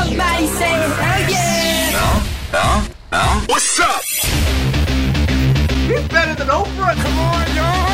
Somebody 0.00 0.46
say 0.46 0.64
hell 0.64 1.30
yeah. 1.30 1.90
Now, 1.92 2.22
now, 2.54 2.86
now, 3.12 3.44
what's 3.48 3.80
up? 3.80 4.02
He's 5.90 6.08
better 6.08 6.34
than 6.36 6.48
Oprah. 6.48 6.96
Come 7.04 7.18
on, 7.18 7.46
y'all. 7.54 7.90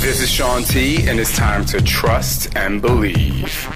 This 0.00 0.22
is 0.22 0.30
Shaun 0.30 0.62
T, 0.62 1.06
and 1.06 1.20
it's 1.20 1.36
time 1.36 1.66
to 1.66 1.82
trust 1.82 2.56
and 2.56 2.80
believe. 2.80 3.68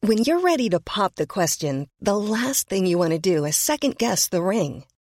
When 0.00 0.16
you're 0.16 0.40
ready 0.40 0.70
to 0.70 0.80
pop 0.80 1.16
the 1.16 1.26
question, 1.26 1.90
the 2.00 2.16
last 2.16 2.70
thing 2.70 2.86
you 2.86 2.96
want 2.96 3.12
to 3.12 3.18
do 3.18 3.44
is 3.44 3.56
second 3.56 3.98
guess 3.98 4.28
the 4.28 4.40
ring. 4.40 4.84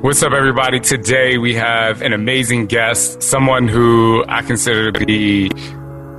What's 0.00 0.22
up, 0.22 0.32
everybody? 0.32 0.78
Today 0.78 1.38
we 1.38 1.54
have 1.54 2.02
an 2.02 2.12
amazing 2.12 2.66
guest, 2.66 3.20
someone 3.20 3.66
who 3.66 4.24
I 4.28 4.42
consider 4.42 4.92
to 4.92 5.04
be 5.04 5.48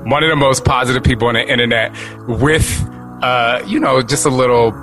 one 0.04 0.22
of 0.22 0.30
the 0.30 0.36
most 0.36 0.66
positive 0.66 1.02
people 1.02 1.30
on 1.30 1.36
the 1.36 1.48
internet 1.48 1.96
with, 2.28 2.86
uh, 3.24 3.64
you 3.66 3.80
know, 3.80 4.02
just 4.02 4.26
a 4.26 4.30
little, 4.30 4.74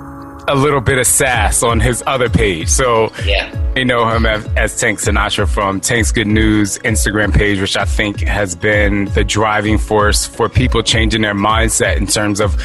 a 0.47 0.55
little 0.55 0.79
bit 0.81 0.97
of 0.97 1.05
sass 1.05 1.61
on 1.63 1.79
his 1.79 2.01
other 2.07 2.29
page. 2.29 2.69
So, 2.69 3.11
Yeah. 3.25 3.51
you 3.75 3.83
know 3.85 4.07
him 4.09 4.25
as, 4.25 4.45
as 4.55 4.79
Tank 4.79 4.99
Sinatra 4.99 5.47
from 5.47 5.79
Tank's 5.81 6.11
Good 6.11 6.25
News 6.27 6.79
Instagram 6.79 7.33
page, 7.33 7.59
which 7.59 7.75
I 7.75 7.83
think 7.85 8.21
has 8.21 8.55
been 8.55 9.05
the 9.13 9.23
driving 9.25 9.77
force 9.77 10.25
for 10.25 10.47
people 10.47 10.81
changing 10.83 11.21
their 11.21 11.33
mindset 11.35 11.97
in 11.97 12.07
terms 12.07 12.39
of 12.39 12.55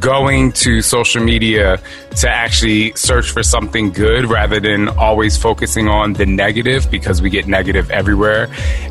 going 0.00 0.52
to 0.52 0.82
social 0.82 1.22
media 1.22 1.80
to 2.16 2.28
actually 2.28 2.92
search 2.94 3.30
for 3.30 3.42
something 3.42 3.90
good 3.90 4.26
rather 4.26 4.60
than 4.60 4.88
always 4.90 5.36
focusing 5.38 5.88
on 5.88 6.12
the 6.12 6.26
negative 6.26 6.90
because 6.90 7.22
we 7.22 7.30
get 7.30 7.46
negative 7.46 7.90
everywhere. 7.90 8.48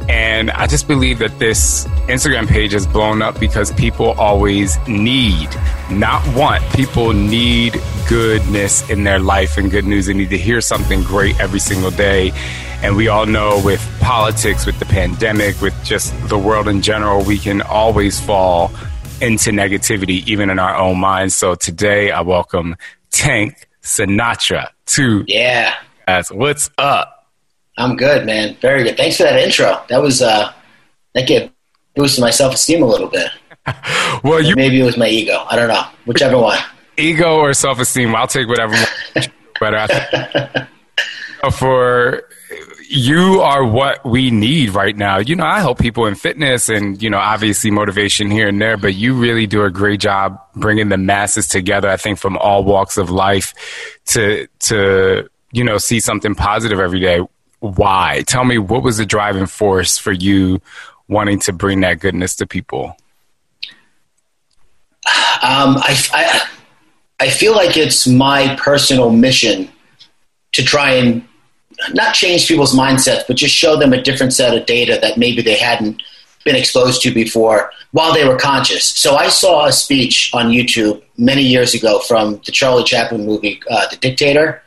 And 0.10 0.50
I 0.52 0.66
just 0.66 0.88
believe 0.88 1.20
that 1.20 1.38
this 1.38 1.86
Instagram 2.08 2.48
page 2.48 2.72
has 2.72 2.88
blown 2.88 3.22
up 3.22 3.40
because 3.40 3.72
people 3.74 4.12
always 4.14 4.76
need, 4.88 5.50
not 5.92 6.26
want, 6.36 6.64
people 6.74 7.14
need 7.14 7.74
goodness 8.44 8.90
in 8.90 9.04
their 9.04 9.20
life 9.20 9.58
and 9.58 9.70
good 9.70 9.86
news. 9.86 10.06
They 10.08 10.14
need 10.14 10.30
to 10.30 10.38
hear 10.38 10.62
something 10.62 11.04
great 11.04 11.40
every 11.40 11.60
single 11.60 11.92
day. 11.92 12.32
And 12.82 12.96
we 12.96 13.08
all 13.08 13.26
know 13.26 13.62
with 13.64 13.82
politics, 14.00 14.66
with 14.66 14.80
the 14.80 14.86
pandemic, 14.86 15.62
with 15.62 15.76
just 15.84 16.14
the 16.30 16.38
world 16.38 16.68
in 16.68 16.82
general, 16.82 17.24
we 17.24 17.38
can 17.38 17.62
always 17.62 18.20
fall 18.20 18.72
into 19.22 19.52
negativity, 19.52 20.26
even 20.28 20.50
in 20.50 20.60
our 20.60 20.76
own 20.76 20.98
minds. 21.00 21.36
So 21.36 21.56
today 21.56 22.12
I 22.12 22.22
welcome 22.22 22.76
Tank 23.12 23.68
Sinatra 23.84 24.70
to 24.88 25.26
Yeah. 25.28 25.76
us. 26.08 26.32
What's 26.32 26.70
up? 26.78 27.28
I'm 27.78 27.96
good, 27.98 28.26
man. 28.26 28.58
Very 28.62 28.84
good. 28.84 28.98
Thanks 28.98 29.18
for 29.18 29.24
that 29.24 29.38
intro. 29.40 29.82
That 29.90 30.02
was 30.02 30.22
uh 30.22 30.52
that 31.14 31.28
gave 31.28 31.50
boosted 31.96 32.22
my 32.22 32.30
self 32.30 32.54
esteem 32.54 32.84
a 32.84 32.86
little 32.88 33.08
bit. 33.10 33.30
Well, 34.24 34.42
you 34.44 34.56
Maybe 34.56 34.82
it 34.82 34.84
was 34.84 34.98
my 34.98 35.08
ego. 35.08 35.46
I 35.50 35.56
don't 35.56 35.68
know. 35.70 35.84
Whichever 36.06 36.38
one. 36.38 36.58
Ego 37.00 37.38
or 37.38 37.54
self 37.54 37.80
esteem, 37.80 38.16
I'll 38.16 38.28
take 38.28 38.48
whatever. 38.48 38.76
but 39.60 40.70
for 41.54 42.24
you 42.90 43.40
are 43.42 43.64
what 43.64 44.04
we 44.04 44.32
need 44.32 44.72
right 44.72 44.98
now. 44.98 45.20
You 45.20 45.36
know, 45.36 45.46
I 45.46 45.60
help 45.60 45.78
people 45.78 46.08
in 46.08 46.16
fitness 46.16 46.70
and, 46.70 47.02
you 47.02 47.10
know, 47.10 47.20
obviously 47.20 47.70
motivation 47.70 48.32
here 48.32 48.48
and 48.48 48.60
there, 48.60 48.78
but 48.78 48.96
you 48.96 49.14
really 49.14 49.46
do 49.46 49.64
a 49.64 49.70
great 49.70 50.00
job 50.00 50.40
bringing 50.56 50.90
the 50.90 50.98
masses 50.98 51.48
together. 51.48 51.88
I 51.88 51.98
think 51.98 52.18
from 52.18 52.36
all 52.38 52.64
walks 52.64 52.98
of 52.98 53.12
life 53.12 53.54
to, 54.08 54.48
to, 54.62 55.30
you 55.52 55.64
know, 55.64 55.78
see 55.78 56.00
something 56.00 56.34
positive 56.34 56.80
every 56.80 57.00
day. 57.00 57.20
Why? 57.60 58.24
Tell 58.26 58.44
me 58.44 58.58
what 58.58 58.82
was 58.82 58.98
the 58.98 59.06
driving 59.06 59.46
force 59.46 60.00
for 60.00 60.12
you 60.12 60.60
wanting 61.08 61.40
to 61.42 61.54
bring 61.54 61.82
that 61.82 62.00
goodness 62.00 62.36
to 62.38 62.48
people? 62.48 62.96
Um, 65.42 65.78
I, 65.78 65.96
I, 66.14 66.50
I 67.20 67.30
feel 67.30 67.54
like 67.54 67.76
it's 67.78 68.08
my 68.08 68.56
personal 68.56 69.10
mission 69.10 69.70
to 70.54 70.64
try 70.64 70.94
and 70.94 71.24
not 71.94 72.14
change 72.14 72.48
people's 72.48 72.74
mindsets, 72.74 73.24
but 73.28 73.36
just 73.36 73.54
show 73.54 73.78
them 73.78 73.94
a 73.94 74.02
different 74.02 74.34
set 74.34 74.58
of 74.58 74.66
data 74.66 74.98
that 75.02 75.18
maybe 75.18 75.42
they 75.42 75.58
hadn't 75.58 76.02
been 76.46 76.56
exposed 76.56 77.02
to 77.02 77.14
before 77.14 77.72
while 77.92 78.14
they 78.14 78.26
were 78.26 78.38
conscious. 78.38 78.86
So 78.86 79.16
I 79.16 79.30
saw 79.30 79.66
a 79.66 79.72
speech 79.72 80.32
on 80.34 80.48
YouTube 80.48 81.02
many 81.18 81.42
years 81.42 81.74
ago 81.74 82.00
from 82.00 82.42
the 82.46 82.52
Charlie 82.52 82.84
Chaplin 82.84 83.26
movie, 83.26 83.62
uh, 83.70 83.88
The 83.90 83.98
Dictator. 83.98 84.62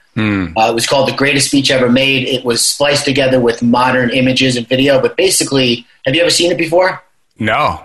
Uh, 0.57 0.69
it 0.71 0.75
was 0.75 0.87
called 0.87 1.09
The 1.09 1.17
Greatest 1.17 1.47
Speech 1.47 1.71
Ever 1.71 1.91
Made. 1.91 2.29
It 2.29 2.45
was 2.45 2.63
spliced 2.63 3.07
together 3.07 3.41
with 3.41 3.63
modern 3.63 4.11
images 4.11 4.57
and 4.57 4.69
video, 4.69 5.01
but 5.01 5.17
basically, 5.17 5.87
have 6.05 6.15
you 6.15 6.21
ever 6.21 6.31
seen 6.31 6.53
it 6.53 6.59
before? 6.59 7.03
No. 7.39 7.83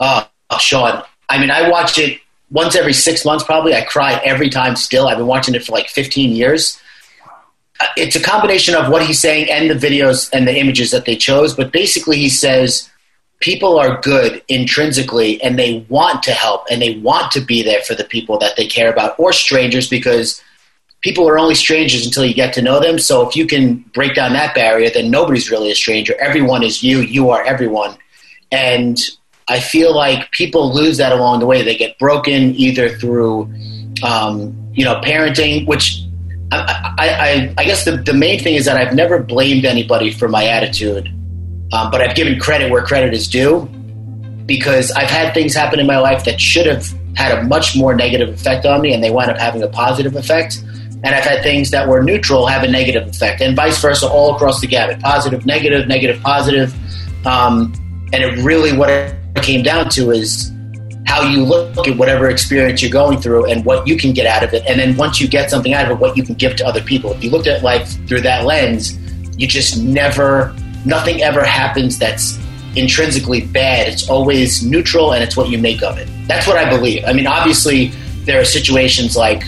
Oh, 0.00 0.28
Shaun. 0.60 1.02
I 1.30 1.38
mean, 1.38 1.50
I 1.50 1.70
watch 1.70 1.98
it 1.98 2.20
once 2.50 2.74
every 2.74 2.92
six 2.92 3.24
months, 3.24 3.44
probably. 3.44 3.74
I 3.74 3.82
cry 3.82 4.20
every 4.24 4.50
time 4.50 4.76
still. 4.76 5.08
I've 5.08 5.18
been 5.18 5.26
watching 5.26 5.54
it 5.54 5.64
for 5.64 5.72
like 5.72 5.88
15 5.88 6.32
years. 6.32 6.80
Uh, 7.80 7.86
It's 7.96 8.16
a 8.16 8.22
combination 8.22 8.74
of 8.74 8.90
what 8.90 9.02
he's 9.06 9.20
saying 9.20 9.50
and 9.50 9.70
the 9.70 9.74
videos 9.74 10.28
and 10.32 10.46
the 10.48 10.58
images 10.58 10.90
that 10.90 11.04
they 11.04 11.16
chose. 11.16 11.54
But 11.54 11.72
basically, 11.72 12.16
he 12.16 12.28
says 12.28 12.88
people 13.40 13.78
are 13.78 14.00
good 14.00 14.42
intrinsically 14.48 15.40
and 15.42 15.58
they 15.58 15.86
want 15.88 16.22
to 16.24 16.32
help 16.32 16.66
and 16.70 16.82
they 16.82 16.96
want 16.98 17.30
to 17.32 17.40
be 17.40 17.62
there 17.62 17.82
for 17.82 17.94
the 17.94 18.04
people 18.04 18.38
that 18.38 18.56
they 18.56 18.66
care 18.66 18.90
about 18.90 19.18
or 19.18 19.32
strangers 19.32 19.88
because 19.88 20.42
people 21.02 21.28
are 21.28 21.38
only 21.38 21.54
strangers 21.54 22.04
until 22.04 22.24
you 22.24 22.34
get 22.34 22.52
to 22.54 22.62
know 22.62 22.80
them. 22.80 22.98
So 22.98 23.28
if 23.28 23.36
you 23.36 23.46
can 23.46 23.78
break 23.94 24.14
down 24.14 24.32
that 24.32 24.54
barrier, 24.54 24.90
then 24.90 25.10
nobody's 25.10 25.50
really 25.50 25.70
a 25.70 25.74
stranger. 25.74 26.14
Everyone 26.20 26.64
is 26.64 26.82
you. 26.82 27.00
You 27.00 27.30
are 27.30 27.44
everyone. 27.44 27.96
And 28.50 28.98
I 29.48 29.60
feel 29.60 29.94
like 29.94 30.30
people 30.32 30.74
lose 30.74 30.98
that 30.98 31.12
along 31.12 31.40
the 31.40 31.46
way. 31.46 31.62
They 31.62 31.76
get 31.76 31.98
broken 31.98 32.54
either 32.54 32.90
through, 32.90 33.52
um, 34.02 34.54
you 34.72 34.84
know, 34.84 35.00
parenting, 35.00 35.66
which 35.66 36.02
I, 36.52 36.94
I, 36.98 37.54
I, 37.58 37.64
guess 37.64 37.84
the, 37.84 37.96
the 37.96 38.14
main 38.14 38.40
thing 38.40 38.54
is 38.54 38.64
that 38.66 38.76
I've 38.76 38.94
never 38.94 39.22
blamed 39.22 39.64
anybody 39.64 40.12
for 40.12 40.28
my 40.28 40.46
attitude, 40.46 41.08
um, 41.72 41.90
but 41.90 42.00
I've 42.00 42.14
given 42.14 42.38
credit 42.38 42.70
where 42.70 42.82
credit 42.84 43.12
is 43.12 43.28
due 43.28 43.66
because 44.46 44.90
I've 44.92 45.10
had 45.10 45.34
things 45.34 45.54
happen 45.54 45.78
in 45.78 45.86
my 45.86 45.98
life 45.98 46.24
that 46.24 46.40
should 46.40 46.66
have 46.66 46.86
had 47.16 47.36
a 47.36 47.42
much 47.44 47.76
more 47.76 47.94
negative 47.94 48.30
effect 48.30 48.64
on 48.64 48.80
me 48.80 48.94
and 48.94 49.02
they 49.02 49.10
wind 49.10 49.30
up 49.30 49.38
having 49.38 49.62
a 49.62 49.68
positive 49.68 50.16
effect. 50.16 50.62
And 51.04 51.14
I've 51.14 51.24
had 51.24 51.42
things 51.42 51.70
that 51.70 51.86
were 51.86 52.02
neutral 52.02 52.46
have 52.46 52.64
a 52.64 52.68
negative 52.68 53.06
effect, 53.06 53.40
and 53.40 53.54
vice 53.54 53.80
versa, 53.80 54.08
all 54.08 54.34
across 54.34 54.60
the 54.60 54.66
gamut 54.66 55.00
positive, 55.00 55.46
negative, 55.46 55.86
negative, 55.86 56.20
positive. 56.22 56.74
Um, 57.24 57.72
and 58.12 58.24
it 58.24 58.42
really, 58.42 58.76
what 58.76 58.90
came 59.40 59.62
down 59.62 59.88
to 59.90 60.10
is 60.10 60.52
how 61.06 61.22
you 61.22 61.42
look 61.42 61.88
at 61.88 61.96
whatever 61.96 62.28
experience 62.28 62.82
you're 62.82 62.90
going 62.90 63.18
through 63.18 63.50
and 63.50 63.64
what 63.64 63.86
you 63.86 63.96
can 63.96 64.12
get 64.12 64.26
out 64.26 64.44
of 64.44 64.52
it. 64.52 64.62
And 64.66 64.78
then 64.78 64.96
once 64.96 65.20
you 65.20 65.26
get 65.26 65.50
something 65.50 65.72
out 65.72 65.86
of 65.86 65.92
it, 65.92 66.00
what 66.00 66.16
you 66.16 66.22
can 66.22 66.34
give 66.34 66.56
to 66.56 66.66
other 66.66 66.82
people. 66.82 67.12
If 67.12 67.24
you 67.24 67.30
looked 67.30 67.46
at 67.46 67.62
life 67.62 68.06
through 68.06 68.20
that 68.22 68.44
lens, 68.44 68.98
you 69.38 69.46
just 69.46 69.82
never, 69.82 70.54
nothing 70.84 71.22
ever 71.22 71.42
happens 71.42 71.98
that's 71.98 72.38
intrinsically 72.76 73.46
bad. 73.46 73.88
It's 73.88 74.08
always 74.10 74.62
neutral 74.62 75.14
and 75.14 75.24
it's 75.24 75.36
what 75.36 75.48
you 75.48 75.56
make 75.56 75.82
of 75.82 75.96
it. 75.96 76.08
That's 76.26 76.46
what 76.46 76.58
I 76.58 76.68
believe. 76.68 77.04
I 77.06 77.14
mean, 77.14 77.26
obviously, 77.26 77.88
there 78.24 78.38
are 78.40 78.44
situations 78.44 79.16
like, 79.16 79.44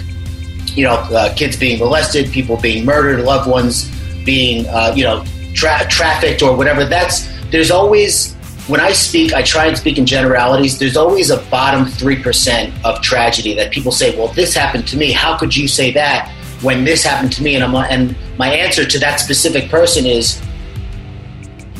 you 0.75 0.85
know, 0.85 0.95
uh, 0.95 1.35
kids 1.35 1.57
being 1.57 1.79
molested, 1.79 2.31
people 2.33 2.57
being 2.57 2.87
murdered, 2.87 3.21
loved 3.21 3.51
ones 3.51 3.91
being, 4.25 4.67
uh, 4.69 4.95
you 4.97 5.05
know, 5.05 5.25
tra- 5.55 5.87
trafficked 5.91 6.43
or 6.43 6.57
whatever. 6.57 6.87
That's 6.87 7.29
there's 7.51 7.71
always 7.71 8.35
when 8.70 8.81
I 8.81 8.93
speak, 8.93 9.32
I 9.32 9.43
try 9.43 9.67
and 9.67 9.76
speak 9.76 9.99
in 9.99 10.06
generalities. 10.06 10.78
There's 10.78 10.96
always 10.96 11.31
a 11.31 11.38
bottom 11.50 11.87
three 11.87 12.22
percent 12.22 12.72
of 12.84 13.02
tragedy 13.02 13.52
that 13.55 13.72
people 13.72 13.90
say, 13.90 14.17
"Well, 14.17 14.28
this 14.28 14.55
happened 14.55 14.87
to 14.88 14.96
me. 14.96 15.11
How 15.11 15.37
could 15.37 15.55
you 15.56 15.67
say 15.67 15.90
that 15.93 16.31
when 16.62 16.84
this 16.84 17.02
happened 17.02 17.32
to 17.32 17.43
me?" 17.43 17.56
And 17.56 17.64
I'm 17.64 17.75
and 17.75 18.17
my 18.38 18.49
answer 18.49 18.84
to 18.87 18.99
that 19.00 19.19
specific 19.19 19.69
person 19.70 20.06
is, 20.06 20.40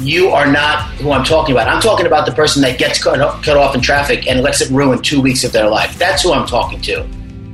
you 0.01 0.31
are 0.31 0.51
not 0.51 0.89
who 0.95 1.13
I'm 1.13 1.25
talking 1.25 1.55
about. 1.55 1.69
I'm 1.69 1.81
talking 1.81 2.07
about 2.07 2.27
the 2.27 2.33
person 2.33 2.61
that 2.63 2.77
gets 2.77 3.03
cut, 3.03 3.19
cut 3.45 3.57
off 3.57 3.75
in 3.77 3.81
traffic 3.81 4.27
and 4.27 4.43
lets 4.43 4.61
it 4.61 4.71
ruin 4.71 5.01
two 5.01 5.21
weeks 5.21 5.45
of 5.45 5.53
their 5.53 5.69
life. 5.69 5.97
That's 5.97 6.23
who 6.23 6.33
I'm 6.33 6.47
talking 6.47 6.81
to. 6.83 7.07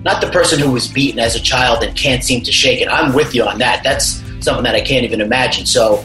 Not 0.02 0.22
the 0.22 0.28
person 0.28 0.58
who 0.58 0.70
was 0.70 0.88
beaten 0.88 1.18
as 1.18 1.34
a 1.34 1.40
child 1.40 1.82
and 1.82 1.94
can't 1.94 2.24
seem 2.24 2.42
to 2.44 2.52
shake 2.52 2.80
it. 2.80 2.88
I'm 2.88 3.12
with 3.12 3.34
you 3.34 3.44
on 3.44 3.58
that. 3.58 3.82
That's 3.82 4.22
something 4.40 4.64
that 4.64 4.74
I 4.74 4.80
can't 4.80 5.04
even 5.04 5.20
imagine. 5.20 5.66
So 5.66 6.04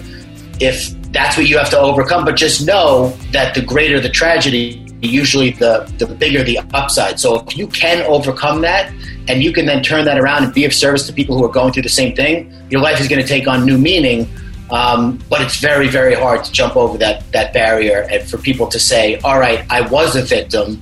if 0.59 0.93
that's 1.11 1.37
what 1.37 1.47
you 1.47 1.57
have 1.57 1.69
to 1.69 1.79
overcome, 1.79 2.25
but 2.25 2.35
just 2.35 2.65
know 2.65 3.09
that 3.31 3.53
the 3.53 3.61
greater 3.61 3.99
the 3.99 4.09
tragedy, 4.09 4.85
usually 5.01 5.51
the, 5.51 5.91
the 5.97 6.07
bigger 6.07 6.43
the 6.43 6.59
upside. 6.73 7.19
So 7.19 7.39
if 7.41 7.57
you 7.57 7.67
can 7.67 8.01
overcome 8.05 8.61
that 8.61 8.91
and 9.27 9.43
you 9.43 9.51
can 9.51 9.65
then 9.65 9.83
turn 9.83 10.05
that 10.05 10.17
around 10.17 10.43
and 10.45 10.53
be 10.53 10.65
of 10.65 10.73
service 10.73 11.05
to 11.07 11.13
people 11.13 11.37
who 11.37 11.45
are 11.45 11.51
going 11.51 11.73
through 11.73 11.83
the 11.83 11.89
same 11.89 12.15
thing, 12.15 12.53
your 12.69 12.81
life 12.81 12.99
is 12.99 13.07
going 13.07 13.21
to 13.21 13.27
take 13.27 13.47
on 13.47 13.65
new 13.65 13.77
meaning 13.77 14.27
um, 14.71 15.19
but 15.29 15.41
it's 15.41 15.57
very, 15.57 15.89
very 15.89 16.15
hard 16.15 16.45
to 16.45 16.51
jump 16.51 16.77
over 16.77 16.97
that, 16.99 17.29
that 17.33 17.53
barrier 17.53 18.07
and 18.09 18.27
for 18.27 18.37
people 18.37 18.67
to 18.67 18.79
say, 18.79 19.19
all 19.19 19.37
right, 19.37 19.65
I 19.69 19.81
was 19.81 20.15
a 20.15 20.21
victim. 20.21 20.81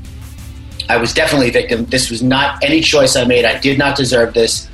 I 0.88 0.98
was 0.98 1.14
definitely 1.14 1.50
a 1.50 1.52
victim. 1.52 1.86
This 1.86 2.10
was 2.12 2.22
not 2.22 2.64
any 2.64 2.82
choice 2.82 3.16
I 3.16 3.26
made. 3.26 3.46
I 3.46 3.60
did 3.60 3.80
not 3.80 3.98
deserve 3.98 4.34
this, 4.34 4.70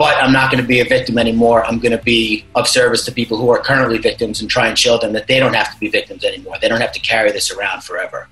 but 0.00 0.16
I'm 0.16 0.32
not 0.32 0.50
going 0.50 0.62
to 0.62 0.66
be 0.66 0.80
a 0.80 0.84
victim 0.86 1.18
anymore. 1.18 1.62
I'm 1.66 1.78
going 1.78 1.92
to 1.92 2.02
be 2.02 2.46
of 2.54 2.66
service 2.66 3.04
to 3.04 3.12
people 3.12 3.36
who 3.36 3.50
are 3.50 3.58
currently 3.58 3.98
victims 3.98 4.40
and 4.40 4.48
try 4.48 4.66
and 4.66 4.78
show 4.78 4.96
them 4.96 5.12
that 5.12 5.26
they 5.26 5.38
don't 5.38 5.52
have 5.52 5.74
to 5.74 5.78
be 5.78 5.90
victims 5.90 6.24
anymore. 6.24 6.56
They 6.58 6.68
don't 6.68 6.80
have 6.80 6.92
to 6.92 7.00
carry 7.00 7.32
this 7.32 7.50
around 7.50 7.84
forever. 7.84 8.26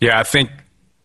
Yeah, 0.00 0.18
I 0.18 0.22
think 0.22 0.48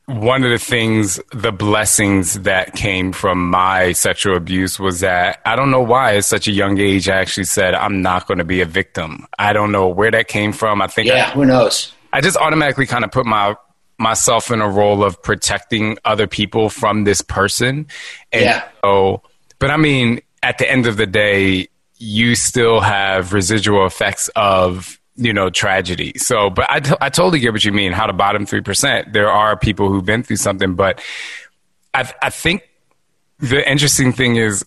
one 0.06 0.46
of 0.46 0.50
the 0.50 0.60
things, 0.60 1.20
the 1.34 1.52
blessings 1.52 2.40
that 2.44 2.74
came 2.74 3.12
from 3.12 3.50
my 3.50 3.92
sexual 3.92 4.38
abuse 4.38 4.80
was 4.80 5.02
that 5.02 5.42
I 5.46 5.58
don't 5.58 5.72
know 5.72 5.84
why 5.84 6.16
at 6.16 6.24
such 6.24 6.48
a 6.48 6.54
young 6.54 6.80
age 6.80 7.10
I 7.10 7.18
actually 7.18 7.44
said 7.44 7.74
I'm 7.74 8.02
not 8.02 8.28
going 8.28 8.38
to 8.38 8.46
be 8.46 8.62
a 8.62 8.66
victim. 8.66 9.28
I 9.38 9.52
don't 9.52 9.74
know 9.74 9.90
where 9.90 10.12
that 10.12 10.30
came 10.30 10.54
from. 10.54 10.82
I 10.82 10.88
think 10.88 11.10
yeah, 11.10 11.28
I, 11.28 11.32
who 11.32 11.44
knows? 11.44 11.92
I 12.14 12.22
just 12.22 12.38
automatically 12.38 12.86
kind 12.86 13.04
of 13.04 13.12
put 13.12 13.26
my 13.26 13.58
myself 14.00 14.52
in 14.52 14.62
a 14.62 14.70
role 14.70 15.04
of 15.04 15.22
protecting 15.22 15.98
other 16.06 16.28
people 16.28 16.70
from 16.70 17.04
this 17.04 17.22
person. 17.22 17.88
And 18.32 18.46
yeah. 18.46 18.68
so, 18.84 19.22
but 19.62 19.72
I 19.72 19.78
mean, 19.78 20.19
at 20.44 20.58
the 20.58 20.69
end 20.69 20.88
of 20.88 20.98
the 20.98 21.08
day, 21.08 21.69
you 21.98 22.36
still 22.36 22.81
have 22.81 23.31
residual 23.31 23.86
effects 23.86 24.28
of 24.36 25.00
you 25.16 25.34
know, 25.34 25.50
tragedy. 25.50 26.13
So, 26.18 26.50
but 26.50 26.66
I, 26.69 26.80
t- 26.80 26.96
I 27.00 27.10
totally 27.10 27.40
get 27.40 27.54
what 27.54 27.63
you 27.63 27.72
mean. 27.72 27.92
How 27.92 28.08
the 28.08 28.13
bottom 28.13 28.46
3%, 28.46 29.13
there 29.13 29.30
are 29.30 29.56
people 29.56 29.90
who've 29.90 30.06
been 30.06 30.24
through 30.24 30.38
something, 30.38 30.74
but 30.74 31.02
I, 31.94 32.12
I 32.22 32.30
think 32.30 32.68
the 33.40 33.69
interesting 33.69 34.13
thing 34.13 34.38
is 34.38 34.66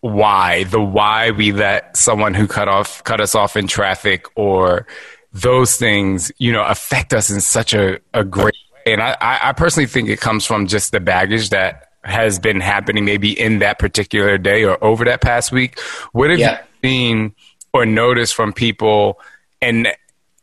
why, 0.00 0.64
the 0.64 0.80
why 0.80 1.32
we 1.32 1.52
let 1.52 1.96
someone 1.96 2.34
who 2.34 2.46
cut 2.46 2.68
off, 2.68 3.04
cut 3.04 3.20
us 3.20 3.34
off 3.34 3.56
in 3.56 3.66
traffic 3.66 4.26
or 4.36 4.86
those 5.32 5.76
things, 5.76 6.32
you 6.38 6.52
know, 6.52 6.64
affect 6.64 7.12
us 7.12 7.30
in 7.30 7.40
such 7.40 7.74
a, 7.74 7.98
a 8.14 8.24
great 8.24 8.54
way. 8.72 8.92
And 8.92 9.02
I, 9.02 9.16
I 9.20 9.52
personally 9.52 9.86
think 9.86 10.08
it 10.08 10.20
comes 10.20 10.46
from 10.46 10.66
just 10.66 10.92
the 10.92 11.00
baggage 11.00 11.50
that 11.50 11.89
has 12.04 12.38
been 12.38 12.60
happening 12.60 13.04
maybe 13.04 13.38
in 13.38 13.58
that 13.58 13.78
particular 13.78 14.38
day 14.38 14.64
or 14.64 14.82
over 14.82 15.04
that 15.04 15.20
past 15.20 15.52
week. 15.52 15.78
What 16.12 16.30
have 16.30 16.38
Yeah. 16.38 16.60
you 16.82 16.88
seen 16.88 17.34
or 17.72 17.84
noticed 17.86 18.34
from 18.34 18.52
people 18.52 19.20
and 19.60 19.88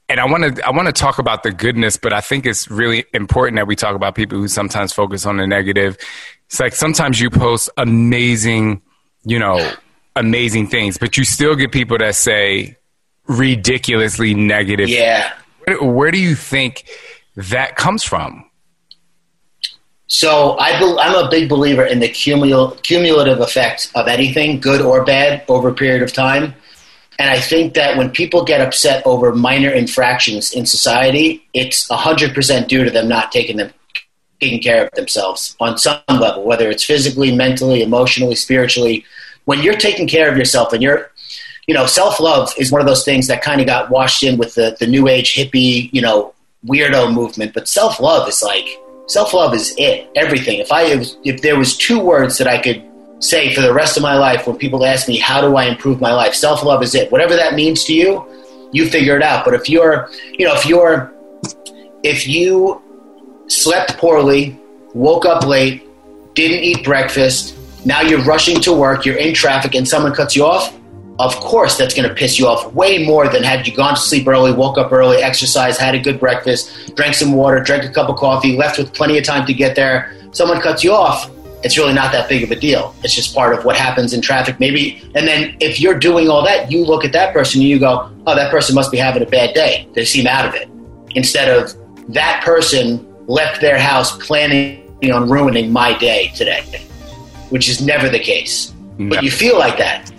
and 0.09 0.21
I 0.21 0.25
want 0.25 0.55
to 0.55 0.65
I 0.65 0.71
want 0.71 0.85
to 0.85 0.93
talk 0.93 1.17
about 1.19 1.43
the 1.43 1.51
goodness, 1.51 1.97
but 1.97 2.13
I 2.13 2.21
think 2.21 2.45
it's 2.45 2.69
really 2.69 3.03
important 3.13 3.57
that 3.57 3.67
we 3.67 3.75
talk 3.75 3.93
about 3.95 4.15
people 4.15 4.37
who 4.37 4.47
sometimes 4.47 4.93
focus 4.93 5.25
on 5.25 5.35
the 5.37 5.45
negative. 5.47 5.97
It's 6.45 6.59
like 6.61 6.73
sometimes 6.73 7.19
you 7.19 7.29
post 7.29 7.69
amazing, 7.75 8.81
you 9.25 9.37
know, 9.37 9.73
amazing 10.15 10.67
things, 10.67 10.97
but 10.97 11.17
you 11.17 11.25
still 11.25 11.55
get 11.55 11.73
people 11.73 11.97
that 11.97 12.15
say 12.15 12.77
ridiculously 13.27 14.33
negative. 14.33 14.89
Yeah. 14.89 15.33
Where, 15.65 15.83
where 15.83 16.11
do 16.11 16.19
you 16.19 16.35
think 16.35 16.85
that 17.35 17.75
comes 17.75 18.03
from? 18.03 18.46
So 20.07 20.57
I 20.57 20.71
I'm 20.99 21.25
a 21.25 21.29
big 21.29 21.49
believer 21.49 21.85
in 21.85 21.99
the 21.99 22.09
cumul- 22.09 22.81
cumulative 22.81 23.41
effect 23.41 23.91
of 23.93 24.07
anything, 24.07 24.59
good 24.59 24.81
or 24.81 25.03
bad, 25.03 25.43
over 25.49 25.69
a 25.69 25.73
period 25.73 26.01
of 26.01 26.13
time. 26.13 26.55
And 27.19 27.29
I 27.29 27.39
think 27.39 27.73
that 27.73 27.97
when 27.97 28.11
people 28.11 28.43
get 28.43 28.61
upset 28.61 29.05
over 29.05 29.33
minor 29.33 29.71
infractions 29.71 30.53
in 30.53 30.65
society, 30.65 31.45
it's 31.53 31.87
100% 31.89 32.67
due 32.67 32.83
to 32.83 32.91
them 32.91 33.07
not 33.07 33.31
taking 33.31 33.57
them 33.57 33.73
taking 34.39 34.61
care 34.61 34.85
of 34.85 34.91
themselves 34.91 35.55
on 35.59 35.79
some 35.79 35.99
level, 36.07 36.43
whether 36.43 36.69
it's 36.69 36.83
physically, 36.83 37.35
mentally, 37.35 37.81
emotionally, 37.81 38.35
spiritually. 38.35 39.03
When 39.45 39.63
you're 39.63 39.77
taking 39.77 40.07
care 40.07 40.31
of 40.31 40.37
yourself 40.37 40.73
and 40.73 40.83
you're, 40.83 41.11
you 41.67 41.73
know, 41.73 41.87
self 41.87 42.19
love 42.19 42.53
is 42.57 42.71
one 42.71 42.79
of 42.79 42.87
those 42.87 43.03
things 43.03 43.27
that 43.27 43.41
kind 43.41 43.61
of 43.61 43.67
got 43.67 43.89
washed 43.89 44.21
in 44.23 44.37
with 44.37 44.53
the, 44.53 44.77
the 44.79 44.85
new 44.85 45.07
age 45.07 45.33
hippie, 45.33 45.89
you 45.91 46.01
know, 46.01 46.35
weirdo 46.65 47.11
movement. 47.11 47.55
But 47.55 47.67
self 47.67 47.99
love 47.99 48.29
is 48.29 48.43
like, 48.43 48.67
self 49.07 49.33
love 49.33 49.53
is 49.53 49.73
it, 49.77 50.09
everything. 50.15 50.59
If 50.59 50.71
I, 50.71 50.83
if 51.23 51.41
there 51.41 51.57
was 51.57 51.75
two 51.75 51.99
words 51.99 52.37
that 52.37 52.47
I 52.47 52.61
could 52.61 52.83
say 53.19 53.53
for 53.53 53.61
the 53.61 53.73
rest 53.73 53.97
of 53.97 54.03
my 54.03 54.15
life 54.15 54.45
when 54.45 54.57
people 54.57 54.85
ask 54.85 55.07
me, 55.07 55.17
how 55.17 55.41
do 55.41 55.55
I 55.55 55.65
improve 55.65 55.99
my 55.99 56.13
life? 56.13 56.35
Self 56.35 56.63
love 56.63 56.83
is 56.83 56.93
it. 56.93 57.11
Whatever 57.11 57.35
that 57.35 57.55
means 57.55 57.83
to 57.85 57.93
you, 57.93 58.25
you 58.71 58.89
figure 58.89 59.15
it 59.17 59.23
out. 59.23 59.43
But 59.43 59.53
if 59.53 59.69
you're, 59.69 60.09
you 60.33 60.45
know, 60.45 60.53
if 60.53 60.65
you're, 60.65 61.11
if 62.03 62.27
you 62.27 62.81
slept 63.47 63.97
poorly, 63.97 64.59
woke 64.93 65.25
up 65.25 65.45
late, 65.45 65.83
didn't 66.35 66.59
eat 66.59 66.83
breakfast, 66.83 67.55
now 67.85 68.01
you're 68.01 68.23
rushing 68.23 68.59
to 68.61 68.73
work, 68.73 69.05
you're 69.05 69.17
in 69.17 69.33
traffic, 69.33 69.73
and 69.73 69.87
someone 69.87 70.13
cuts 70.13 70.35
you 70.35 70.45
off, 70.45 70.76
of 71.19 71.35
course 71.37 71.77
that's 71.77 71.93
going 71.93 72.07
to 72.07 72.13
piss 72.13 72.37
you 72.37 72.47
off 72.47 72.71
way 72.73 73.05
more 73.05 73.27
than 73.27 73.43
had 73.43 73.67
you 73.67 73.75
gone 73.75 73.95
to 73.95 74.01
sleep 74.01 74.27
early, 74.27 74.51
woke 74.51 74.77
up 74.77 74.91
early, 74.91 75.17
exercised, 75.17 75.79
had 75.79 75.95
a 75.95 75.99
good 75.99 76.19
breakfast, 76.19 76.95
drank 76.95 77.15
some 77.15 77.31
water, 77.31 77.59
drank 77.59 77.83
a 77.83 77.89
cup 77.89 78.09
of 78.09 78.17
coffee, 78.17 78.55
left 78.55 78.77
with 78.77 78.93
plenty 78.93 79.17
of 79.17 79.23
time 79.23 79.45
to 79.45 79.53
get 79.53 79.75
there. 79.75 80.15
Someone 80.31 80.61
cuts 80.61 80.83
you 80.83 80.93
off, 80.93 81.31
it's 81.63 81.77
really 81.77 81.93
not 81.93 82.11
that 82.11 82.29
big 82.29 82.43
of 82.43 82.51
a 82.51 82.55
deal. 82.55 82.93
It's 83.03 83.15
just 83.15 83.33
part 83.33 83.57
of 83.57 83.65
what 83.65 83.75
happens 83.75 84.13
in 84.13 84.21
traffic, 84.21 84.59
maybe. 84.59 85.01
And 85.15 85.27
then 85.27 85.57
if 85.59 85.79
you're 85.79 85.97
doing 85.97 86.29
all 86.29 86.43
that, 86.45 86.71
you 86.71 86.85
look 86.85 87.03
at 87.03 87.11
that 87.13 87.33
person 87.33 87.61
and 87.61 87.69
you 87.69 87.79
go, 87.79 88.11
oh, 88.27 88.35
that 88.35 88.51
person 88.51 88.75
must 88.75 88.91
be 88.91 88.97
having 88.97 89.23
a 89.23 89.25
bad 89.25 89.55
day. 89.55 89.87
They 89.93 90.05
seem 90.05 90.27
out 90.27 90.45
of 90.45 90.53
it. 90.53 90.69
Instead 91.15 91.49
of 91.49 91.73
that 92.13 92.43
person 92.43 93.05
left 93.25 93.59
their 93.59 93.79
house 93.79 94.15
planning 94.25 94.83
on 95.11 95.29
ruining 95.29 95.71
my 95.71 95.97
day 95.97 96.31
today, 96.35 96.61
which 97.49 97.67
is 97.69 97.81
never 97.81 98.07
the 98.07 98.19
case. 98.19 98.73
No. 98.97 99.15
But 99.15 99.23
you 99.23 99.31
feel 99.31 99.57
like 99.57 99.77
that. 99.77 100.11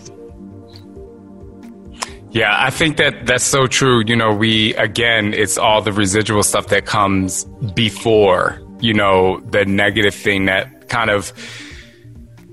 Yeah, 2.30 2.54
I 2.56 2.70
think 2.70 2.98
that 2.98 3.26
that's 3.26 3.44
so 3.44 3.66
true. 3.66 4.02
You 4.06 4.14
know, 4.16 4.32
we, 4.34 4.74
again, 4.74 5.32
it's 5.34 5.56
all 5.56 5.80
the 5.80 5.92
residual 5.92 6.42
stuff 6.42 6.68
that 6.68 6.84
comes 6.84 7.44
before, 7.74 8.60
you 8.80 8.92
know, 8.92 9.40
the 9.50 9.64
negative 9.64 10.14
thing 10.14 10.44
that 10.44 10.88
kind 10.88 11.08
of, 11.10 11.32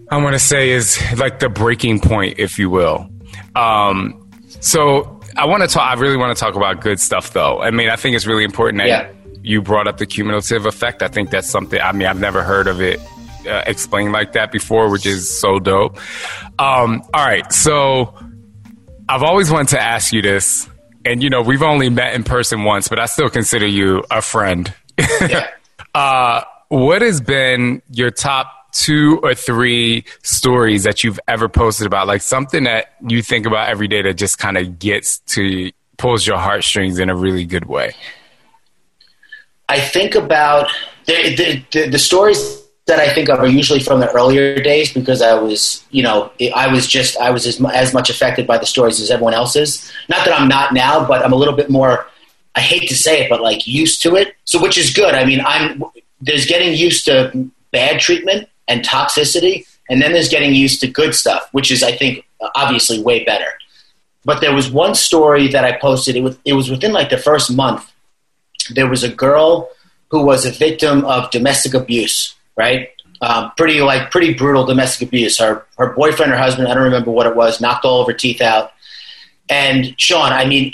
I 0.09 0.17
want 0.17 0.33
to 0.33 0.39
say 0.39 0.69
is 0.69 0.97
like 1.17 1.39
the 1.39 1.49
breaking 1.49 1.99
point, 1.99 2.39
if 2.39 2.57
you 2.57 2.69
will. 2.69 3.09
Um, 3.55 4.29
so 4.61 5.19
I 5.35 5.45
want 5.45 5.61
to 5.63 5.67
talk, 5.67 5.83
I 5.83 5.99
really 5.99 6.17
want 6.17 6.35
to 6.35 6.39
talk 6.41 6.55
about 6.55 6.79
good 6.79 6.99
stuff 6.99 7.33
though. 7.33 7.61
I 7.61 7.71
mean, 7.71 7.89
I 7.89 7.97
think 7.97 8.15
it's 8.15 8.25
really 8.25 8.45
important 8.45 8.77
that 8.79 8.87
Yeah. 8.87 9.09
you 9.43 9.61
brought 9.61 9.87
up 9.87 9.97
the 9.97 10.05
cumulative 10.05 10.65
effect. 10.65 11.03
I 11.03 11.09
think 11.09 11.31
that's 11.31 11.49
something, 11.49 11.81
I 11.81 11.91
mean, 11.91 12.07
I've 12.07 12.19
never 12.19 12.43
heard 12.43 12.67
of 12.67 12.81
it 12.81 12.99
uh, 13.45 13.63
explained 13.67 14.13
like 14.13 14.31
that 14.33 14.51
before, 14.53 14.89
which 14.89 15.05
is 15.05 15.29
so 15.29 15.59
dope. 15.59 15.97
Um, 16.59 17.03
all 17.13 17.25
right. 17.25 17.51
So, 17.51 18.13
I've 19.07 19.23
always 19.23 19.51
wanted 19.51 19.69
to 19.69 19.81
ask 19.81 20.11
you 20.13 20.21
this, 20.21 20.67
and 21.05 21.21
you 21.21 21.29
know, 21.29 21.41
we've 21.41 21.61
only 21.61 21.89
met 21.89 22.13
in 22.15 22.23
person 22.23 22.63
once, 22.63 22.87
but 22.87 22.99
I 22.99 23.05
still 23.05 23.29
consider 23.29 23.67
you 23.67 24.03
a 24.11 24.21
friend. 24.21 24.73
Yeah. 25.27 25.49
uh, 25.93 26.41
what 26.69 27.01
has 27.01 27.19
been 27.19 27.81
your 27.91 28.11
top 28.11 28.71
two 28.73 29.19
or 29.23 29.33
three 29.35 30.05
stories 30.23 30.83
that 30.83 31.03
you've 31.03 31.19
ever 31.27 31.49
posted 31.49 31.85
about? 31.85 32.07
Like 32.07 32.21
something 32.21 32.63
that 32.63 32.93
you 33.07 33.21
think 33.21 33.45
about 33.45 33.69
every 33.69 33.87
day 33.87 34.01
that 34.03 34.13
just 34.15 34.39
kind 34.39 34.57
of 34.57 34.79
gets 34.79 35.19
to 35.19 35.71
pulls 35.97 36.25
your 36.25 36.37
heartstrings 36.37 36.99
in 36.99 37.09
a 37.09 37.15
really 37.15 37.45
good 37.45 37.65
way. 37.65 37.93
I 39.67 39.79
think 39.79 40.15
about 40.15 40.69
the, 41.05 41.35
the, 41.35 41.65
the, 41.71 41.89
the 41.91 41.99
stories 41.99 42.64
that 42.87 42.99
I 42.99 43.11
think 43.13 43.29
of 43.29 43.39
are 43.39 43.47
usually 43.47 43.79
from 43.79 43.99
the 43.99 44.11
earlier 44.11 44.61
days 44.61 44.93
because 44.93 45.21
I 45.21 45.33
was, 45.33 45.83
you 45.89 46.03
know, 46.03 46.31
I 46.55 46.67
was 46.71 46.85
just, 46.87 47.17
I 47.17 47.31
was 47.31 47.47
as, 47.47 47.59
as 47.73 47.93
much 47.93 48.09
affected 48.09 48.45
by 48.45 48.57
the 48.59 48.65
stories 48.65 49.01
as 49.01 49.09
everyone 49.09 49.33
else 49.33 49.55
is. 49.55 49.91
Not 50.07 50.23
that 50.25 50.39
I'm 50.39 50.47
not 50.47 50.73
now, 50.73 51.05
but 51.07 51.25
I'm 51.25 51.33
a 51.33 51.35
little 51.35 51.55
bit 51.55 51.69
more, 51.69 52.05
I 52.53 52.61
hate 52.61 52.87
to 52.89 52.95
say 52.95 53.23
it, 53.23 53.29
but 53.29 53.41
like 53.41 53.65
used 53.65 54.03
to 54.03 54.15
it. 54.15 54.35
So, 54.45 54.61
which 54.61 54.77
is 54.77 54.93
good. 54.93 55.15
I 55.15 55.25
mean, 55.25 55.41
I'm, 55.45 55.83
there's 56.21 56.45
getting 56.45 56.73
used 56.73 57.05
to 57.05 57.49
bad 57.71 57.99
treatment 57.99 58.49
and 58.67 58.85
toxicity, 58.85 59.65
and 59.89 60.01
then 60.01 60.13
there's 60.13 60.29
getting 60.29 60.53
used 60.53 60.79
to 60.81 60.87
good 60.87 61.15
stuff, 61.15 61.49
which 61.53 61.71
is, 61.71 61.81
I 61.81 61.91
think, 61.91 62.25
obviously 62.55 63.01
way 63.01 63.23
better. 63.23 63.51
but 64.25 64.41
there 64.41 64.53
was 64.53 64.69
one 64.69 64.95
story 64.95 65.47
that 65.49 65.63
I 65.63 65.77
posted. 65.77 66.15
It 66.15 66.21
was 66.21 66.37
it 66.43 66.53
was 66.53 66.69
within 66.69 66.91
like 66.91 67.09
the 67.09 67.17
first 67.17 67.55
month. 67.55 67.91
There 68.71 68.89
was 68.89 69.03
a 69.03 69.09
girl 69.09 69.69
who 70.09 70.25
was 70.25 70.45
a 70.45 70.51
victim 70.51 71.05
of 71.05 71.29
domestic 71.31 71.73
abuse, 71.73 72.35
right? 72.55 72.89
Um, 73.21 73.51
pretty 73.57 73.81
like 73.81 74.11
pretty 74.11 74.33
brutal 74.33 74.65
domestic 74.65 75.07
abuse. 75.07 75.39
Her 75.39 75.65
her 75.77 75.93
boyfriend 75.93 76.31
or 76.31 76.37
husband, 76.37 76.67
I 76.67 76.73
don't 76.73 76.83
remember 76.83 77.11
what 77.11 77.27
it 77.27 77.35
was, 77.35 77.61
knocked 77.61 77.85
all 77.85 78.01
of 78.01 78.07
her 78.07 78.13
teeth 78.13 78.41
out. 78.41 78.71
And 79.49 79.99
Shaun, 79.99 80.33
I 80.33 80.45
mean, 80.45 80.73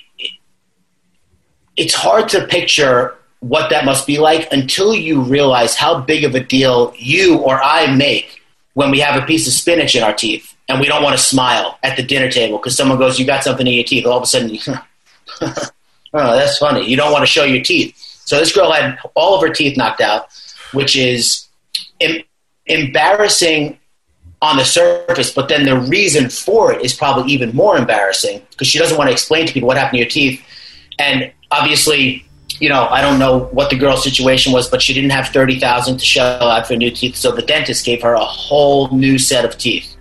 it's 1.77 1.93
hard 1.93 2.29
to 2.29 2.47
picture 2.47 3.15
what 3.39 3.69
that 3.69 3.85
must 3.85 4.05
be 4.05 4.19
like 4.19 4.51
until 4.51 4.93
you 4.93 5.21
realize 5.21 5.75
how 5.75 5.99
big 5.99 6.23
of 6.23 6.35
a 6.35 6.39
deal 6.39 6.93
you 6.97 7.39
or 7.39 7.61
I 7.61 7.93
make 7.93 8.41
when 8.73 8.91
we 8.91 8.99
have 8.99 9.21
a 9.21 9.25
piece 9.25 9.47
of 9.47 9.53
spinach 9.53 9.95
in 9.95 10.03
our 10.03 10.13
teeth 10.13 10.55
and 10.71 10.79
we 10.79 10.87
don't 10.87 11.03
want 11.03 11.17
to 11.17 11.23
smile 11.23 11.77
at 11.83 11.97
the 11.97 12.03
dinner 12.03 12.31
table 12.31 12.57
because 12.57 12.77
someone 12.77 12.97
goes, 12.97 13.19
"You 13.19 13.25
got 13.25 13.43
something 13.43 13.67
in 13.67 13.73
your 13.73 13.83
teeth." 13.83 14.05
All 14.05 14.17
of 14.17 14.23
a 14.23 14.25
sudden, 14.25 14.57
oh, 15.41 15.55
that's 16.13 16.57
funny. 16.57 16.87
You 16.87 16.95
don't 16.95 17.11
want 17.11 17.23
to 17.23 17.31
show 17.31 17.43
your 17.43 17.63
teeth. 17.63 17.95
So 18.25 18.37
this 18.37 18.55
girl 18.55 18.71
had 18.71 18.97
all 19.15 19.35
of 19.35 19.41
her 19.41 19.53
teeth 19.53 19.75
knocked 19.75 19.99
out, 20.01 20.27
which 20.71 20.95
is 20.95 21.47
em- 22.01 22.23
embarrassing 22.65 23.77
on 24.41 24.57
the 24.57 24.65
surface, 24.65 25.31
but 25.31 25.49
then 25.49 25.65
the 25.65 25.79
reason 25.79 26.29
for 26.29 26.73
it 26.73 26.83
is 26.83 26.93
probably 26.93 27.31
even 27.31 27.55
more 27.55 27.77
embarrassing 27.77 28.41
because 28.49 28.67
she 28.67 28.79
doesn't 28.79 28.97
want 28.97 29.07
to 29.07 29.11
explain 29.11 29.45
to 29.45 29.53
people 29.53 29.67
what 29.67 29.77
happened 29.77 29.97
to 29.97 29.99
your 29.99 30.09
teeth. 30.09 30.43
And 30.97 31.31
obviously, 31.51 32.25
you 32.59 32.69
know, 32.69 32.87
I 32.87 33.01
don't 33.01 33.19
know 33.19 33.45
what 33.51 33.69
the 33.69 33.77
girl's 33.77 34.03
situation 34.03 34.51
was, 34.51 34.69
but 34.69 34.81
she 34.81 34.93
didn't 34.93 35.11
have 35.11 35.29
thirty 35.29 35.59
thousand 35.59 35.97
to 35.99 36.05
shell 36.05 36.43
out 36.43 36.67
for 36.67 36.75
new 36.75 36.91
teeth, 36.91 37.15
so 37.15 37.31
the 37.31 37.41
dentist 37.41 37.85
gave 37.85 38.01
her 38.01 38.13
a 38.13 38.25
whole 38.25 38.89
new 38.89 39.17
set 39.17 39.45
of 39.45 39.57
teeth. 39.57 39.95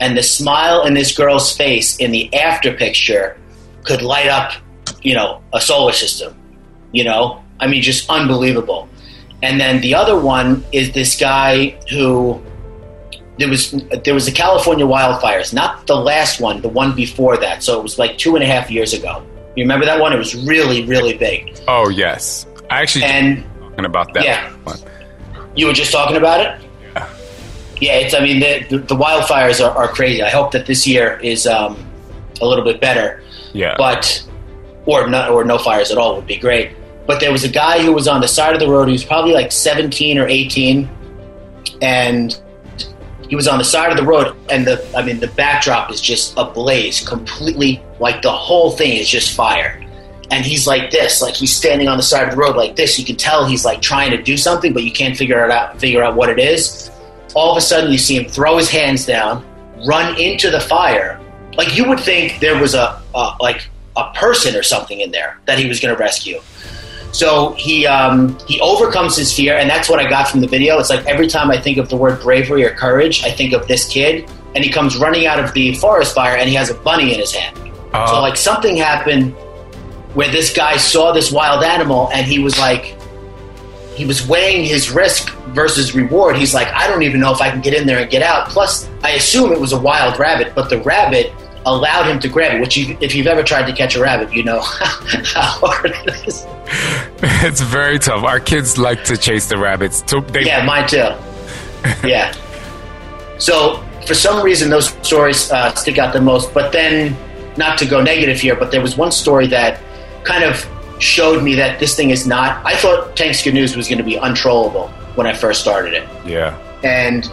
And 0.00 0.16
the 0.16 0.22
smile 0.22 0.84
in 0.84 0.94
this 0.94 1.16
girl's 1.16 1.56
face 1.56 1.96
in 1.98 2.10
the 2.10 2.32
after 2.34 2.72
picture 2.72 3.38
could 3.82 4.02
light 4.02 4.28
up, 4.28 4.52
you 5.02 5.14
know, 5.14 5.42
a 5.54 5.60
solar 5.60 5.92
system. 5.92 6.36
You 6.92 7.04
know, 7.04 7.42
I 7.60 7.66
mean, 7.66 7.82
just 7.82 8.08
unbelievable. 8.10 8.88
And 9.42 9.60
then 9.60 9.80
the 9.80 9.94
other 9.94 10.18
one 10.18 10.64
is 10.72 10.92
this 10.92 11.18
guy 11.18 11.78
who 11.90 12.42
there 13.38 13.48
was 13.48 13.72
there 14.04 14.14
was 14.14 14.26
the 14.26 14.32
California 14.32 14.86
wildfires, 14.86 15.52
not 15.52 15.86
the 15.86 15.96
last 15.96 16.40
one, 16.40 16.62
the 16.62 16.68
one 16.68 16.94
before 16.94 17.36
that. 17.36 17.62
So 17.62 17.78
it 17.78 17.82
was 17.82 17.98
like 17.98 18.16
two 18.18 18.34
and 18.34 18.42
a 18.42 18.46
half 18.46 18.70
years 18.70 18.94
ago. 18.94 19.24
You 19.56 19.64
remember 19.64 19.86
that 19.86 20.00
one? 20.00 20.12
It 20.12 20.18
was 20.18 20.34
really, 20.34 20.84
really 20.84 21.16
big. 21.16 21.58
Oh 21.68 21.88
yes, 21.88 22.46
I 22.70 22.82
actually 22.82 23.04
and 23.04 23.44
talking 23.60 23.84
about 23.84 24.14
that. 24.14 24.24
Yeah, 24.24 24.50
one. 24.64 24.78
you 25.54 25.66
were 25.66 25.72
just 25.72 25.92
talking 25.92 26.16
about 26.16 26.40
it. 26.40 26.60
Yeah, 26.94 27.08
yeah. 27.80 27.92
It's. 27.94 28.14
I 28.14 28.20
mean, 28.20 28.40
the 28.40 28.66
the, 28.70 28.78
the 28.78 28.96
wildfires 28.96 29.64
are, 29.64 29.76
are, 29.76 29.88
crazy. 29.88 30.22
I 30.22 30.30
hope 30.30 30.52
that 30.52 30.66
this 30.66 30.86
year 30.86 31.18
is 31.20 31.46
um, 31.46 31.76
a 32.40 32.46
little 32.46 32.64
bit 32.64 32.80
better. 32.80 33.22
Yeah, 33.52 33.74
but 33.76 34.26
or 34.86 35.08
not 35.08 35.30
or 35.30 35.44
no 35.44 35.58
fires 35.58 35.90
at 35.90 35.98
all 35.98 36.16
would 36.16 36.26
be 36.26 36.36
great. 36.36 36.72
But 37.06 37.20
there 37.20 37.32
was 37.32 37.44
a 37.44 37.48
guy 37.48 37.82
who 37.82 37.92
was 37.92 38.08
on 38.08 38.20
the 38.20 38.28
side 38.28 38.54
of 38.54 38.60
the 38.60 38.68
road. 38.68 38.88
He 38.88 38.92
was 38.92 39.04
probably 39.04 39.32
like 39.32 39.52
17 39.52 40.18
or 40.18 40.26
18, 40.26 40.88
and 41.80 42.40
he 43.28 43.36
was 43.36 43.48
on 43.48 43.58
the 43.58 43.64
side 43.64 43.90
of 43.90 43.96
the 43.96 44.04
road, 44.04 44.36
and 44.50 44.66
the 44.66 44.84
I 44.96 45.04
mean 45.04 45.20
the 45.20 45.28
backdrop 45.28 45.90
is 45.90 46.00
just 46.00 46.34
ablaze, 46.36 47.06
completely 47.06 47.82
like 47.98 48.22
the 48.22 48.30
whole 48.30 48.70
thing 48.70 48.96
is 48.96 49.08
just 49.08 49.34
fire. 49.34 49.82
And 50.30 50.44
he's 50.44 50.66
like 50.66 50.90
this, 50.90 51.22
like 51.22 51.34
he's 51.34 51.54
standing 51.54 51.86
on 51.86 51.96
the 51.96 52.02
side 52.02 52.24
of 52.24 52.30
the 52.30 52.36
road 52.36 52.56
like 52.56 52.74
this. 52.74 52.98
You 52.98 53.04
can 53.04 53.16
tell 53.16 53.46
he's 53.46 53.64
like 53.64 53.80
trying 53.80 54.10
to 54.10 54.20
do 54.20 54.36
something, 54.36 54.72
but 54.72 54.82
you 54.82 54.90
can't 54.90 55.16
figure 55.16 55.44
it 55.44 55.50
out. 55.50 55.78
Figure 55.78 56.02
out 56.02 56.16
what 56.16 56.28
it 56.28 56.38
is. 56.38 56.90
All 57.34 57.52
of 57.52 57.56
a 57.56 57.60
sudden, 57.60 57.92
you 57.92 57.98
see 57.98 58.16
him 58.16 58.24
throw 58.24 58.56
his 58.56 58.68
hands 58.68 59.06
down, 59.06 59.44
run 59.86 60.18
into 60.20 60.50
the 60.50 60.60
fire. 60.60 61.20
Like 61.56 61.76
you 61.76 61.88
would 61.88 62.00
think 62.00 62.40
there 62.40 62.60
was 62.60 62.74
a, 62.74 63.00
a 63.14 63.36
like 63.40 63.68
a 63.96 64.12
person 64.12 64.54
or 64.56 64.62
something 64.62 65.00
in 65.00 65.10
there 65.10 65.38
that 65.46 65.58
he 65.58 65.68
was 65.68 65.80
going 65.80 65.94
to 65.94 65.98
rescue. 65.98 66.40
So 67.16 67.52
he 67.52 67.86
um, 67.86 68.36
he 68.46 68.60
overcomes 68.60 69.16
his 69.16 69.32
fear, 69.32 69.56
and 69.56 69.70
that's 69.70 69.88
what 69.88 69.98
I 69.98 70.06
got 70.06 70.28
from 70.28 70.42
the 70.42 70.46
video. 70.46 70.78
It's 70.78 70.90
like 70.90 71.06
every 71.06 71.26
time 71.26 71.50
I 71.50 71.58
think 71.58 71.78
of 71.78 71.88
the 71.88 71.96
word 71.96 72.20
bravery 72.20 72.62
or 72.62 72.74
courage, 72.74 73.24
I 73.24 73.30
think 73.30 73.54
of 73.54 73.66
this 73.66 73.88
kid, 73.88 74.30
and 74.54 74.62
he 74.62 74.70
comes 74.70 74.98
running 74.98 75.26
out 75.26 75.42
of 75.42 75.54
the 75.54 75.74
forest 75.76 76.14
fire, 76.14 76.36
and 76.36 76.46
he 76.46 76.54
has 76.56 76.68
a 76.68 76.74
bunny 76.74 77.14
in 77.14 77.18
his 77.18 77.32
hand. 77.32 77.56
Uh, 77.94 78.06
so 78.06 78.20
like 78.20 78.36
something 78.36 78.76
happened 78.76 79.32
where 80.12 80.30
this 80.30 80.52
guy 80.52 80.76
saw 80.76 81.12
this 81.12 81.32
wild 81.32 81.64
animal, 81.64 82.10
and 82.12 82.26
he 82.26 82.38
was 82.38 82.58
like, 82.58 82.98
he 83.94 84.04
was 84.04 84.28
weighing 84.28 84.66
his 84.66 84.90
risk 84.90 85.32
versus 85.54 85.94
reward. 85.94 86.36
He's 86.36 86.52
like, 86.52 86.68
I 86.68 86.86
don't 86.86 87.02
even 87.02 87.18
know 87.18 87.32
if 87.32 87.40
I 87.40 87.50
can 87.50 87.62
get 87.62 87.72
in 87.72 87.86
there 87.86 88.00
and 88.00 88.10
get 88.10 88.22
out. 88.22 88.50
Plus, 88.50 88.90
I 89.02 89.12
assume 89.12 89.52
it 89.52 89.58
was 89.58 89.72
a 89.72 89.78
wild 89.78 90.18
rabbit, 90.18 90.54
but 90.54 90.68
the 90.68 90.82
rabbit 90.82 91.32
allowed 91.66 92.06
him 92.06 92.18
to 92.20 92.28
grab 92.28 92.54
it. 92.54 92.60
Which, 92.60 92.76
you, 92.76 92.96
if 93.00 93.14
you've 93.14 93.26
ever 93.26 93.42
tried 93.42 93.66
to 93.66 93.72
catch 93.72 93.96
a 93.96 94.00
rabbit, 94.00 94.32
you 94.32 94.42
know 94.42 94.60
how 94.60 95.42
hard 95.42 95.92
it 96.06 96.26
is. 96.26 96.46
It's 97.18 97.60
very 97.60 97.98
tough. 97.98 98.24
Our 98.24 98.40
kids 98.40 98.76
like 98.76 99.04
to 99.04 99.16
chase 99.16 99.46
the 99.46 99.56
rabbits. 99.56 100.02
They- 100.02 100.42
yeah, 100.44 100.64
mine 100.64 100.86
too. 100.88 101.08
yeah. 102.06 102.34
So 103.38 103.84
for 104.06 104.14
some 104.14 104.44
reason, 104.44 104.70
those 104.70 104.88
stories 105.06 105.50
uh, 105.50 105.74
stick 105.74 105.98
out 105.98 106.12
the 106.12 106.20
most. 106.20 106.52
But 106.52 106.72
then, 106.72 107.16
not 107.56 107.78
to 107.78 107.86
go 107.86 108.02
negative 108.02 108.40
here, 108.40 108.56
but 108.56 108.70
there 108.70 108.80
was 108.82 108.96
one 108.96 109.12
story 109.12 109.46
that 109.48 109.80
kind 110.24 110.44
of 110.44 110.66
showed 110.98 111.42
me 111.42 111.54
that 111.54 111.78
this 111.78 111.94
thing 111.96 112.10
is 112.10 112.26
not. 112.26 112.64
I 112.66 112.76
thought 112.76 113.16
Tank's 113.16 113.42
Good 113.42 113.54
News 113.54 113.76
was 113.76 113.88
going 113.88 113.98
to 113.98 114.04
be 114.04 114.16
untrollable 114.16 114.88
when 115.14 115.26
I 115.26 115.32
first 115.32 115.60
started 115.60 115.94
it. 115.94 116.08
Yeah. 116.26 116.58
And 116.84 117.26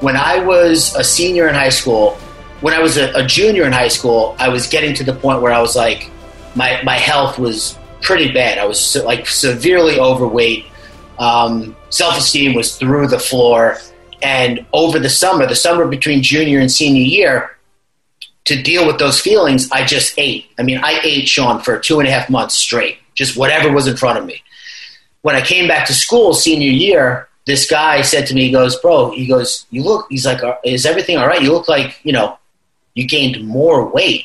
when 0.00 0.16
I 0.16 0.38
was 0.38 0.94
a 0.94 1.02
senior 1.04 1.48
in 1.48 1.54
high 1.54 1.70
school, 1.70 2.18
when 2.60 2.74
I 2.74 2.80
was 2.80 2.96
a, 2.96 3.12
a, 3.12 3.26
junior 3.26 3.64
in 3.64 3.72
high 3.72 3.88
school, 3.88 4.34
I 4.38 4.48
was 4.48 4.66
getting 4.66 4.94
to 4.94 5.04
the 5.04 5.12
point 5.12 5.42
where 5.42 5.52
I 5.52 5.60
was 5.60 5.76
like, 5.76 6.10
my, 6.54 6.80
my 6.82 6.96
health 6.96 7.38
was 7.38 7.78
pretty 8.00 8.32
bad. 8.32 8.58
I 8.58 8.64
was 8.64 8.96
like 8.96 9.26
severely 9.26 9.98
overweight. 9.98 10.66
Um, 11.18 11.76
Self 11.90 12.18
esteem 12.18 12.54
was 12.54 12.76
through 12.76 13.08
the 13.08 13.18
floor. 13.18 13.78
And 14.22 14.66
over 14.72 14.98
the 14.98 15.10
summer, 15.10 15.46
the 15.46 15.54
summer 15.54 15.86
between 15.86 16.22
junior 16.22 16.58
and 16.60 16.70
senior 16.70 17.02
year, 17.02 17.56
to 18.46 18.62
deal 18.62 18.86
with 18.86 18.98
those 18.98 19.20
feelings, 19.20 19.70
I 19.72 19.84
just 19.84 20.14
ate. 20.18 20.46
I 20.58 20.62
mean, 20.62 20.78
I 20.78 21.00
ate 21.02 21.28
Shaun 21.28 21.60
for 21.60 21.78
two 21.78 21.98
and 21.98 22.08
a 22.08 22.10
half 22.12 22.30
months 22.30 22.54
straight, 22.54 22.98
just 23.14 23.36
whatever 23.36 23.72
was 23.72 23.86
in 23.86 23.96
front 23.96 24.18
of 24.18 24.24
me. 24.24 24.42
When 25.22 25.34
I 25.34 25.40
came 25.40 25.66
back 25.66 25.86
to 25.88 25.94
school 25.94 26.32
senior 26.32 26.70
year, 26.70 27.28
this 27.46 27.68
guy 27.68 28.02
said 28.02 28.26
to 28.28 28.34
me, 28.34 28.42
he 28.42 28.52
goes, 28.52 28.76
bro, 28.76 29.10
he 29.10 29.26
goes, 29.26 29.66
you 29.70 29.82
look, 29.82 30.06
he's 30.10 30.24
like, 30.24 30.40
is 30.64 30.86
everything 30.86 31.18
all 31.18 31.26
right? 31.26 31.42
You 31.42 31.52
look 31.52 31.68
like, 31.68 31.98
you 32.04 32.12
know, 32.12 32.38
you 32.96 33.06
gained 33.06 33.46
more 33.46 33.86
weight 33.86 34.24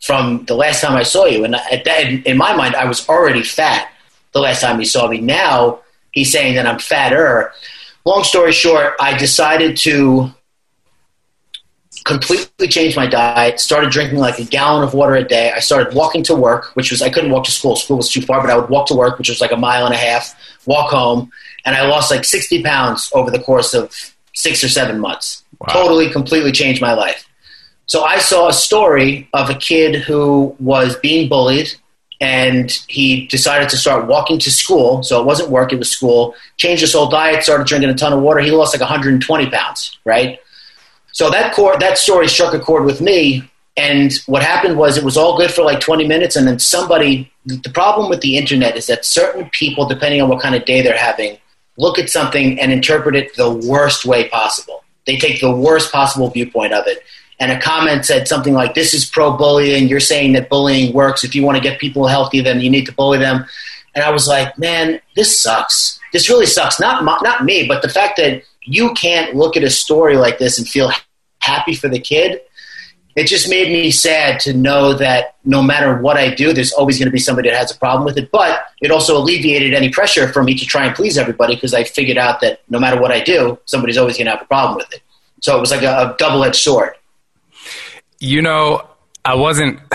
from 0.00 0.44
the 0.46 0.54
last 0.54 0.80
time 0.80 0.96
I 0.96 1.02
saw 1.02 1.26
you. 1.26 1.44
And 1.44 1.54
at 1.54 1.84
that, 1.84 2.06
in 2.06 2.36
my 2.38 2.56
mind, 2.56 2.74
I 2.74 2.86
was 2.86 3.06
already 3.08 3.42
fat 3.42 3.92
the 4.32 4.40
last 4.40 4.62
time 4.62 4.78
he 4.78 4.86
saw 4.86 5.08
me. 5.08 5.20
Now 5.20 5.80
he's 6.12 6.32
saying 6.32 6.54
that 6.54 6.66
I'm 6.66 6.78
fatter. 6.78 7.52
Long 8.04 8.24
story 8.24 8.52
short, 8.52 8.94
I 9.00 9.18
decided 9.18 9.76
to 9.78 10.32
completely 12.04 12.68
change 12.68 12.96
my 12.96 13.06
diet, 13.06 13.60
started 13.60 13.90
drinking 13.90 14.18
like 14.18 14.38
a 14.38 14.44
gallon 14.44 14.84
of 14.84 14.94
water 14.94 15.16
a 15.16 15.24
day. 15.24 15.52
I 15.52 15.58
started 15.58 15.94
walking 15.94 16.22
to 16.24 16.34
work, 16.36 16.74
which 16.74 16.90
was, 16.90 17.02
I 17.02 17.10
couldn't 17.10 17.30
walk 17.30 17.44
to 17.44 17.50
school. 17.50 17.76
School 17.76 17.96
was 17.96 18.10
too 18.10 18.22
far, 18.22 18.40
but 18.40 18.50
I 18.50 18.56
would 18.56 18.70
walk 18.70 18.86
to 18.88 18.94
work, 18.94 19.18
which 19.18 19.28
was 19.28 19.40
like 19.40 19.52
a 19.52 19.56
mile 19.56 19.86
and 19.86 19.94
a 19.94 19.98
half, 19.98 20.34
walk 20.66 20.90
home. 20.90 21.30
And 21.64 21.76
I 21.76 21.86
lost 21.86 22.10
like 22.10 22.24
60 22.24 22.62
pounds 22.62 23.10
over 23.12 23.30
the 23.30 23.40
course 23.40 23.74
of 23.74 23.92
six 24.34 24.62
or 24.62 24.68
seven 24.68 25.00
months. 25.00 25.44
Wow. 25.60 25.72
Totally, 25.72 26.10
completely 26.10 26.52
changed 26.52 26.80
my 26.80 26.94
life. 26.94 27.28
So 27.92 28.04
I 28.04 28.20
saw 28.20 28.48
a 28.48 28.54
story 28.54 29.28
of 29.34 29.50
a 29.50 29.54
kid 29.54 29.96
who 29.96 30.56
was 30.58 30.96
being 30.96 31.28
bullied 31.28 31.74
and 32.22 32.70
he 32.88 33.26
decided 33.26 33.68
to 33.68 33.76
start 33.76 34.06
walking 34.06 34.38
to 34.38 34.50
school. 34.50 35.02
So 35.02 35.20
it 35.20 35.26
wasn't 35.26 35.50
work, 35.50 35.74
it 35.74 35.78
was 35.78 35.90
school. 35.90 36.34
Changed 36.56 36.80
his 36.80 36.94
whole 36.94 37.10
diet, 37.10 37.44
started 37.44 37.66
drinking 37.66 37.90
a 37.90 37.94
ton 37.94 38.14
of 38.14 38.22
water. 38.22 38.40
He 38.40 38.50
lost 38.50 38.72
like 38.72 38.80
120 38.80 39.50
pounds, 39.50 39.98
right? 40.06 40.40
So 41.12 41.28
that 41.32 41.52
chord, 41.52 41.80
that 41.80 41.98
story 41.98 42.28
struck 42.28 42.54
a 42.54 42.58
chord 42.58 42.86
with 42.86 43.02
me. 43.02 43.46
And 43.76 44.10
what 44.24 44.42
happened 44.42 44.78
was 44.78 44.96
it 44.96 45.04
was 45.04 45.18
all 45.18 45.36
good 45.36 45.50
for 45.50 45.62
like 45.62 45.80
20 45.80 46.08
minutes. 46.08 46.34
And 46.34 46.48
then 46.48 46.60
somebody, 46.60 47.30
the 47.44 47.70
problem 47.74 48.08
with 48.08 48.22
the 48.22 48.38
internet 48.38 48.74
is 48.74 48.86
that 48.86 49.04
certain 49.04 49.50
people, 49.50 49.84
depending 49.84 50.22
on 50.22 50.30
what 50.30 50.40
kind 50.40 50.54
of 50.54 50.64
day 50.64 50.80
they're 50.80 50.96
having, 50.96 51.36
look 51.76 51.98
at 51.98 52.08
something 52.08 52.58
and 52.58 52.72
interpret 52.72 53.16
it 53.16 53.36
the 53.36 53.50
worst 53.52 54.06
way 54.06 54.30
possible. 54.30 54.82
They 55.06 55.18
take 55.18 55.42
the 55.42 55.54
worst 55.54 55.92
possible 55.92 56.30
viewpoint 56.30 56.72
of 56.72 56.86
it 56.86 57.02
and 57.42 57.50
a 57.50 57.60
comment 57.60 58.06
said 58.06 58.28
something 58.28 58.54
like, 58.54 58.74
"This 58.74 58.94
is 58.94 59.04
pro-bullying. 59.04 59.88
You're 59.88 59.98
saying 59.98 60.34
that 60.34 60.48
bullying 60.48 60.92
works. 60.92 61.24
If 61.24 61.34
you 61.34 61.42
want 61.42 61.56
to 61.56 61.62
get 61.68 61.80
people 61.80 62.06
healthy, 62.06 62.40
then 62.40 62.60
you 62.60 62.70
need 62.70 62.86
to 62.86 62.92
bully 62.92 63.18
them." 63.18 63.44
And 63.96 64.04
I 64.04 64.10
was 64.10 64.28
like, 64.28 64.56
"Man, 64.58 65.00
this 65.16 65.40
sucks. 65.40 65.98
This 66.12 66.30
really 66.30 66.46
sucks. 66.46 66.78
Not 66.78 67.02
not 67.02 67.44
me, 67.44 67.66
but 67.66 67.82
the 67.82 67.88
fact 67.88 68.16
that 68.18 68.42
you 68.62 68.94
can't 68.94 69.34
look 69.34 69.56
at 69.56 69.64
a 69.64 69.70
story 69.70 70.16
like 70.16 70.38
this 70.38 70.56
and 70.56 70.68
feel 70.68 70.92
happy 71.40 71.74
for 71.74 71.88
the 71.88 71.98
kid." 71.98 72.40
It 73.14 73.26
just 73.26 73.50
made 73.50 73.68
me 73.68 73.90
sad 73.90 74.40
to 74.40 74.54
know 74.54 74.94
that 74.94 75.34
no 75.44 75.62
matter 75.62 76.00
what 76.00 76.16
I 76.16 76.32
do, 76.32 76.54
there's 76.54 76.72
always 76.72 76.96
going 76.98 77.08
to 77.08 77.12
be 77.12 77.18
somebody 77.18 77.50
that 77.50 77.58
has 77.58 77.70
a 77.70 77.78
problem 77.78 78.04
with 78.04 78.16
it. 78.16 78.30
But 78.30 78.64
it 78.80 78.90
also 78.90 79.18
alleviated 79.18 79.74
any 79.74 79.90
pressure 79.90 80.32
for 80.32 80.42
me 80.42 80.54
to 80.54 80.64
try 80.64 80.86
and 80.86 80.94
please 80.94 81.18
everybody 81.18 81.54
because 81.56 81.74
I 81.74 81.84
figured 81.84 82.16
out 82.16 82.40
that 82.40 82.60
no 82.70 82.78
matter 82.78 82.98
what 82.98 83.10
I 83.10 83.20
do, 83.20 83.58
somebody's 83.66 83.98
always 83.98 84.16
going 84.16 84.26
to 84.26 84.32
have 84.32 84.40
a 84.40 84.46
problem 84.46 84.76
with 84.76 84.90
it. 84.94 85.02
So 85.42 85.56
it 85.58 85.60
was 85.60 85.72
like 85.72 85.82
a, 85.82 85.92
a 85.92 86.16
double 86.18 86.42
edged 86.44 86.62
sword. 86.62 86.94
You 88.22 88.40
know, 88.40 88.88
I 89.24 89.34
wasn't. 89.34 89.80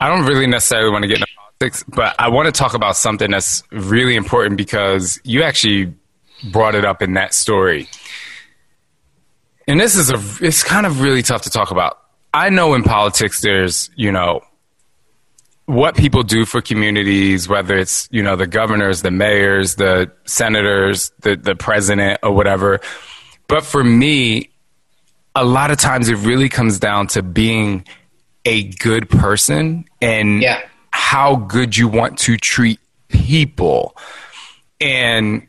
I 0.00 0.08
don't 0.08 0.26
really 0.26 0.48
necessarily 0.48 0.90
want 0.90 1.02
to 1.02 1.08
get 1.08 1.18
into 1.18 1.28
politics, 1.36 1.84
but 1.86 2.16
I 2.18 2.28
want 2.28 2.46
to 2.46 2.52
talk 2.52 2.74
about 2.74 2.96
something 2.96 3.30
that's 3.30 3.62
really 3.70 4.16
important 4.16 4.56
because 4.56 5.20
you 5.22 5.44
actually 5.44 5.94
brought 6.50 6.74
it 6.74 6.84
up 6.84 7.02
in 7.02 7.14
that 7.14 7.34
story. 7.34 7.88
And 9.68 9.78
this 9.78 9.94
is 9.94 10.10
a. 10.10 10.44
It's 10.44 10.64
kind 10.64 10.86
of 10.86 11.00
really 11.00 11.22
tough 11.22 11.42
to 11.42 11.50
talk 11.50 11.70
about. 11.70 12.00
I 12.34 12.48
know 12.48 12.74
in 12.74 12.82
politics, 12.82 13.42
there's 13.42 13.90
you 13.94 14.10
know 14.10 14.40
what 15.66 15.96
people 15.96 16.24
do 16.24 16.44
for 16.44 16.60
communities, 16.60 17.48
whether 17.48 17.78
it's 17.78 18.08
you 18.10 18.24
know 18.24 18.34
the 18.34 18.48
governors, 18.48 19.02
the 19.02 19.12
mayors, 19.12 19.76
the 19.76 20.10
senators, 20.24 21.12
the 21.20 21.36
the 21.36 21.54
president, 21.54 22.18
or 22.24 22.32
whatever. 22.32 22.80
But 23.46 23.64
for 23.64 23.84
me, 23.84 24.51
a 25.34 25.44
lot 25.44 25.70
of 25.70 25.78
times 25.78 26.08
it 26.08 26.16
really 26.16 26.48
comes 26.48 26.78
down 26.78 27.06
to 27.08 27.22
being 27.22 27.84
a 28.44 28.64
good 28.64 29.08
person 29.08 29.84
and 30.00 30.42
Yeah. 30.42 30.60
how 30.90 31.36
good 31.36 31.76
you 31.76 31.88
want 31.88 32.18
to 32.20 32.36
treat 32.36 32.78
people. 33.08 33.96
And, 34.80 35.46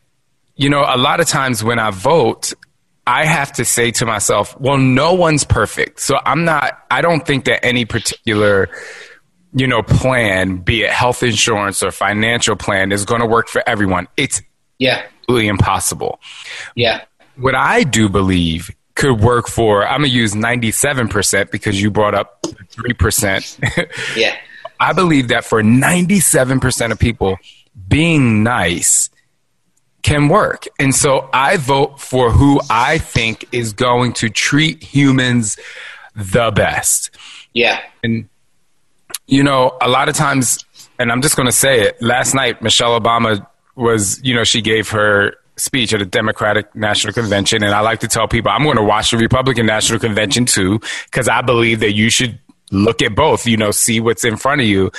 you 0.56 0.68
know, 0.70 0.84
a 0.86 0.96
lot 0.96 1.20
of 1.20 1.26
times 1.26 1.62
when 1.64 1.78
I 1.78 1.90
vote, 1.90 2.52
I 3.06 3.26
have 3.26 3.52
to 3.54 3.64
say 3.64 3.90
to 3.92 4.06
myself, 4.06 4.58
well, 4.60 4.78
no 4.78 5.12
one's 5.12 5.44
perfect. 5.44 6.00
So 6.00 6.18
I'm 6.24 6.44
not, 6.44 6.78
I 6.90 7.02
don't 7.02 7.26
think 7.26 7.44
that 7.44 7.64
any 7.64 7.84
particular, 7.84 8.70
you 9.52 9.66
know, 9.66 9.82
plan, 9.82 10.58
be 10.58 10.84
it 10.84 10.90
health 10.90 11.22
insurance 11.22 11.82
or 11.82 11.90
financial 11.90 12.56
plan, 12.56 12.92
is 12.92 13.04
going 13.04 13.20
to 13.20 13.26
work 13.26 13.48
for 13.48 13.62
everyone. 13.66 14.08
It's 14.16 14.40
Yeah. 14.78 15.02
absolutely 15.22 15.48
impossible 15.48 16.20
Yeah. 16.74 17.02
what 17.36 17.54
I 17.54 17.82
do 17.82 18.08
believe 18.08 18.70
could 18.94 19.20
work 19.20 19.48
for, 19.48 19.86
I'm 19.86 20.00
going 20.00 20.10
to 20.10 20.16
use 20.16 20.34
97% 20.34 21.50
because 21.50 21.80
you 21.80 21.90
brought 21.90 22.14
up 22.14 22.42
3%. 22.42 23.88
Yeah. 24.16 24.36
I 24.80 24.92
believe 24.92 25.28
that 25.28 25.44
for 25.44 25.62
97% 25.62 26.90
of 26.90 26.98
people, 26.98 27.38
being 27.88 28.42
nice 28.42 29.08
can 30.02 30.28
work. 30.28 30.66
And 30.78 30.94
so 30.94 31.28
I 31.32 31.56
vote 31.56 32.00
for 32.00 32.30
who 32.30 32.60
I 32.68 32.98
think 32.98 33.46
is 33.52 33.72
going 33.72 34.12
to 34.14 34.28
treat 34.28 34.82
humans 34.82 35.56
the 36.14 36.50
best. 36.50 37.10
Yeah. 37.52 37.80
And, 38.02 38.28
you 39.26 39.42
know, 39.42 39.76
a 39.80 39.88
lot 39.88 40.08
of 40.08 40.16
times, 40.16 40.64
and 40.98 41.10
I'm 41.10 41.22
just 41.22 41.36
going 41.36 41.46
to 41.46 41.52
say 41.52 41.80
it, 41.82 42.00
last 42.02 42.34
night, 42.34 42.60
Michelle 42.60 42.98
Obama 43.00 43.46
was, 43.76 44.20
you 44.22 44.34
know, 44.34 44.44
she 44.44 44.60
gave 44.60 44.90
her 44.90 45.36
speech 45.56 45.92
at 45.94 46.02
a 46.02 46.06
Democratic 46.06 46.74
National 46.74 47.12
Convention. 47.12 47.62
And 47.62 47.74
I 47.74 47.80
like 47.80 48.00
to 48.00 48.08
tell 48.08 48.26
people 48.28 48.50
I'm 48.50 48.62
going 48.64 48.76
to 48.76 48.82
watch 48.82 49.10
the 49.10 49.16
Republican 49.18 49.66
National 49.66 49.98
Convention 49.98 50.46
too, 50.46 50.80
because 51.06 51.28
I 51.28 51.42
believe 51.42 51.80
that 51.80 51.92
you 51.92 52.10
should 52.10 52.38
look 52.70 53.02
at 53.02 53.14
both, 53.14 53.46
you 53.46 53.56
know, 53.56 53.70
see 53.70 54.00
what's 54.00 54.24
in 54.24 54.36
front 54.36 54.60
of 54.60 54.66
you. 54.66 54.90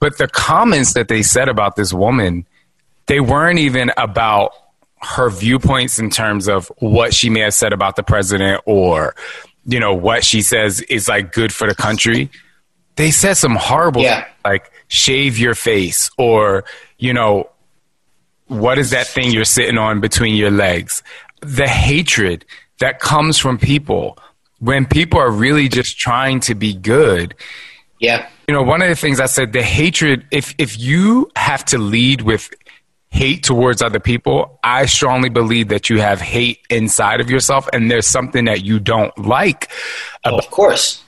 But 0.00 0.18
the 0.18 0.28
comments 0.28 0.94
that 0.94 1.08
they 1.08 1.22
said 1.22 1.48
about 1.48 1.76
this 1.76 1.92
woman, 1.92 2.46
they 3.06 3.20
weren't 3.20 3.58
even 3.58 3.92
about 3.96 4.52
her 5.02 5.28
viewpoints 5.28 5.98
in 5.98 6.08
terms 6.08 6.48
of 6.48 6.70
what 6.78 7.12
she 7.12 7.28
may 7.28 7.40
have 7.40 7.52
said 7.54 7.72
about 7.74 7.96
the 7.96 8.02
president 8.02 8.62
or, 8.64 9.14
you 9.66 9.78
know, 9.78 9.94
what 9.94 10.24
she 10.24 10.40
says 10.40 10.80
is 10.82 11.08
like 11.08 11.32
good 11.32 11.52
for 11.52 11.66
the 11.68 11.74
country. 11.74 12.30
They 12.96 13.10
said 13.10 13.34
some 13.34 13.56
horrible, 13.56 14.02
Yeah. 14.02 14.24
like 14.44 14.70
shave 14.88 15.38
your 15.38 15.54
face 15.54 16.10
or, 16.16 16.64
you 16.96 17.12
know, 17.12 17.50
what 18.46 18.78
is 18.78 18.90
that 18.90 19.06
thing 19.06 19.30
you're 19.30 19.44
sitting 19.44 19.78
on 19.78 20.00
between 20.00 20.36
your 20.36 20.50
legs? 20.50 21.02
The 21.40 21.68
hatred 21.68 22.44
that 22.80 23.00
comes 23.00 23.38
from 23.38 23.58
people 23.58 24.18
when 24.58 24.86
people 24.86 25.20
are 25.20 25.30
really 25.30 25.68
just 25.68 25.98
trying 25.98 26.40
to 26.40 26.54
be 26.54 26.74
good. 26.74 27.34
Yeah. 27.98 28.28
You 28.48 28.54
know, 28.54 28.62
one 28.62 28.82
of 28.82 28.88
the 28.88 28.96
things 28.96 29.20
I 29.20 29.26
said, 29.26 29.52
the 29.52 29.62
hatred, 29.62 30.26
if, 30.30 30.54
if 30.58 30.78
you 30.78 31.30
have 31.36 31.64
to 31.66 31.78
lead 31.78 32.22
with 32.22 32.50
hate 33.10 33.44
towards 33.44 33.80
other 33.80 34.00
people, 34.00 34.58
I 34.64 34.86
strongly 34.86 35.28
believe 35.28 35.68
that 35.68 35.88
you 35.88 36.00
have 36.00 36.20
hate 36.20 36.60
inside 36.68 37.20
of 37.20 37.30
yourself 37.30 37.68
and 37.72 37.90
there's 37.90 38.06
something 38.06 38.46
that 38.46 38.64
you 38.64 38.80
don't 38.80 39.16
like. 39.16 39.70
Oh, 40.24 40.36
of 40.36 40.50
course. 40.50 41.02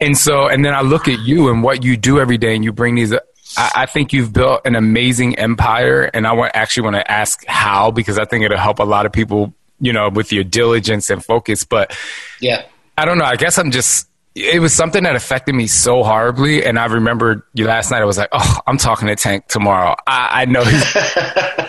And 0.00 0.16
so, 0.16 0.46
and 0.46 0.64
then 0.64 0.74
I 0.74 0.82
look 0.82 1.08
at 1.08 1.18
you 1.20 1.48
and 1.48 1.62
what 1.62 1.82
you 1.82 1.96
do 1.96 2.20
every 2.20 2.38
day 2.38 2.54
and 2.54 2.62
you 2.62 2.72
bring 2.72 2.96
these, 2.96 3.14
I, 3.56 3.70
I 3.76 3.86
think 3.86 4.12
you've 4.12 4.32
built 4.32 4.62
an 4.64 4.74
amazing 4.74 5.38
empire. 5.38 6.10
And 6.12 6.26
I 6.26 6.32
want, 6.32 6.52
actually 6.54 6.84
want 6.84 6.96
to 6.96 7.10
ask 7.10 7.44
how, 7.46 7.90
because 7.90 8.18
I 8.18 8.24
think 8.24 8.44
it'll 8.44 8.58
help 8.58 8.78
a 8.78 8.84
lot 8.84 9.06
of 9.06 9.12
people, 9.12 9.54
you 9.80 9.92
know, 9.92 10.08
with 10.08 10.32
your 10.32 10.44
diligence 10.44 11.10
and 11.10 11.24
focus. 11.24 11.64
But 11.64 11.96
Yeah. 12.40 12.64
I 12.96 13.04
don't 13.04 13.16
know. 13.18 13.24
I 13.24 13.36
guess 13.36 13.58
I'm 13.58 13.70
just. 13.70 14.08
It 14.34 14.60
was 14.60 14.72
something 14.74 15.02
that 15.04 15.16
affected 15.16 15.54
me 15.54 15.66
so 15.66 16.04
horribly, 16.04 16.64
and 16.64 16.78
I 16.78 16.86
remembered 16.86 17.42
you 17.54 17.66
last 17.66 17.90
night. 17.90 18.02
I 18.02 18.04
was 18.04 18.18
like, 18.18 18.28
"Oh, 18.30 18.58
I'm 18.68 18.76
talking 18.76 19.08
to 19.08 19.16
Tank 19.16 19.46
tomorrow." 19.48 19.96
I, 20.06 20.42
I 20.42 20.44
know. 20.44 20.62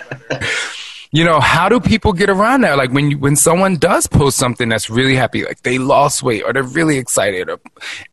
You 1.12 1.24
know, 1.24 1.40
how 1.40 1.70
do 1.70 1.80
people 1.80 2.14
get 2.14 2.30
around 2.30 2.62
that? 2.62 2.78
Like 2.78 2.92
when 2.92 3.10
you, 3.10 3.18
when 3.18 3.36
someone 3.36 3.78
does 3.78 4.06
post 4.06 4.38
something 4.38 4.70
that's 4.70 4.92
really 4.92 5.16
happy, 5.16 5.44
like 5.44 5.64
they 5.64 5.80
lost 5.80 6.22
weight 6.22 6.44
or 6.44 6.54
they're 6.54 6.62
really 6.62 7.00
excited, 7.00 7.50
or, 7.50 7.60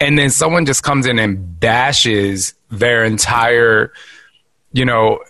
and 0.01 0.19
then 0.19 0.31
someone 0.31 0.65
just 0.65 0.83
comes 0.83 1.05
in 1.05 1.19
and 1.19 1.61
bashes 1.61 2.55
their 2.71 3.05
entire, 3.05 3.93
you 4.73 4.85
know, 4.85 5.21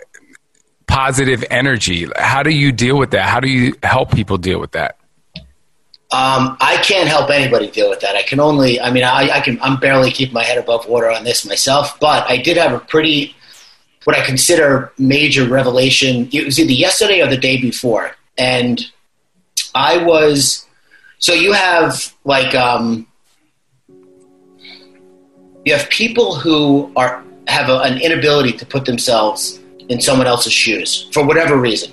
positive 0.87 1.45
energy. 1.51 2.09
How 2.17 2.43
do 2.43 2.51
you 2.51 2.73
deal 2.73 2.97
with 2.97 3.11
that? 3.11 3.29
How 3.29 3.41
do 3.41 3.49
you 3.49 3.75
help 3.83 4.13
people 4.13 4.39
deal 4.39 4.61
with 4.61 4.73
that? 4.73 4.99
Um, 6.13 6.57
I 6.61 6.81
can't 6.85 7.09
help 7.09 7.31
anybody 7.31 7.69
deal 7.69 7.91
with 7.91 7.99
that. 8.01 8.15
I 8.15 8.23
can 8.23 8.39
only, 8.39 8.81
I 8.81 8.93
mean, 8.93 9.03
I, 9.03 9.29
I 9.29 9.41
can, 9.41 9.61
I'm 9.61 9.81
barely 9.81 10.13
keeping 10.13 10.35
my 10.35 10.45
head 10.45 10.57
above 10.57 10.87
water 10.87 11.11
on 11.11 11.25
this 11.25 11.45
myself, 11.45 11.99
but 11.99 12.25
I 12.31 12.37
did 12.37 12.57
have 12.57 12.73
a 12.73 12.79
pretty, 12.79 13.35
what 14.05 14.17
I 14.17 14.25
consider 14.25 14.93
major 14.99 15.49
revelation. 15.49 16.29
It 16.33 16.45
was 16.45 16.61
either 16.61 16.73
yesterday 16.73 17.21
or 17.21 17.27
the 17.27 17.37
day 17.37 17.61
before. 17.61 18.13
And 18.39 18.81
I 19.75 19.99
was, 19.99 20.65
so 21.19 21.33
you 21.33 21.53
have 21.53 22.15
like, 22.25 22.55
um, 22.55 23.09
you 25.65 25.75
have 25.75 25.91
people 25.91 26.37
who 26.37 26.93
are, 26.95 27.25
have 27.49 27.69
a, 27.69 27.79
an 27.81 28.01
inability 28.01 28.53
to 28.53 28.67
put 28.67 28.85
themselves 28.85 29.61
in 29.89 30.01
someone 30.01 30.27
else's 30.27 30.53
shoes 30.53 31.09
for 31.13 31.25
whatever 31.25 31.57
reason. 31.57 31.93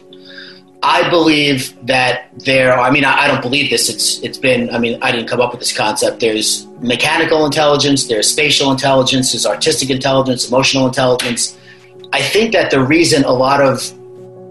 I 0.82 1.10
believe 1.10 1.74
that 1.88 2.30
there. 2.40 2.78
I 2.78 2.92
mean, 2.92 3.06
I, 3.06 3.24
I 3.24 3.28
don't 3.28 3.42
believe 3.42 3.70
this. 3.70 3.90
It's 3.90 4.20
it's 4.22 4.38
been. 4.38 4.70
I 4.76 4.80
mean, 4.80 5.00
I 5.02 5.12
didn't 5.14 5.30
come 5.30 5.40
up 5.40 5.52
with 5.52 5.62
this 5.62 5.76
concept. 5.76 6.20
There's 6.20 6.68
mechanical 6.82 7.46
intelligence. 7.46 8.08
There's 8.08 8.30
spatial 8.30 8.70
intelligence. 8.70 9.32
There's 9.32 9.46
artistic 9.46 9.90
intelligence. 9.90 10.50
Emotional 10.50 10.86
intelligence. 10.86 11.58
I 12.12 12.22
think 12.22 12.52
that 12.52 12.70
the 12.70 12.84
reason 12.84 13.24
a 13.24 13.32
lot 13.32 13.62
of 13.62 13.94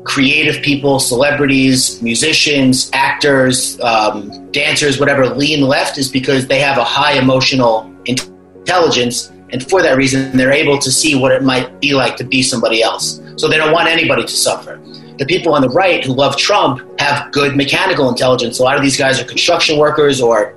creative 0.04 0.62
people, 0.62 0.98
celebrities, 0.98 2.02
musicians, 2.02 2.90
actors, 2.92 3.80
um, 3.80 4.50
dancers, 4.50 4.98
whatever, 4.98 5.26
lean 5.28 5.60
left 5.60 5.98
is 5.98 6.08
because 6.08 6.46
they 6.46 6.60
have 6.60 6.78
a 6.78 6.84
high 6.84 7.12
emotional 7.12 7.90
intelligence, 8.06 9.30
and 9.52 9.68
for 9.68 9.82
that 9.82 9.96
reason, 9.96 10.36
they're 10.36 10.52
able 10.52 10.78
to 10.78 10.90
see 10.90 11.14
what 11.14 11.32
it 11.32 11.42
might 11.42 11.80
be 11.80 11.94
like 11.94 12.16
to 12.16 12.24
be 12.24 12.42
somebody 12.42 12.82
else. 12.82 13.20
So 13.36 13.48
they 13.48 13.56
don't 13.56 13.72
want 13.72 13.88
anybody 13.88 14.22
to 14.22 14.32
suffer 14.32 14.80
the 15.18 15.26
people 15.26 15.54
on 15.54 15.62
the 15.62 15.68
right 15.68 16.04
who 16.04 16.12
love 16.12 16.36
Trump 16.36 16.80
have 17.00 17.30
good 17.32 17.56
mechanical 17.56 18.08
intelligence. 18.08 18.58
A 18.58 18.62
lot 18.62 18.76
of 18.76 18.82
these 18.82 18.96
guys 18.96 19.20
are 19.20 19.24
construction 19.24 19.78
workers 19.78 20.20
or, 20.20 20.54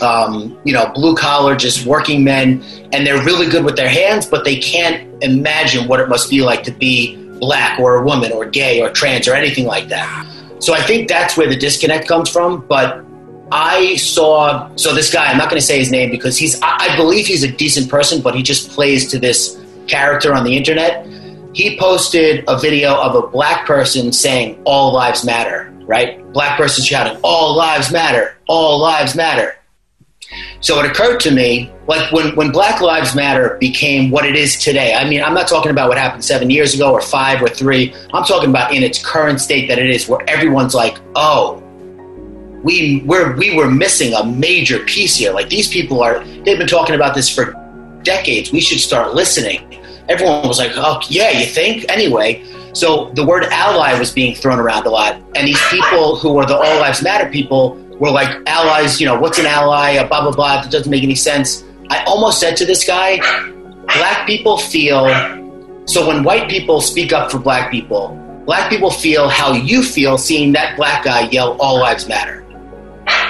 um, 0.00 0.58
you 0.64 0.72
know, 0.72 0.90
blue 0.94 1.14
collar, 1.14 1.54
just 1.54 1.86
working 1.86 2.24
men, 2.24 2.62
and 2.92 3.06
they're 3.06 3.22
really 3.22 3.48
good 3.48 3.64
with 3.64 3.76
their 3.76 3.88
hands, 3.88 4.26
but 4.26 4.44
they 4.44 4.56
can't 4.56 5.22
imagine 5.22 5.86
what 5.86 6.00
it 6.00 6.08
must 6.08 6.30
be 6.30 6.42
like 6.42 6.64
to 6.64 6.72
be 6.72 7.16
black 7.38 7.78
or 7.78 7.96
a 7.96 8.04
woman 8.04 8.32
or 8.32 8.44
gay 8.44 8.80
or 8.80 8.90
trans 8.90 9.28
or 9.28 9.34
anything 9.34 9.66
like 9.66 9.88
that. 9.88 10.28
So 10.58 10.74
I 10.74 10.82
think 10.82 11.08
that's 11.08 11.36
where 11.36 11.48
the 11.48 11.56
disconnect 11.56 12.08
comes 12.08 12.30
from. 12.30 12.64
But 12.66 13.04
I 13.54 13.96
saw, 13.96 14.74
so 14.76 14.94
this 14.94 15.12
guy, 15.12 15.26
I'm 15.26 15.36
not 15.36 15.50
going 15.50 15.60
to 15.60 15.66
say 15.66 15.78
his 15.78 15.90
name 15.90 16.10
because 16.10 16.38
he's, 16.38 16.60
I, 16.62 16.92
I 16.92 16.96
believe 16.96 17.26
he's 17.26 17.42
a 17.42 17.52
decent 17.52 17.90
person, 17.90 18.22
but 18.22 18.34
he 18.34 18.42
just 18.42 18.70
plays 18.70 19.08
to 19.10 19.18
this 19.18 19.62
character 19.86 20.34
on 20.34 20.44
the 20.44 20.56
internet. 20.56 21.06
He 21.54 21.78
posted 21.78 22.44
a 22.48 22.58
video 22.58 22.94
of 22.94 23.14
a 23.14 23.26
black 23.26 23.66
person 23.66 24.10
saying 24.10 24.62
all 24.64 24.94
lives 24.94 25.24
matter 25.24 25.72
right? 25.86 26.32
Black 26.32 26.56
person 26.56 26.84
shouting 26.84 27.18
all 27.22 27.56
lives 27.56 27.92
matter 27.92 28.36
all 28.48 28.80
lives 28.80 29.14
matter. 29.14 29.56
So 30.60 30.80
it 30.80 30.90
occurred 30.90 31.20
to 31.20 31.30
me 31.30 31.70
like 31.86 32.10
when, 32.12 32.34
when 32.36 32.52
black 32.52 32.80
lives 32.80 33.14
matter 33.14 33.56
became 33.60 34.10
what 34.10 34.24
it 34.24 34.36
is 34.36 34.56
today 34.56 34.94
i 34.94 35.06
mean 35.06 35.20
i'm 35.22 35.34
not 35.34 35.48
talking 35.48 35.72
about 35.72 35.88
what 35.88 35.98
happened 35.98 36.24
seven 36.24 36.48
years 36.48 36.74
ago 36.74 36.92
or 36.92 37.00
five 37.00 37.42
or 37.42 37.48
three. 37.48 37.92
I'm 38.14 38.24
talking 38.24 38.48
about 38.48 38.72
in 38.72 38.82
its 38.82 39.04
current 39.04 39.40
state 39.40 39.68
that 39.68 39.78
it 39.78 39.90
is 39.90 40.08
where 40.08 40.20
everyone's 40.30 40.74
like 40.74 40.96
oh 41.16 41.62
we 42.62 43.02
we're, 43.06 43.36
we 43.36 43.54
were 43.54 43.70
missing 43.70 44.14
a 44.14 44.24
major 44.24 44.80
piece 44.84 45.16
here 45.16 45.32
like 45.32 45.48
these 45.48 45.68
people 45.68 46.02
are 46.02 46.24
they've 46.44 46.58
been 46.58 46.66
talking 46.66 46.94
about 46.94 47.14
this 47.14 47.28
for 47.28 47.54
decades 48.02 48.52
we 48.52 48.60
should 48.60 48.80
start 48.80 49.14
listening 49.14 49.72
everyone 50.08 50.46
was 50.46 50.58
like, 50.58 50.72
oh, 50.76 51.00
yeah, 51.08 51.30
you 51.30 51.46
think? 51.46 51.84
Anyway, 51.88 52.44
so 52.72 53.10
the 53.14 53.24
word 53.24 53.44
ally 53.44 53.98
was 53.98 54.12
being 54.12 54.34
thrown 54.34 54.58
around 54.58 54.86
a 54.86 54.90
lot. 54.90 55.14
And 55.34 55.46
these 55.46 55.60
people 55.68 56.16
who 56.16 56.32
were 56.32 56.46
the 56.46 56.56
All 56.56 56.80
Lives 56.80 57.02
Matter 57.02 57.30
people 57.30 57.76
were 57.98 58.10
like, 58.10 58.36
allies, 58.46 59.00
you 59.00 59.06
know, 59.06 59.18
what's 59.18 59.38
an 59.38 59.46
ally? 59.46 59.96
Uh, 59.96 60.06
blah, 60.06 60.22
blah, 60.22 60.32
blah. 60.32 60.62
It 60.62 60.70
doesn't 60.70 60.90
make 60.90 61.02
any 61.02 61.14
sense. 61.14 61.64
I 61.90 62.02
almost 62.04 62.40
said 62.40 62.56
to 62.58 62.64
this 62.64 62.84
guy, 62.84 63.18
black 63.84 64.26
people 64.26 64.58
feel 64.58 65.08
so 65.84 66.06
when 66.06 66.22
white 66.22 66.48
people 66.48 66.80
speak 66.80 67.12
up 67.12 67.30
for 67.30 67.38
black 67.38 67.70
people, 67.70 68.16
black 68.46 68.70
people 68.70 68.90
feel 68.90 69.28
how 69.28 69.52
you 69.52 69.82
feel 69.82 70.16
seeing 70.16 70.52
that 70.52 70.76
black 70.76 71.04
guy 71.04 71.28
yell 71.30 71.56
all 71.60 71.78
lives 71.80 72.08
matter. 72.08 72.41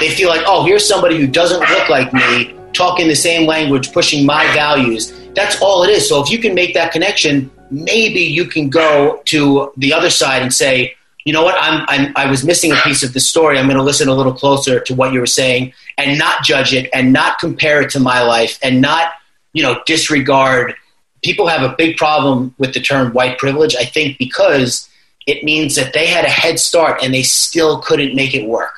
They 0.00 0.10
feel 0.10 0.28
like, 0.28 0.42
oh, 0.46 0.64
here's 0.64 0.86
somebody 0.86 1.18
who 1.18 1.26
doesn't 1.26 1.60
look 1.60 1.88
like 1.88 2.12
me, 2.12 2.54
talking 2.72 3.08
the 3.08 3.14
same 3.14 3.46
language, 3.46 3.92
pushing 3.92 4.26
my 4.26 4.44
values. 4.52 5.12
That's 5.34 5.60
all 5.60 5.82
it 5.84 5.90
is. 5.90 6.08
So 6.08 6.22
if 6.22 6.30
you 6.30 6.38
can 6.38 6.54
make 6.54 6.74
that 6.74 6.92
connection, 6.92 7.50
maybe 7.70 8.20
you 8.20 8.46
can 8.46 8.68
go 8.68 9.22
to 9.26 9.72
the 9.76 9.92
other 9.92 10.10
side 10.10 10.42
and 10.42 10.52
say, 10.52 10.94
you 11.24 11.32
know 11.32 11.44
what, 11.44 11.56
I'm, 11.60 11.84
I'm 11.88 12.12
I 12.16 12.28
was 12.28 12.44
missing 12.44 12.72
a 12.72 12.76
piece 12.76 13.02
of 13.02 13.12
the 13.12 13.20
story. 13.20 13.58
I'm 13.58 13.66
going 13.66 13.76
to 13.76 13.82
listen 13.82 14.08
a 14.08 14.14
little 14.14 14.32
closer 14.32 14.80
to 14.80 14.94
what 14.94 15.12
you 15.12 15.20
were 15.20 15.26
saying 15.26 15.72
and 15.96 16.18
not 16.18 16.42
judge 16.42 16.74
it 16.74 16.90
and 16.92 17.12
not 17.12 17.38
compare 17.38 17.80
it 17.80 17.90
to 17.90 18.00
my 18.00 18.22
life 18.22 18.58
and 18.62 18.80
not, 18.80 19.12
you 19.52 19.62
know, 19.62 19.80
disregard. 19.86 20.74
People 21.22 21.46
have 21.46 21.62
a 21.62 21.76
big 21.76 21.96
problem 21.96 22.54
with 22.58 22.74
the 22.74 22.80
term 22.80 23.12
white 23.12 23.38
privilege, 23.38 23.76
I 23.76 23.84
think, 23.84 24.18
because 24.18 24.88
it 25.26 25.44
means 25.44 25.76
that 25.76 25.92
they 25.92 26.06
had 26.06 26.24
a 26.24 26.30
head 26.30 26.58
start 26.58 27.00
and 27.02 27.14
they 27.14 27.22
still 27.22 27.80
couldn't 27.80 28.16
make 28.16 28.34
it 28.34 28.48
work, 28.48 28.74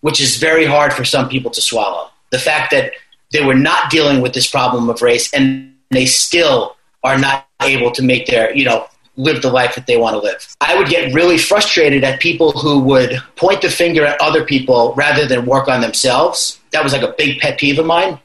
which 0.00 0.20
is 0.20 0.36
very 0.36 0.64
hard 0.64 0.92
for 0.92 1.04
some 1.04 1.28
people 1.28 1.50
to 1.50 1.60
swallow. 1.60 2.10
The 2.30 2.38
fact 2.38 2.70
that 2.70 2.92
they 3.32 3.44
were 3.44 3.54
not 3.54 3.90
dealing 3.90 4.20
with 4.20 4.32
this 4.32 4.48
problem 4.48 4.88
of 4.88 5.02
race 5.02 5.32
and 5.32 5.74
they 5.90 6.06
still 6.06 6.76
are 7.04 7.18
not 7.18 7.46
able 7.62 7.90
to 7.92 8.02
make 8.02 8.26
their, 8.26 8.54
you 8.54 8.64
know, 8.64 8.86
live 9.16 9.42
the 9.42 9.50
life 9.50 9.74
that 9.74 9.86
they 9.86 9.96
want 9.96 10.14
to 10.14 10.20
live. 10.20 10.56
I 10.60 10.76
would 10.76 10.88
get 10.88 11.12
really 11.12 11.38
frustrated 11.38 12.04
at 12.04 12.20
people 12.20 12.52
who 12.52 12.78
would 12.80 13.20
point 13.36 13.62
the 13.62 13.70
finger 13.70 14.06
at 14.06 14.20
other 14.20 14.44
people 14.44 14.94
rather 14.94 15.26
than 15.26 15.44
work 15.44 15.68
on 15.68 15.80
themselves. 15.80 16.60
That 16.70 16.84
was 16.84 16.92
like 16.92 17.02
a 17.02 17.14
big 17.18 17.40
pet 17.40 17.58
peeve 17.58 17.78
of 17.78 17.86
mine. 17.86 18.20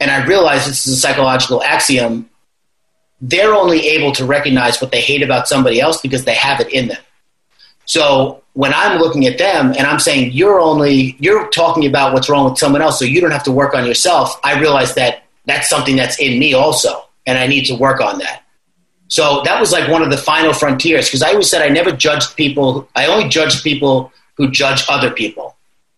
And 0.00 0.10
I 0.10 0.26
realized 0.26 0.68
this 0.68 0.86
is 0.86 0.94
a 0.94 1.00
psychological 1.00 1.62
axiom. 1.62 2.28
They're 3.20 3.54
only 3.54 3.88
able 3.88 4.12
to 4.12 4.26
recognize 4.26 4.80
what 4.80 4.90
they 4.90 5.00
hate 5.00 5.22
about 5.22 5.48
somebody 5.48 5.80
else 5.80 6.00
because 6.00 6.24
they 6.24 6.34
have 6.34 6.60
it 6.60 6.70
in 6.72 6.88
them. 6.88 7.02
So 7.86 8.42
when 8.56 8.72
I'm 8.72 8.98
looking 8.98 9.26
at 9.26 9.36
them 9.36 9.74
and 9.76 9.86
I'm 9.86 9.98
saying 9.98 10.32
you're 10.32 10.58
only 10.58 11.14
you're 11.20 11.46
talking 11.48 11.84
about 11.84 12.14
what's 12.14 12.30
wrong 12.30 12.48
with 12.48 12.58
someone 12.58 12.80
else 12.80 12.98
so 12.98 13.04
you 13.04 13.20
don't 13.20 13.30
have 13.30 13.44
to 13.44 13.52
work 13.52 13.74
on 13.74 13.84
yourself, 13.84 14.40
I 14.42 14.58
realize 14.58 14.94
that 14.94 15.24
that's 15.44 15.68
something 15.68 15.94
that's 15.94 16.18
in 16.18 16.38
me 16.38 16.54
also 16.54 17.04
and 17.26 17.38
I 17.38 17.46
need 17.46 17.66
to 17.66 17.74
work 17.74 18.00
on 18.00 18.18
that. 18.20 18.44
So 19.08 19.42
that 19.44 19.60
was 19.60 19.72
like 19.72 19.90
one 19.90 20.02
of 20.02 20.10
the 20.10 20.16
final 20.16 20.54
frontiers 20.54 21.06
because 21.06 21.22
I 21.22 21.32
always 21.32 21.50
said 21.50 21.60
I 21.60 21.68
never 21.68 21.92
judged 21.92 22.34
people. 22.34 22.88
I 22.96 23.06
only 23.06 23.28
judged 23.28 23.62
people 23.62 24.10
who 24.38 24.50
judge 24.50 24.86
other 24.88 25.10
people. 25.10 25.54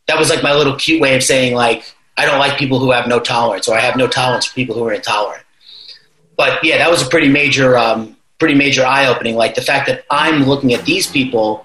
That 0.09 0.19
was 0.19 0.29
like 0.29 0.43
my 0.43 0.53
little 0.53 0.75
cute 0.75 1.01
way 1.01 1.15
of 1.15 1.23
saying 1.23 1.55
like 1.55 1.85
I 2.17 2.27
don't 2.27 2.41
like 2.41 2.59
people 2.59 2.81
who 2.81 2.91
have 2.91 3.07
no 3.07 3.21
tolerance 3.21 3.69
or 3.69 3.77
I 3.77 3.81
have 3.81 3.95
no 3.95 4.09
tolerance 4.09 4.47
for 4.47 4.55
people 4.57 4.75
who 4.75 4.85
are 4.85 4.93
intolerant. 4.93 5.45
But 6.37 6.65
yeah, 6.65 6.79
that 6.79 6.91
was 6.91 7.07
a 7.07 7.09
pretty 7.09 7.29
major, 7.29 7.79
um, 7.79 8.17
pretty 8.41 8.55
major 8.55 8.85
eye 8.85 9.07
opening. 9.07 9.37
Like 9.37 9.55
the 9.55 9.63
fact 9.63 9.87
that 9.87 10.05
I'm 10.11 10.43
looking 10.43 10.75
at 10.75 10.85
these 10.85 11.07
people 11.07 11.65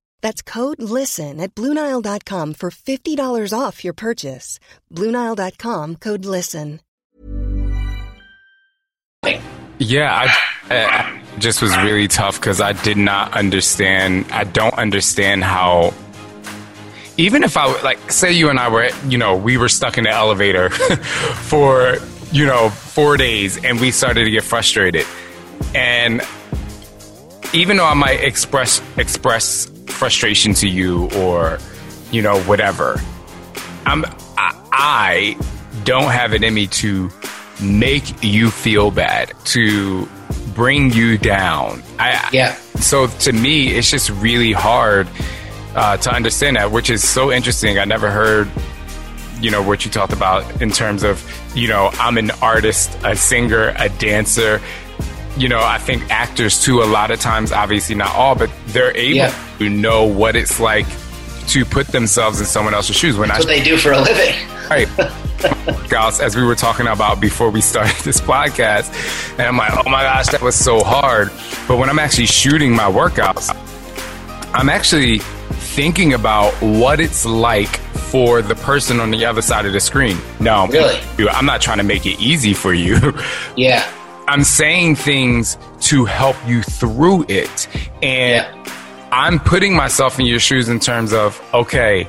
That's 0.21 0.41
code 0.41 0.81
LISTEN 0.81 1.39
at 1.39 1.53
Bluenile.com 1.55 2.53
for 2.55 2.71
$50 2.71 3.59
off 3.59 3.83
your 3.83 3.93
purchase. 3.93 4.59
Bluenile.com 4.91 5.97
code 5.97 6.25
LISTEN. 6.25 6.79
Yeah, 9.83 10.13
I, 10.13 10.75
I 10.75 11.21
just 11.39 11.61
was 11.61 11.75
really 11.77 12.07
tough 12.07 12.39
because 12.39 12.61
I 12.61 12.73
did 12.73 12.97
not 12.97 13.33
understand. 13.33 14.31
I 14.31 14.43
don't 14.43 14.75
understand 14.75 15.43
how. 15.43 15.93
Even 17.17 17.43
if 17.43 17.57
I 17.57 17.81
like, 17.81 18.11
say 18.11 18.31
you 18.31 18.49
and 18.49 18.59
I 18.59 18.69
were, 18.69 18.89
you 19.07 19.17
know, 19.17 19.35
we 19.35 19.57
were 19.57 19.69
stuck 19.69 19.97
in 19.97 20.03
the 20.03 20.11
elevator 20.11 20.69
for, 21.49 21.97
you 22.31 22.45
know, 22.45 22.69
four 22.69 23.17
days, 23.17 23.63
and 23.63 23.79
we 23.79 23.89
started 23.89 24.25
to 24.25 24.29
get 24.31 24.43
frustrated, 24.43 25.07
and 25.73 26.21
even 27.53 27.77
though 27.77 27.85
I 27.85 27.95
might 27.95 28.21
express 28.21 28.81
express 28.97 29.70
frustration 30.01 30.51
to 30.51 30.67
you 30.67 31.07
or, 31.11 31.59
you 32.11 32.23
know, 32.23 32.41
whatever, 32.45 32.99
I'm 33.85 34.03
I, 34.35 34.59
I 34.71 35.37
don't 35.83 36.09
have 36.09 36.33
it 36.33 36.43
in 36.43 36.55
me 36.55 36.65
to 36.81 37.11
make 37.61 38.23
you 38.23 38.49
feel 38.49 38.89
bad, 38.89 39.31
to 39.45 40.09
bring 40.55 40.91
you 40.91 41.19
down. 41.19 41.83
I, 41.99 42.29
Yeah. 42.33 42.55
So 42.79 43.05
to 43.05 43.31
me, 43.31 43.67
it's 43.75 43.91
just 43.91 44.09
really 44.09 44.53
hard 44.53 45.07
uh, 45.75 45.97
to 45.97 46.11
understand 46.11 46.55
that, 46.55 46.71
which 46.71 46.89
is 46.89 47.07
so 47.07 47.31
interesting. 47.31 47.77
I 47.77 47.85
never 47.85 48.09
heard, 48.09 48.49
you 49.39 49.51
know, 49.51 49.61
what 49.61 49.85
you 49.85 49.91
talked 49.91 50.13
about 50.13 50.63
in 50.63 50.71
terms 50.71 51.03
of, 51.03 51.23
you 51.53 51.67
know, 51.67 51.91
I'm 51.99 52.17
an 52.17 52.31
artist, 52.41 52.97
a 53.03 53.15
singer, 53.15 53.75
a 53.77 53.87
dancer. 53.87 54.61
You 55.37 55.47
know, 55.49 55.61
I 55.61 55.77
think 55.77 56.09
actors 56.11 56.61
too, 56.63 56.81
a 56.81 56.85
lot 56.85 57.09
of 57.11 57.19
times, 57.19 57.51
obviously 57.51 57.95
not 57.95 58.13
all, 58.15 58.35
but 58.35 58.49
they're 58.67 58.95
able 58.95 59.15
Yeah. 59.17 59.33
to 59.59 59.69
know 59.69 60.03
what 60.05 60.35
it's 60.35 60.59
like 60.59 60.85
to 61.47 61.65
put 61.65 61.87
themselves 61.87 62.39
in 62.39 62.45
someone 62.45 62.73
else's 62.73 62.95
shoes. 62.95 63.17
When 63.17 63.29
That's 63.29 63.39
what 63.45 63.47
they 63.47 63.63
do 63.63 63.77
for 63.77 63.91
a 63.91 63.99
living. 64.01 64.35
right. 64.69 64.87
Workouts, 65.41 66.19
as 66.21 66.35
we 66.35 66.43
were 66.43 66.53
talking 66.55 66.85
about 66.87 67.19
before 67.19 67.49
we 67.49 67.61
started 67.61 67.95
this 68.03 68.21
podcast, 68.21 68.91
and 69.39 69.41
I'm 69.41 69.57
like, 69.57 69.71
oh 69.75 69.89
my 69.89 70.03
gosh, 70.03 70.27
that 70.27 70.41
was 70.41 70.55
so 70.55 70.83
hard. 70.83 71.29
But 71.67 71.77
when 71.77 71.89
I'm 71.89 71.97
actually 71.99 72.27
shooting 72.27 72.75
my 72.75 72.83
workouts, 72.91 73.49
I'm 74.53 74.69
actually 74.69 75.19
thinking 75.19 76.13
about 76.13 76.53
what 76.61 76.99
it's 76.99 77.25
like 77.25 77.77
for 78.11 78.41
the 78.41 78.55
person 78.55 78.99
on 78.99 79.09
the 79.09 79.25
other 79.25 79.41
side 79.41 79.65
of 79.65 79.73
the 79.73 79.79
screen. 79.79 80.17
No, 80.39 80.67
Really? 80.67 80.99
I'm 81.29 81.45
not 81.45 81.61
trying 81.61 81.77
to 81.77 81.83
make 81.83 82.05
it 82.05 82.19
easy 82.19 82.53
for 82.53 82.73
you. 82.73 82.97
Yeah. 83.55 83.89
I'm 84.27 84.43
saying 84.43 84.95
things 84.95 85.57
to 85.81 86.05
help 86.05 86.35
you 86.47 86.63
through 86.63 87.25
it. 87.27 87.67
And 88.01 88.45
Yeah. 88.45 88.65
I'm 89.11 89.39
putting 89.39 89.75
myself 89.75 90.19
in 90.19 90.25
your 90.25 90.39
shoes 90.39 90.69
in 90.69 90.79
terms 90.79 91.11
of, 91.11 91.41
okay, 91.53 92.07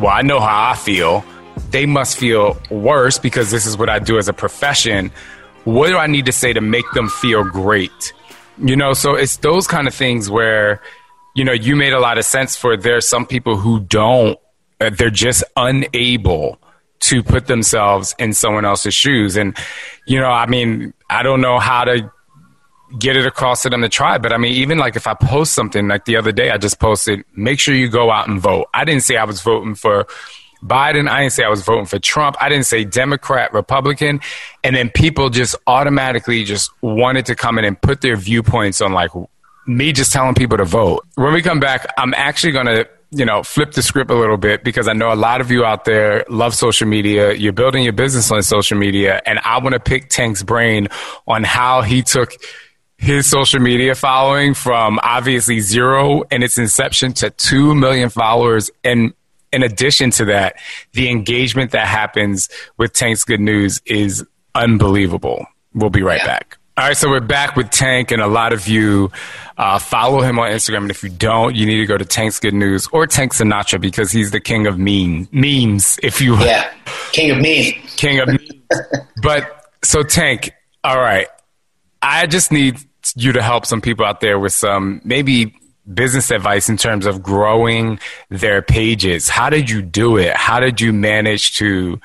well, 0.00 0.10
I 0.10 0.22
know 0.22 0.40
how 0.40 0.70
I 0.70 0.74
feel. 0.74 1.24
They 1.70 1.86
must 1.86 2.16
feel 2.18 2.56
worse 2.70 3.18
because 3.18 3.50
this 3.52 3.66
is 3.66 3.78
what 3.78 3.88
I 3.88 3.98
do 4.00 4.18
as 4.18 4.28
a 4.28 4.32
profession. 4.32 5.12
What 5.64 5.90
do 5.90 5.96
I 5.96 6.06
need 6.08 6.26
to 6.26 6.32
say 6.32 6.52
to 6.52 6.60
make 6.60 6.90
them 6.92 7.08
feel 7.08 7.44
great? 7.44 8.12
You 8.58 8.74
know, 8.76 8.94
so 8.94 9.14
it's 9.14 9.36
those 9.36 9.66
kind 9.68 9.86
of 9.86 9.94
things 9.94 10.28
where, 10.28 10.80
you 11.34 11.44
know, 11.44 11.52
you 11.52 11.76
made 11.76 11.92
a 11.92 12.00
lot 12.00 12.18
of 12.18 12.24
sense 12.24 12.56
for 12.56 12.76
there's 12.76 13.06
some 13.06 13.26
people 13.26 13.56
who 13.56 13.80
don't, 13.80 14.38
uh, 14.80 14.90
they're 14.90 15.10
just 15.10 15.44
unable 15.56 16.58
to 17.00 17.22
put 17.22 17.46
themselves 17.46 18.14
in 18.18 18.32
someone 18.32 18.64
else's 18.64 18.94
shoes. 18.94 19.36
And, 19.36 19.56
you 20.06 20.20
know, 20.20 20.30
I 20.30 20.46
mean, 20.46 20.92
I 21.08 21.22
don't 21.22 21.40
know 21.40 21.58
how 21.58 21.84
to 21.84 22.10
get 22.98 23.16
it 23.16 23.26
across 23.26 23.62
to 23.62 23.70
them 23.70 23.82
to 23.82 23.88
try. 23.88 24.18
But 24.18 24.32
I 24.32 24.38
mean, 24.38 24.52
even 24.54 24.78
like 24.78 24.96
if 24.96 25.06
I 25.06 25.14
post 25.14 25.54
something 25.54 25.88
like 25.88 26.04
the 26.04 26.16
other 26.16 26.32
day, 26.32 26.50
I 26.50 26.58
just 26.58 26.78
posted, 26.78 27.24
make 27.34 27.58
sure 27.58 27.74
you 27.74 27.88
go 27.88 28.10
out 28.10 28.28
and 28.28 28.40
vote. 28.40 28.66
I 28.74 28.84
didn't 28.84 29.02
say 29.02 29.16
I 29.16 29.24
was 29.24 29.40
voting 29.40 29.74
for 29.74 30.06
Biden. 30.62 31.08
I 31.08 31.20
didn't 31.20 31.32
say 31.32 31.44
I 31.44 31.48
was 31.48 31.62
voting 31.62 31.86
for 31.86 31.98
Trump. 31.98 32.36
I 32.40 32.48
didn't 32.48 32.66
say 32.66 32.84
Democrat, 32.84 33.52
Republican. 33.52 34.20
And 34.62 34.76
then 34.76 34.90
people 34.90 35.30
just 35.30 35.56
automatically 35.66 36.44
just 36.44 36.70
wanted 36.82 37.26
to 37.26 37.34
come 37.34 37.58
in 37.58 37.64
and 37.64 37.80
put 37.80 38.00
their 38.00 38.16
viewpoints 38.16 38.80
on 38.80 38.92
like 38.92 39.10
me 39.66 39.92
just 39.92 40.12
telling 40.12 40.34
people 40.34 40.58
to 40.58 40.64
vote. 40.64 41.06
When 41.14 41.32
we 41.32 41.42
come 41.42 41.60
back, 41.60 41.86
I'm 41.96 42.12
actually 42.14 42.52
going 42.52 42.66
to 42.66 42.88
you 43.12 43.24
know, 43.24 43.42
flip 43.42 43.72
the 43.72 43.82
script 43.82 44.10
a 44.10 44.14
little 44.14 44.36
bit 44.36 44.62
because 44.62 44.86
I 44.86 44.92
know 44.92 45.12
a 45.12 45.14
lot 45.16 45.40
of 45.40 45.50
you 45.50 45.64
out 45.64 45.84
there 45.84 46.24
love 46.28 46.54
social 46.54 46.86
media. 46.86 47.32
You're 47.34 47.52
building 47.52 47.82
your 47.82 47.92
business 47.92 48.30
on 48.30 48.42
social 48.42 48.78
media. 48.78 49.20
And 49.26 49.40
I 49.40 49.58
want 49.58 49.74
to 49.74 49.80
pick 49.80 50.08
Tank's 50.08 50.42
brain 50.44 50.86
on 51.26 51.42
how 51.42 51.82
he 51.82 52.02
took 52.02 52.32
his 52.98 53.26
social 53.28 53.58
media 53.60 53.94
following 53.94 54.54
from 54.54 55.00
obviously 55.02 55.58
zero 55.60 56.22
in 56.30 56.42
its 56.44 56.56
inception 56.58 57.12
to 57.14 57.30
2 57.30 57.74
million 57.74 58.10
followers. 58.10 58.70
And 58.84 59.12
in 59.52 59.64
addition 59.64 60.10
to 60.12 60.26
that, 60.26 60.56
the 60.92 61.10
engagement 61.10 61.72
that 61.72 61.88
happens 61.88 62.48
with 62.76 62.92
Tank's 62.92 63.24
Good 63.24 63.40
News 63.40 63.80
is 63.86 64.24
unbelievable. 64.54 65.46
We'll 65.74 65.90
be 65.90 66.02
right 66.02 66.20
Yeah. 66.20 66.26
back. 66.26 66.58
All 66.80 66.86
right, 66.86 66.96
so 66.96 67.10
we're 67.10 67.20
back 67.20 67.56
with 67.56 67.68
Tank, 67.68 68.10
and 68.10 68.22
a 68.22 68.26
lot 68.26 68.54
of 68.54 68.66
you 68.66 69.12
uh, 69.58 69.78
follow 69.78 70.22
him 70.22 70.38
on 70.38 70.50
Instagram. 70.50 70.78
And 70.78 70.90
if 70.90 71.02
you 71.02 71.10
don't, 71.10 71.54
you 71.54 71.66
need 71.66 71.76
to 71.76 71.84
go 71.84 71.98
to 71.98 72.06
Tank's 72.06 72.40
Good 72.40 72.54
News 72.54 72.88
or 72.90 73.06
Tank 73.06 73.34
Sinatra 73.34 73.78
because 73.78 74.10
he's 74.10 74.30
the 74.30 74.40
king 74.40 74.66
of 74.66 74.78
meme 74.78 75.28
memes, 75.30 75.98
if 76.02 76.22
you 76.22 76.30
will. 76.30 76.46
Yeah. 76.46 76.72
King 77.12 77.32
of 77.32 77.36
memes. 77.36 77.96
king 77.96 78.20
of 78.20 78.28
memes. 78.28 78.62
but 79.22 79.66
So 79.82 80.02
Tank, 80.02 80.54
all 80.82 80.96
right. 80.96 81.26
I 82.00 82.26
just 82.26 82.50
need 82.50 82.78
you 83.14 83.32
to 83.32 83.42
help 83.42 83.66
some 83.66 83.82
people 83.82 84.06
out 84.06 84.22
there 84.22 84.38
with 84.38 84.54
some 84.54 85.02
maybe 85.04 85.54
business 85.92 86.30
advice 86.30 86.70
in 86.70 86.78
terms 86.78 87.04
of 87.04 87.22
growing 87.22 87.98
their 88.30 88.62
pages. 88.62 89.28
How 89.28 89.50
did 89.50 89.68
you 89.68 89.82
do 89.82 90.16
it? 90.16 90.34
How 90.34 90.60
did 90.60 90.80
you 90.80 90.94
manage 90.94 91.56
to, 91.58 92.00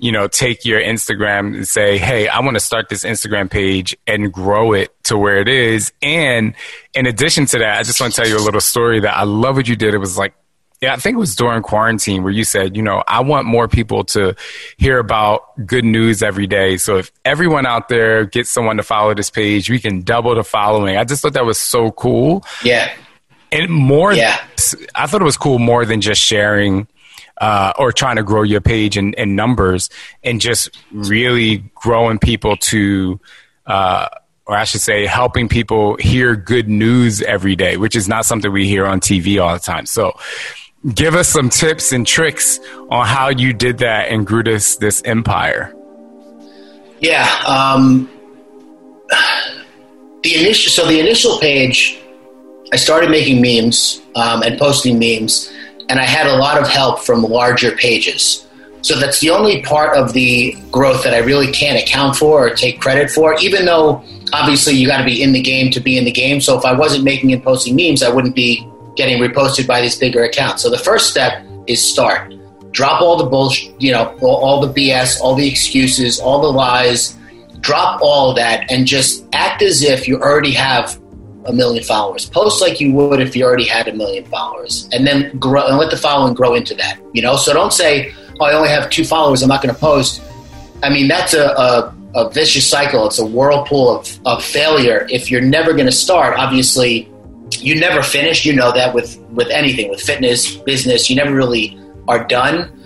you 0.00 0.12
know, 0.12 0.26
take 0.26 0.64
your 0.64 0.80
Instagram 0.80 1.54
and 1.54 1.68
say, 1.68 1.98
Hey, 1.98 2.26
I 2.26 2.40
want 2.40 2.54
to 2.54 2.60
start 2.60 2.88
this 2.88 3.04
Instagram 3.04 3.50
page 3.50 3.96
and 4.06 4.32
grow 4.32 4.72
it 4.72 4.92
to 5.04 5.18
where 5.18 5.38
it 5.38 5.48
is. 5.48 5.92
And 6.02 6.54
in 6.94 7.06
addition 7.06 7.46
to 7.46 7.58
that, 7.58 7.78
I 7.78 7.82
just 7.82 8.00
want 8.00 8.14
to 8.14 8.20
tell 8.20 8.28
you 8.28 8.38
a 8.38 8.44
little 8.44 8.60
story 8.60 9.00
that 9.00 9.16
I 9.16 9.24
love 9.24 9.56
what 9.56 9.68
you 9.68 9.76
did. 9.76 9.94
It 9.94 9.98
was 9.98 10.18
like 10.18 10.34
yeah, 10.80 10.94
I 10.94 10.96
think 10.96 11.16
it 11.16 11.18
was 11.18 11.36
during 11.36 11.62
quarantine 11.62 12.22
where 12.22 12.32
you 12.32 12.42
said, 12.42 12.74
you 12.74 12.82
know, 12.82 13.04
I 13.06 13.20
want 13.20 13.46
more 13.46 13.68
people 13.68 14.02
to 14.04 14.34
hear 14.78 14.98
about 14.98 15.42
good 15.66 15.84
news 15.84 16.22
every 16.22 16.46
day. 16.46 16.78
So 16.78 16.96
if 16.96 17.12
everyone 17.22 17.66
out 17.66 17.88
there 17.88 18.24
gets 18.24 18.48
someone 18.48 18.78
to 18.78 18.82
follow 18.82 19.12
this 19.12 19.28
page, 19.28 19.68
we 19.68 19.78
can 19.78 20.00
double 20.00 20.34
the 20.34 20.42
following. 20.42 20.96
I 20.96 21.04
just 21.04 21.20
thought 21.20 21.34
that 21.34 21.44
was 21.44 21.58
so 21.58 21.90
cool. 21.90 22.46
Yeah. 22.64 22.90
And 23.52 23.68
more, 23.68 24.14
yeah. 24.14 24.42
I 24.94 25.06
thought 25.06 25.20
it 25.20 25.24
was 25.24 25.36
cool 25.36 25.58
more 25.58 25.84
than 25.84 26.00
just 26.00 26.22
sharing 26.22 26.86
uh, 27.40 27.72
or 27.78 27.90
trying 27.90 28.16
to 28.16 28.22
grow 28.22 28.42
your 28.42 28.60
page 28.60 28.96
in, 28.96 29.14
in 29.14 29.34
numbers 29.34 29.90
and 30.22 30.40
just 30.40 30.76
really 30.92 31.58
growing 31.74 32.18
people 32.18 32.56
to, 32.56 33.18
uh, 33.66 34.08
or 34.46 34.56
I 34.56 34.64
should 34.64 34.82
say, 34.82 35.06
helping 35.06 35.48
people 35.48 35.96
hear 35.96 36.36
good 36.36 36.68
news 36.68 37.22
every 37.22 37.56
day, 37.56 37.76
which 37.76 37.96
is 37.96 38.08
not 38.08 38.26
something 38.26 38.52
we 38.52 38.68
hear 38.68 38.86
on 38.86 39.00
TV 39.00 39.42
all 39.42 39.54
the 39.54 39.60
time. 39.60 39.86
So, 39.86 40.12
give 40.94 41.14
us 41.14 41.28
some 41.28 41.50
tips 41.50 41.92
and 41.92 42.06
tricks 42.06 42.58
on 42.90 43.06
how 43.06 43.28
you 43.28 43.52
did 43.52 43.78
that 43.78 44.08
and 44.08 44.26
grew 44.26 44.42
this 44.42 44.76
this 44.76 45.02
empire. 45.04 45.74
Yeah, 47.00 47.26
um, 47.46 48.10
the 50.22 50.36
initial 50.36 50.70
so 50.70 50.86
the 50.86 51.00
initial 51.00 51.38
page, 51.38 51.98
I 52.72 52.76
started 52.76 53.10
making 53.10 53.40
memes 53.40 54.02
um, 54.14 54.42
and 54.42 54.58
posting 54.58 54.98
memes, 54.98 55.52
and 55.90 55.98
I 55.98 56.04
had 56.04 56.26
a 56.26 56.36
lot 56.36 56.56
of 56.56 56.68
help 56.68 57.00
from 57.00 57.22
larger 57.22 57.72
pages. 57.72 58.46
So 58.82 58.98
that's 58.98 59.20
the 59.20 59.30
only 59.30 59.60
part 59.62 59.96
of 59.96 60.12
the 60.12 60.56
growth 60.70 61.02
that 61.02 61.12
I 61.12 61.18
really 61.18 61.50
can't 61.52 61.76
account 61.82 62.16
for 62.16 62.46
or 62.46 62.54
take 62.54 62.80
credit 62.80 63.10
for, 63.10 63.34
even 63.40 63.66
though 63.66 64.02
obviously 64.32 64.74
you 64.74 64.86
got 64.86 64.98
to 64.98 65.04
be 65.04 65.20
in 65.20 65.32
the 65.32 65.40
game 65.42 65.70
to 65.72 65.80
be 65.80 65.98
in 65.98 66.04
the 66.04 66.12
game. 66.12 66.40
So 66.40 66.56
if 66.56 66.64
I 66.64 66.72
wasn't 66.72 67.04
making 67.04 67.32
and 67.32 67.42
posting 67.42 67.74
memes, 67.74 68.04
I 68.04 68.08
wouldn't 68.08 68.36
be 68.36 68.66
getting 68.94 69.20
reposted 69.20 69.66
by 69.66 69.80
these 69.80 69.98
bigger 69.98 70.22
accounts. 70.22 70.62
So 70.62 70.70
the 70.70 70.78
first 70.78 71.10
step 71.10 71.44
is 71.66 71.82
start. 71.82 72.32
Drop 72.70 73.02
all 73.02 73.16
the 73.16 73.24
bullshit, 73.24 73.74
you 73.82 73.90
know, 73.90 74.16
all, 74.22 74.60
the 74.60 74.72
BS, 74.72 75.20
all 75.20 75.34
the 75.34 75.46
excuses, 75.46 76.20
all 76.20 76.40
the 76.40 76.52
lies. 76.52 77.18
Drop 77.58 78.00
all 78.00 78.32
that 78.34 78.70
and 78.70 78.86
just 78.86 79.26
act 79.32 79.60
as 79.60 79.82
if 79.82 80.06
you 80.06 80.20
already 80.20 80.52
have 80.52 80.98
a 81.46 81.52
million 81.52 81.82
followers. 81.82 82.28
Post 82.28 82.60
like 82.60 82.80
you 82.80 82.92
would 82.92 83.20
if 83.20 83.34
you 83.34 83.44
already 83.44 83.66
had 83.66 83.88
a 83.88 83.94
million 83.94 84.24
followers, 84.26 84.88
and 84.92 85.06
then 85.06 85.36
grow 85.38 85.66
and 85.66 85.78
let 85.78 85.90
the 85.90 85.96
following 85.96 86.34
grow 86.34 86.54
into 86.54 86.74
that. 86.74 86.98
You 87.12 87.22
know, 87.22 87.36
so 87.36 87.52
don't 87.52 87.72
say, 87.72 88.12
"Oh, 88.38 88.44
I 88.44 88.52
only 88.52 88.68
have 88.68 88.90
two 88.90 89.04
followers. 89.04 89.42
I'm 89.42 89.48
not 89.48 89.62
going 89.62 89.74
to 89.74 89.80
post." 89.80 90.22
I 90.82 90.90
mean, 90.90 91.08
that's 91.08 91.34
a, 91.34 91.48
a, 91.50 91.94
a 92.14 92.30
vicious 92.30 92.68
cycle. 92.68 93.06
It's 93.06 93.18
a 93.18 93.26
whirlpool 93.26 93.98
of, 93.98 94.18
of 94.26 94.44
failure. 94.44 95.06
If 95.10 95.30
you're 95.30 95.42
never 95.42 95.72
going 95.72 95.86
to 95.86 95.92
start, 95.92 96.38
obviously, 96.38 97.10
you 97.50 97.78
never 97.78 98.02
finish. 98.02 98.44
You 98.44 98.54
know 98.54 98.72
that 98.72 98.94
with 98.94 99.18
with 99.30 99.48
anything, 99.48 99.90
with 99.90 100.00
fitness, 100.00 100.56
business, 100.56 101.10
you 101.10 101.16
never 101.16 101.34
really 101.34 101.78
are 102.08 102.24
done. 102.24 102.76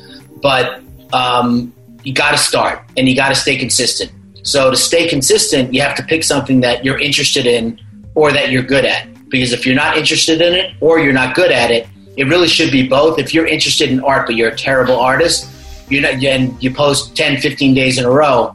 But 0.43 0.83
um, 1.13 1.73
you 2.03 2.13
got 2.13 2.33
to 2.33 2.39
start, 2.39 2.83
and 2.97 3.09
you 3.09 3.17
got 3.17 3.31
to 3.31 3.35
stay 3.35 3.57
consistent. 3.57 4.13
So 4.45 4.71
to 4.71 4.77
stay 4.77 5.09
consistent, 5.09 5.73
you 5.73 5.81
have 5.81 5.97
to 5.97 6.03
pick 6.03 6.23
something 6.23 6.61
that 6.61 6.85
you're 6.85 6.99
interested 6.99 7.47
in 7.47 7.81
or 8.15 8.33
that 8.33 8.51
you're 8.51 8.63
good 8.63 8.85
at. 8.85 9.09
Because 9.29 9.53
if 9.53 9.67
you're 9.67 9.75
not 9.75 9.97
interested 9.97 10.41
in 10.41 10.53
it 10.55 10.75
or 10.81 10.99
you're 10.99 11.13
not 11.13 11.35
good 11.35 11.51
at 11.51 11.71
it, 11.71 11.89
it 12.17 12.25
really 12.25 12.49
should 12.49 12.71
be 12.71 12.87
both. 12.87 13.19
If 13.19 13.35
you're 13.35 13.47
interested 13.47 13.91
in 13.91 14.01
art 14.01 14.27
but 14.27 14.37
you're 14.37 14.51
a 14.51 14.57
terrible 14.57 14.99
artist, 14.99 15.51
you're 15.89 16.03
not, 16.03 16.23
and 16.23 16.63
you 16.63 16.73
post 16.73 17.17
10, 17.17 17.41
15 17.41 17.75
days 17.75 17.99
in 17.99 18.05
a 18.05 18.11
row, 18.11 18.55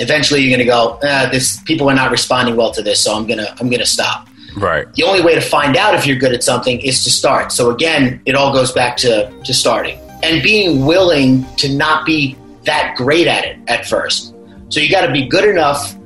eventually 0.00 0.40
you're 0.40 0.50
going 0.50 0.66
to 0.66 0.70
go, 0.70 0.98
ah, 1.02 1.28
this 1.30 1.60
people 1.62 1.88
are 1.88 1.94
not 1.94 2.10
responding 2.10 2.56
well 2.56 2.72
to 2.72 2.82
this, 2.82 3.02
so 3.02 3.14
I'm 3.14 3.26
gonna 3.26 3.54
I'm 3.60 3.70
gonna 3.70 3.86
stop. 3.86 4.28
Right. 4.56 4.92
The 4.94 5.04
only 5.04 5.22
way 5.22 5.34
to 5.34 5.40
find 5.40 5.76
out 5.76 5.94
if 5.94 6.06
you're 6.06 6.16
good 6.16 6.32
at 6.32 6.42
something 6.42 6.80
is 6.80 7.04
to 7.04 7.10
start. 7.10 7.52
So 7.52 7.70
again, 7.70 8.20
it 8.26 8.34
all 8.34 8.52
goes 8.52 8.72
back 8.72 8.96
to, 8.98 9.32
to 9.44 9.54
starting 9.54 9.98
and 10.22 10.42
being 10.42 10.84
willing 10.84 11.44
to 11.56 11.74
not 11.74 12.06
be 12.06 12.36
that 12.64 12.94
great 12.96 13.26
at 13.26 13.44
it 13.44 13.58
at 13.68 13.86
first. 13.86 14.34
So 14.68 14.80
you 14.80 14.90
got 14.90 15.06
to 15.06 15.12
be 15.12 15.26
good 15.26 15.48
enough 15.48 15.96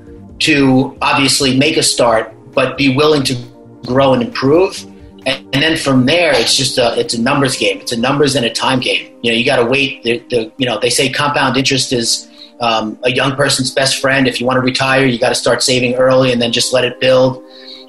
to 0.40 0.96
obviously 1.02 1.56
make 1.56 1.76
a 1.76 1.82
start, 1.82 2.32
but 2.56 2.76
be 2.76 2.96
willing 2.96 3.22
to 3.22 3.36
grow 3.84 4.14
and 4.14 4.22
improve. 4.22 4.82
And, 5.26 5.54
and 5.54 5.62
then 5.62 5.76
from 5.76 6.06
there, 6.06 6.34
it's 6.34 6.56
just 6.56 6.78
a 6.78 6.98
it's 6.98 7.14
a 7.14 7.20
numbers 7.20 7.56
game. 7.56 7.80
It's 7.80 7.92
a 7.92 8.00
numbers 8.00 8.34
and 8.34 8.44
a 8.44 8.50
time 8.50 8.80
game. 8.80 9.14
You 9.22 9.30
know, 9.30 9.38
you 9.38 9.44
got 9.44 9.56
to 9.56 9.66
wait. 9.66 10.02
The, 10.02 10.18
the, 10.30 10.52
you 10.56 10.66
know, 10.66 10.80
they 10.80 10.90
say 10.90 11.10
compound 11.10 11.56
interest 11.56 11.92
is 11.92 12.28
um, 12.60 12.98
a 13.04 13.12
young 13.12 13.36
person's 13.36 13.70
best 13.70 14.00
friend. 14.00 14.26
If 14.26 14.40
you 14.40 14.46
want 14.46 14.56
to 14.56 14.62
retire, 14.62 15.04
you 15.04 15.18
got 15.18 15.28
to 15.28 15.34
start 15.34 15.62
saving 15.62 15.94
early 15.94 16.32
and 16.32 16.40
then 16.40 16.50
just 16.50 16.72
let 16.72 16.84
it 16.84 16.98
build. 16.98 17.42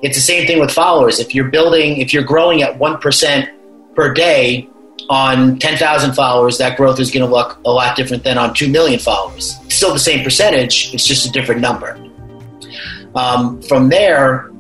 It's 0.04 0.16
the 0.16 0.22
same 0.22 0.46
thing 0.46 0.60
with 0.60 0.72
followers. 0.72 1.20
If 1.20 1.34
you're 1.34 1.50
building, 1.50 1.98
if 1.98 2.14
you're 2.14 2.24
growing 2.24 2.62
at 2.62 2.78
1% 2.78 3.96
per 3.96 4.14
day 4.14 4.70
on 5.10 5.58
10,000 5.58 6.14
followers, 6.14 6.58
that 6.60 6.78
growth 6.78 7.00
is 7.00 7.10
going 7.10 7.26
to 7.26 7.32
look 7.32 7.60
a 7.66 7.72
lot 7.72 7.96
different 7.96 8.24
than 8.24 8.38
on 8.38 8.54
2 8.54 8.70
million 8.70 9.00
followers. 9.00 9.56
It's 9.64 9.76
still 9.76 9.94
the 9.94 10.00
same 10.00 10.24
percentage, 10.24 10.94
it's 10.94 11.06
just 11.06 11.26
a 11.26 11.32
different 11.32 11.62
number. 11.62 11.98
Um, 13.16 13.62
from 13.64 13.90
there, 13.90 14.52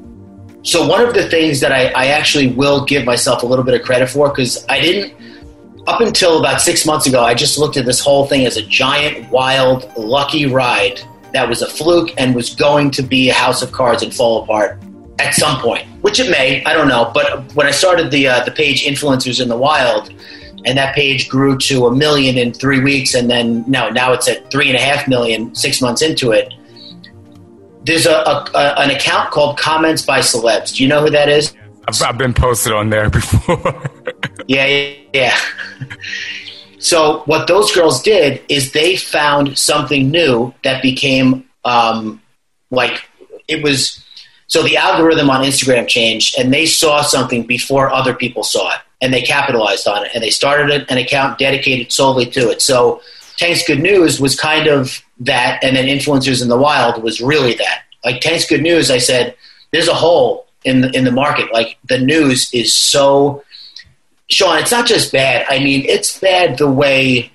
so 0.68 0.86
one 0.86 1.02
of 1.02 1.14
the 1.14 1.30
things 1.30 1.62
that 1.62 1.72
I, 1.72 1.86
I 1.92 2.08
actually 2.08 2.48
will 2.48 2.84
give 2.84 3.06
myself 3.06 3.42
a 3.42 3.46
little 3.46 3.64
bit 3.64 3.74
of 3.80 3.86
credit 3.86 4.10
for, 4.10 4.28
because 4.28 4.66
I 4.68 4.82
didn't, 4.82 5.14
up 5.88 6.02
until 6.02 6.40
about 6.40 6.60
six 6.60 6.86
months 6.86 7.08
ago, 7.08 7.24
I 7.24 7.34
just 7.34 7.58
looked 7.58 7.78
at 7.78 7.86
this 7.86 8.02
whole 8.02 8.26
thing 8.28 8.46
as 8.46 8.58
a 8.58 8.62
giant, 8.64 9.32
wild, 9.32 9.90
lucky 9.96 10.46
ride 10.46 11.00
that 11.32 11.48
was 11.48 11.62
a 11.62 11.68
fluke 11.68 12.10
and 12.18 12.36
was 12.36 12.54
going 12.54 12.92
to 12.92 13.02
be 13.02 13.30
a 13.30 13.34
house 13.34 13.62
of 13.62 13.72
cards 13.72 14.04
and 14.04 14.14
fall 14.14 14.44
apart 14.44 14.84
at 15.20 15.34
some 15.34 15.58
point, 15.62 15.88
which 16.02 16.20
it 16.20 16.30
may. 16.30 16.62
I 16.66 16.74
don't 16.74 16.90
know. 16.90 17.12
But 17.14 17.54
when 17.56 17.66
I 17.66 17.72
started 17.72 18.12
the 18.12 18.28
uh, 18.28 18.44
the 18.44 18.52
page 18.52 18.84
influencers 18.84 19.42
in 19.42 19.48
the 19.48 19.58
wild, 19.58 20.12
and 20.66 20.78
that 20.78 20.94
page 20.96 21.30
grew 21.30 21.58
to 21.60 21.88
a 21.88 21.96
million 21.96 22.38
in 22.38 22.54
three 22.54 22.82
weeks, 22.82 23.14
and 23.14 23.30
then 23.30 23.64
now 23.68 23.90
now 23.90 24.12
it's 24.12 24.28
at 24.28 24.52
three 24.52 24.68
and 24.68 24.76
a 24.76 24.82
half 24.82 25.08
million 25.08 25.56
six 25.56 25.82
months 25.82 26.02
into 26.02 26.32
it. 26.32 26.54
There's 27.88 28.06
a, 28.06 28.16
a, 28.16 28.52
a 28.54 28.80
an 28.82 28.92
account 28.92 29.32
called 29.32 29.58
Comments 29.58 30.06
by 30.06 30.20
Celebs. 30.20 30.76
Do 30.76 30.84
you 30.84 30.90
know 30.90 31.02
who 31.02 31.10
that 31.10 31.30
is? 31.30 31.56
I've, 31.88 32.02
I've 32.02 32.18
been 32.18 32.34
posted 32.34 32.74
on 32.74 32.90
there 32.90 33.10
before. 33.10 33.82
yeah, 34.48 34.66
yeah, 34.66 34.96
yeah. 35.14 35.38
so 36.80 37.24
what 37.26 37.48
those 37.48 37.74
girls 37.74 38.04
did 38.04 38.42
is 38.50 38.74
they 38.74 38.98
found 38.98 39.58
something 39.58 40.12
new 40.12 40.54
that 40.64 40.82
became 40.82 41.46
um, 41.64 42.22
like 42.72 43.10
it 43.48 43.64
was 43.64 44.04
so 44.48 44.64
the 44.64 44.78
algorithm 44.78 45.30
on 45.30 45.44
Instagram 45.44 45.88
changed, 45.88 46.38
and 46.38 46.54
they 46.54 46.66
saw 46.66 47.02
something 47.02 47.46
before 47.46 47.90
other 47.90 48.14
people 48.14 48.44
saw 48.44 48.74
it, 48.74 48.80
and 49.02 49.14
they 49.14 49.22
capitalized 49.22 49.88
on 49.88 50.06
it, 50.06 50.12
and 50.14 50.24
they 50.24 50.30
started 50.30 50.86
an 50.90 50.98
account 50.98 51.38
dedicated 51.38 51.92
solely 51.92 52.26
to 52.26 52.50
it. 52.50 52.62
So 52.62 53.02
Tank's 53.38 53.66
Good 53.66 53.80
News 53.80 54.20
was 54.20 54.40
kind 54.40 54.68
of 54.68 55.02
that, 55.20 55.64
and 55.64 55.76
then 55.76 55.86
Influencers 55.86 56.42
in 56.42 56.50
the 56.50 56.58
Wild 56.58 57.02
was 57.02 57.22
really 57.22 57.54
that. 57.56 57.84
Like 58.04 58.22
Tank's 58.22 58.46
Good 58.46 58.62
News, 58.62 58.92
I 58.92 58.98
said, 58.98 59.36
there's 59.72 59.88
a 59.88 59.94
hole 59.94 60.48
in 60.64 60.82
the, 60.82 60.96
in 60.96 61.04
the 61.04 61.12
market. 61.12 61.52
Like 61.54 61.78
the 61.86 62.00
news 62.00 62.54
is 62.54 62.74
so, 62.74 63.44
Shaun, 64.30 64.60
it's 64.60 64.72
not 64.72 64.88
just 64.88 65.12
bad. 65.12 65.46
I 65.50 65.60
mean, 65.60 65.86
it's 65.86 66.20
bad 66.20 66.58
the 66.58 66.70
way 66.70 67.32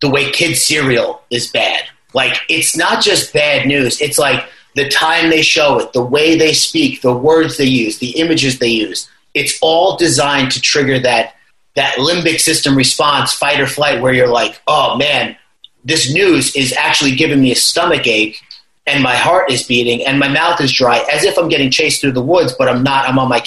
the 0.00 0.10
way 0.10 0.30
kids 0.30 0.62
cereal 0.62 1.22
is 1.30 1.50
bad. 1.50 1.84
Like 2.14 2.40
it's 2.48 2.76
not 2.76 3.02
just 3.02 3.32
bad 3.32 3.66
news. 3.66 4.00
It's 4.00 4.18
like 4.18 4.48
the 4.74 4.88
time 4.88 5.30
they 5.30 5.42
show 5.42 5.78
it, 5.78 5.92
the 5.92 6.04
way 6.04 6.36
they 6.36 6.52
speak, 6.52 7.02
the 7.02 7.16
words 7.16 7.56
they 7.56 7.64
use, 7.64 7.98
the 7.98 8.18
images 8.18 8.58
they 8.58 8.68
use. 8.68 9.08
It's 9.34 9.58
all 9.62 9.96
designed 9.96 10.52
to 10.52 10.60
trigger 10.60 10.98
that 11.00 11.34
that 11.80 11.96
limbic 11.96 12.38
system 12.40 12.76
response, 12.76 13.32
fight 13.32 13.58
or 13.58 13.66
flight, 13.66 14.02
where 14.02 14.12
you're 14.12 14.28
like, 14.28 14.60
oh 14.66 14.98
man, 14.98 15.34
this 15.82 16.12
news 16.12 16.54
is 16.54 16.74
actually 16.74 17.16
giving 17.16 17.40
me 17.40 17.52
a 17.52 17.56
stomach 17.56 18.06
ache 18.06 18.38
and 18.86 19.02
my 19.02 19.16
heart 19.16 19.50
is 19.50 19.62
beating 19.62 20.04
and 20.04 20.18
my 20.18 20.28
mouth 20.28 20.60
is 20.60 20.70
dry, 20.70 20.98
as 21.10 21.24
if 21.24 21.38
I'm 21.38 21.48
getting 21.48 21.70
chased 21.70 22.02
through 22.02 22.12
the 22.12 22.22
woods, 22.22 22.54
but 22.58 22.68
I'm 22.68 22.82
not. 22.82 23.08
I'm 23.08 23.18
on 23.18 23.30
my 23.30 23.42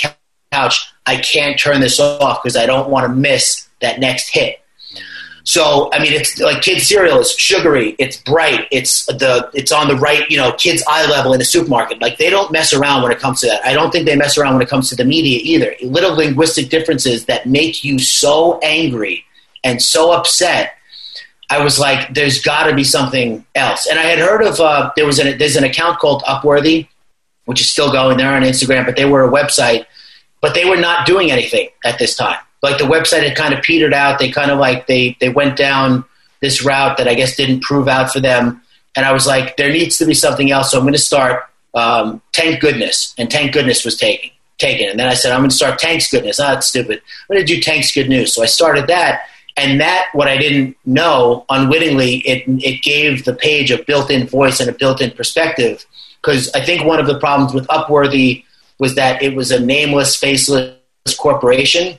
couch. 0.51 0.91
I 1.05 1.17
can't 1.17 1.59
turn 1.59 1.79
this 1.79 1.99
off 1.99 2.41
because 2.41 2.57
I 2.57 2.65
don't 2.65 2.89
want 2.89 3.05
to 3.05 3.13
miss 3.13 3.69
that 3.81 3.99
next 3.99 4.29
hit. 4.29 4.62
So 5.45 5.89
I 5.91 5.99
mean, 5.99 6.13
it's 6.13 6.39
like 6.39 6.61
kids 6.61 6.87
cereal 6.87 7.19
is 7.19 7.35
sugary, 7.35 7.95
it's 7.99 8.17
bright, 8.17 8.67
it's 8.71 9.05
the 9.07 9.49
it's 9.53 9.73
on 9.73 9.89
the 9.89 9.95
right, 9.95 10.29
you 10.29 10.37
know, 10.37 10.53
kids 10.53 10.81
eye 10.87 11.05
level 11.09 11.33
in 11.33 11.39
the 11.39 11.45
supermarket. 11.45 12.01
Like 12.01 12.17
they 12.17 12.29
don't 12.29 12.51
mess 12.51 12.73
around 12.73 13.03
when 13.03 13.11
it 13.11 13.19
comes 13.19 13.41
to 13.41 13.47
that. 13.47 13.65
I 13.65 13.73
don't 13.73 13.91
think 13.91 14.05
they 14.05 14.15
mess 14.15 14.37
around 14.37 14.53
when 14.53 14.61
it 14.61 14.69
comes 14.69 14.89
to 14.89 14.95
the 14.95 15.03
media 15.03 15.41
either. 15.43 15.75
Little 15.83 16.15
linguistic 16.15 16.69
differences 16.69 17.25
that 17.25 17.45
make 17.45 17.83
you 17.83 17.99
so 17.99 18.59
angry 18.59 19.25
and 19.65 19.81
so 19.81 20.13
upset. 20.13 20.75
I 21.49 21.61
was 21.61 21.77
like, 21.77 22.13
there's 22.13 22.41
got 22.41 22.67
to 22.67 22.75
be 22.75 22.85
something 22.85 23.45
else. 23.53 23.85
And 23.85 23.99
I 23.99 24.03
had 24.03 24.19
heard 24.19 24.43
of 24.43 24.59
uh, 24.61 24.91
there 24.95 25.05
was 25.05 25.19
an 25.19 25.37
there's 25.37 25.57
an 25.57 25.65
account 25.65 25.99
called 25.99 26.23
Upworthy, 26.23 26.87
which 27.45 27.59
is 27.59 27.69
still 27.69 27.91
going. 27.91 28.17
They're 28.17 28.33
on 28.33 28.43
Instagram, 28.43 28.85
but 28.85 28.95
they 28.95 29.05
were 29.05 29.25
a 29.25 29.29
website, 29.29 29.85
but 30.39 30.53
they 30.53 30.63
were 30.63 30.77
not 30.77 31.05
doing 31.05 31.31
anything 31.31 31.67
at 31.83 31.99
this 31.99 32.15
time. 32.15 32.39
Like 32.63 32.77
the 32.77 32.85
website 32.85 33.27
had 33.27 33.35
kind 33.35 33.53
of 33.53 33.61
petered 33.61 33.93
out. 33.93 34.17
They 34.17 34.31
kind 34.31 34.49
of 34.49 34.57
like 34.57 34.87
they 34.87 35.17
they 35.19 35.29
went 35.29 35.57
down 35.57 36.05
this 36.39 36.63
route 36.63 36.97
that 36.97 37.07
I 37.07 37.13
guess 37.13 37.35
didn't 37.35 37.61
prove 37.61 37.87
out 37.87 38.11
for 38.11 38.21
them. 38.21 38.61
And 38.95 39.05
I 39.05 39.11
was 39.11 39.27
like, 39.27 39.57
there 39.57 39.71
needs 39.71 39.97
to 39.97 40.05
be 40.05 40.13
something 40.13 40.49
else. 40.49 40.71
So 40.71 40.77
I'm 40.77 40.83
going 40.83 40.93
to 40.93 40.99
start 40.99 41.43
um, 41.73 42.21
Tank 42.31 42.61
Goodness, 42.61 43.13
and 43.17 43.29
Tank 43.29 43.53
Goodness 43.53 43.85
was 43.85 43.97
taken. 43.97 44.31
Taken, 44.59 44.87
and 44.87 44.99
then 44.99 45.09
I 45.09 45.15
said, 45.15 45.31
I'm 45.31 45.39
going 45.39 45.49
to 45.49 45.55
start 45.55 45.79
Tank's 45.79 46.09
Goodness. 46.09 46.39
Ah, 46.39 46.53
that's 46.53 46.67
stupid. 46.67 47.01
I'm 47.29 47.35
going 47.35 47.45
to 47.45 47.53
do 47.55 47.59
Tank's 47.59 47.93
Good 47.93 48.07
News. 48.07 48.33
So 48.33 48.43
I 48.43 48.45
started 48.45 48.87
that, 48.87 49.23
and 49.57 49.81
that 49.81 50.09
what 50.13 50.27
I 50.27 50.37
didn't 50.37 50.77
know 50.85 51.43
unwittingly, 51.49 52.17
it 52.17 52.43
it 52.47 52.81
gave 52.83 53.25
the 53.25 53.33
page 53.33 53.71
a 53.71 53.83
built-in 53.83 54.27
voice 54.27 54.59
and 54.59 54.69
a 54.69 54.73
built-in 54.73 55.11
perspective. 55.11 55.85
Because 56.21 56.49
I 56.53 56.63
think 56.63 56.85
one 56.85 56.99
of 56.99 57.07
the 57.07 57.19
problems 57.19 57.53
with 57.53 57.67
Upworthy 57.67 58.45
was 58.77 58.95
that 58.95 59.21
it 59.21 59.35
was 59.35 59.51
a 59.51 59.59
nameless, 59.59 60.15
faceless 60.15 60.77
corporation 61.17 61.97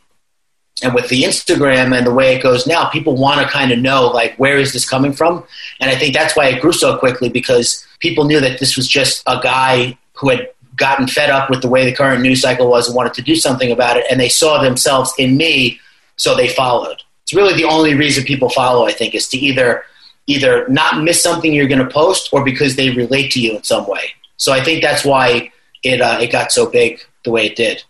and 0.83 0.95
with 0.95 1.09
the 1.09 1.23
Instagram 1.23 1.97
and 1.97 2.07
the 2.07 2.13
way 2.13 2.35
it 2.35 2.43
goes 2.43 2.67
now, 2.67 2.89
people 2.89 3.17
want 3.17 3.41
to 3.41 3.47
kind 3.47 3.71
of 3.71 3.79
know 3.79 4.09
like 4.09 4.37
where 4.37 4.59
is 4.59 4.73
this 4.73 4.89
coming 4.89 5.13
from, 5.13 5.45
and 5.81 5.91
I 5.91 5.97
think 5.97 6.15
that's 6.15 6.37
why 6.37 6.47
it 6.47 6.61
grew 6.61 6.73
so 6.73 6.99
quickly 6.99 7.29
because 7.29 7.87
people 8.01 8.25
knew 8.25 8.41
that 8.41 8.59
this 8.59 8.77
was 8.77 8.89
just 8.89 9.23
a 9.27 9.41
guy 9.43 9.97
who 10.15 10.31
had 10.31 10.51
gotten 10.77 11.07
fed 11.07 11.31
up 11.31 11.49
with 11.49 11.63
the 11.63 11.69
way 11.69 11.85
the 11.85 11.95
current 11.95 12.23
news 12.23 12.43
cycle 12.43 12.69
was 12.69 12.89
and 12.89 12.97
wanted 12.97 13.15
to 13.15 13.23
do 13.23 13.37
something 13.37 13.71
about 13.71 13.97
it, 13.97 14.05
and 14.11 14.19
they 14.19 14.29
saw 14.29 14.63
themselves 14.63 15.13
in 15.19 15.37
me, 15.37 15.79
so 16.17 16.35
they 16.35 16.49
followed. 16.49 17.03
It's 17.23 17.35
really 17.35 17.55
the 17.55 17.65
only 17.65 17.95
reason 17.95 18.25
people 18.25 18.51
follow, 18.51 18.85
I 18.85 18.93
think, 18.93 19.15
is 19.15 19.29
to 19.29 19.39
either 19.39 19.85
either 20.27 20.67
not 20.69 21.03
miss 21.03 21.23
something 21.23 21.53
you're 21.53 21.69
going 21.69 21.87
to 21.87 21.93
post 21.93 22.31
or 22.33 22.43
because 22.45 22.77
they 22.77 22.91
relate 22.91 23.31
to 23.33 23.41
you 23.41 23.57
in 23.57 23.63
some 23.63 23.87
way. 23.87 24.11
So 24.37 24.53
I 24.53 24.65
think 24.65 24.83
that's 24.83 25.05
why 25.05 25.53
it 25.83 26.01
uh, 26.01 26.19
it 26.21 26.33
got 26.33 26.51
so 26.51 26.69
big 26.69 27.01
the 27.25 27.31
way 27.31 27.47
it 27.47 27.57
did. 27.57 27.83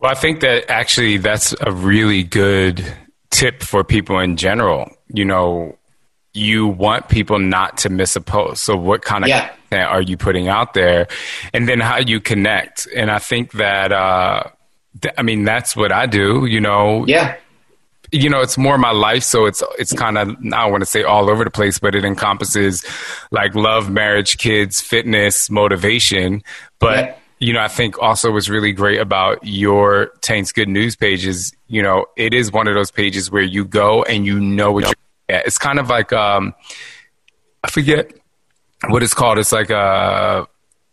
Well, 0.00 0.10
I 0.12 0.14
think 0.14 0.40
that 0.40 0.70
actually 0.70 1.16
that's 1.16 1.54
a 1.60 1.72
really 1.72 2.22
good 2.22 2.84
tip 3.30 3.62
for 3.62 3.82
people 3.82 4.18
in 4.18 4.36
general. 4.36 4.90
You 5.12 5.24
know, 5.24 5.76
you 6.32 6.68
want 6.68 7.08
people 7.08 7.38
not 7.38 7.78
to 7.78 7.88
miss 7.88 8.14
a 8.14 8.20
post. 8.20 8.62
So, 8.62 8.76
what 8.76 9.02
kind 9.02 9.24
of 9.24 9.28
yeah. 9.28 9.48
content 9.48 9.90
are 9.90 10.02
you 10.02 10.16
putting 10.16 10.48
out 10.48 10.74
there? 10.74 11.08
And 11.52 11.68
then 11.68 11.80
how 11.80 11.98
you 11.98 12.20
connect. 12.20 12.86
And 12.94 13.10
I 13.10 13.18
think 13.18 13.52
that, 13.52 13.92
uh, 13.92 14.44
th- 15.00 15.14
I 15.18 15.22
mean, 15.22 15.44
that's 15.44 15.74
what 15.74 15.90
I 15.90 16.06
do, 16.06 16.46
you 16.46 16.60
know. 16.60 17.04
Yeah. 17.06 17.36
You 18.10 18.30
know, 18.30 18.40
it's 18.40 18.56
more 18.56 18.78
my 18.78 18.92
life, 18.92 19.22
so 19.22 19.44
it's 19.44 19.62
it's 19.78 19.92
kind 19.92 20.16
of 20.16 20.30
I 20.30 20.32
don't 20.32 20.70
want 20.70 20.80
to 20.80 20.86
say 20.86 21.02
all 21.02 21.28
over 21.28 21.44
the 21.44 21.50
place, 21.50 21.78
but 21.78 21.94
it 21.94 22.06
encompasses 22.06 22.82
like 23.30 23.54
love, 23.54 23.90
marriage, 23.90 24.38
kids, 24.38 24.80
fitness, 24.80 25.50
motivation. 25.50 26.42
But 26.78 26.98
yeah 27.04 27.14
you 27.38 27.52
know, 27.52 27.60
I 27.60 27.68
think 27.68 28.00
also 28.00 28.30
was 28.30 28.50
really 28.50 28.72
great 28.72 29.00
about 29.00 29.40
your 29.42 30.12
Tank's 30.20 30.52
Good 30.52 30.68
News 30.68 30.96
pages. 30.96 31.52
You 31.68 31.82
know, 31.82 32.06
it 32.16 32.34
is 32.34 32.50
one 32.50 32.66
of 32.66 32.74
those 32.74 32.90
pages 32.90 33.30
where 33.30 33.42
you 33.42 33.64
go 33.64 34.02
and 34.02 34.26
you 34.26 34.40
know 34.40 34.72
what 34.72 34.84
you're 34.84 34.94
at. 35.28 35.46
It's 35.46 35.58
kind 35.58 35.78
of 35.78 35.88
like, 35.88 36.12
um, 36.12 36.54
I 37.62 37.70
forget 37.70 38.12
what 38.88 39.02
it's 39.02 39.14
called. 39.14 39.38
It's 39.38 39.52
like, 39.52 39.70
uh, 39.70 40.46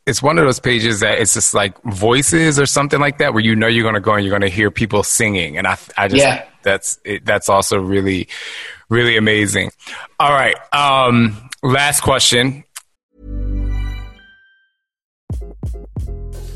it's 0.06 0.22
one 0.22 0.38
of 0.38 0.46
those 0.46 0.60
pages 0.60 1.00
that 1.00 1.18
it's 1.20 1.34
just 1.34 1.56
like 1.56 1.82
voices 1.84 2.60
or 2.60 2.68
something 2.68 3.00
like 3.00 3.18
that 3.18 3.34
where 3.34 3.44
you 3.44 3.56
know 3.56 3.66
you're 3.66 3.84
going 3.84 3.96
to 3.96 4.02
go 4.02 4.14
and 4.14 4.24
you're 4.24 4.38
going 4.38 4.48
to 4.48 4.56
hear 4.56 4.70
people 4.70 5.02
singing. 5.02 5.58
And 5.58 5.66
I, 5.66 5.78
I 5.98 6.08
just, 6.08 6.22
yeah. 6.22 6.46
that's, 6.62 7.00
it, 7.04 7.26
that's 7.26 7.50
also 7.50 7.80
really, 7.80 8.28
really 8.88 9.18
amazing. 9.18 9.72
All 10.20 10.32
right. 10.32 10.56
Um, 10.72 11.50
last 11.64 12.02
question. 12.02 12.64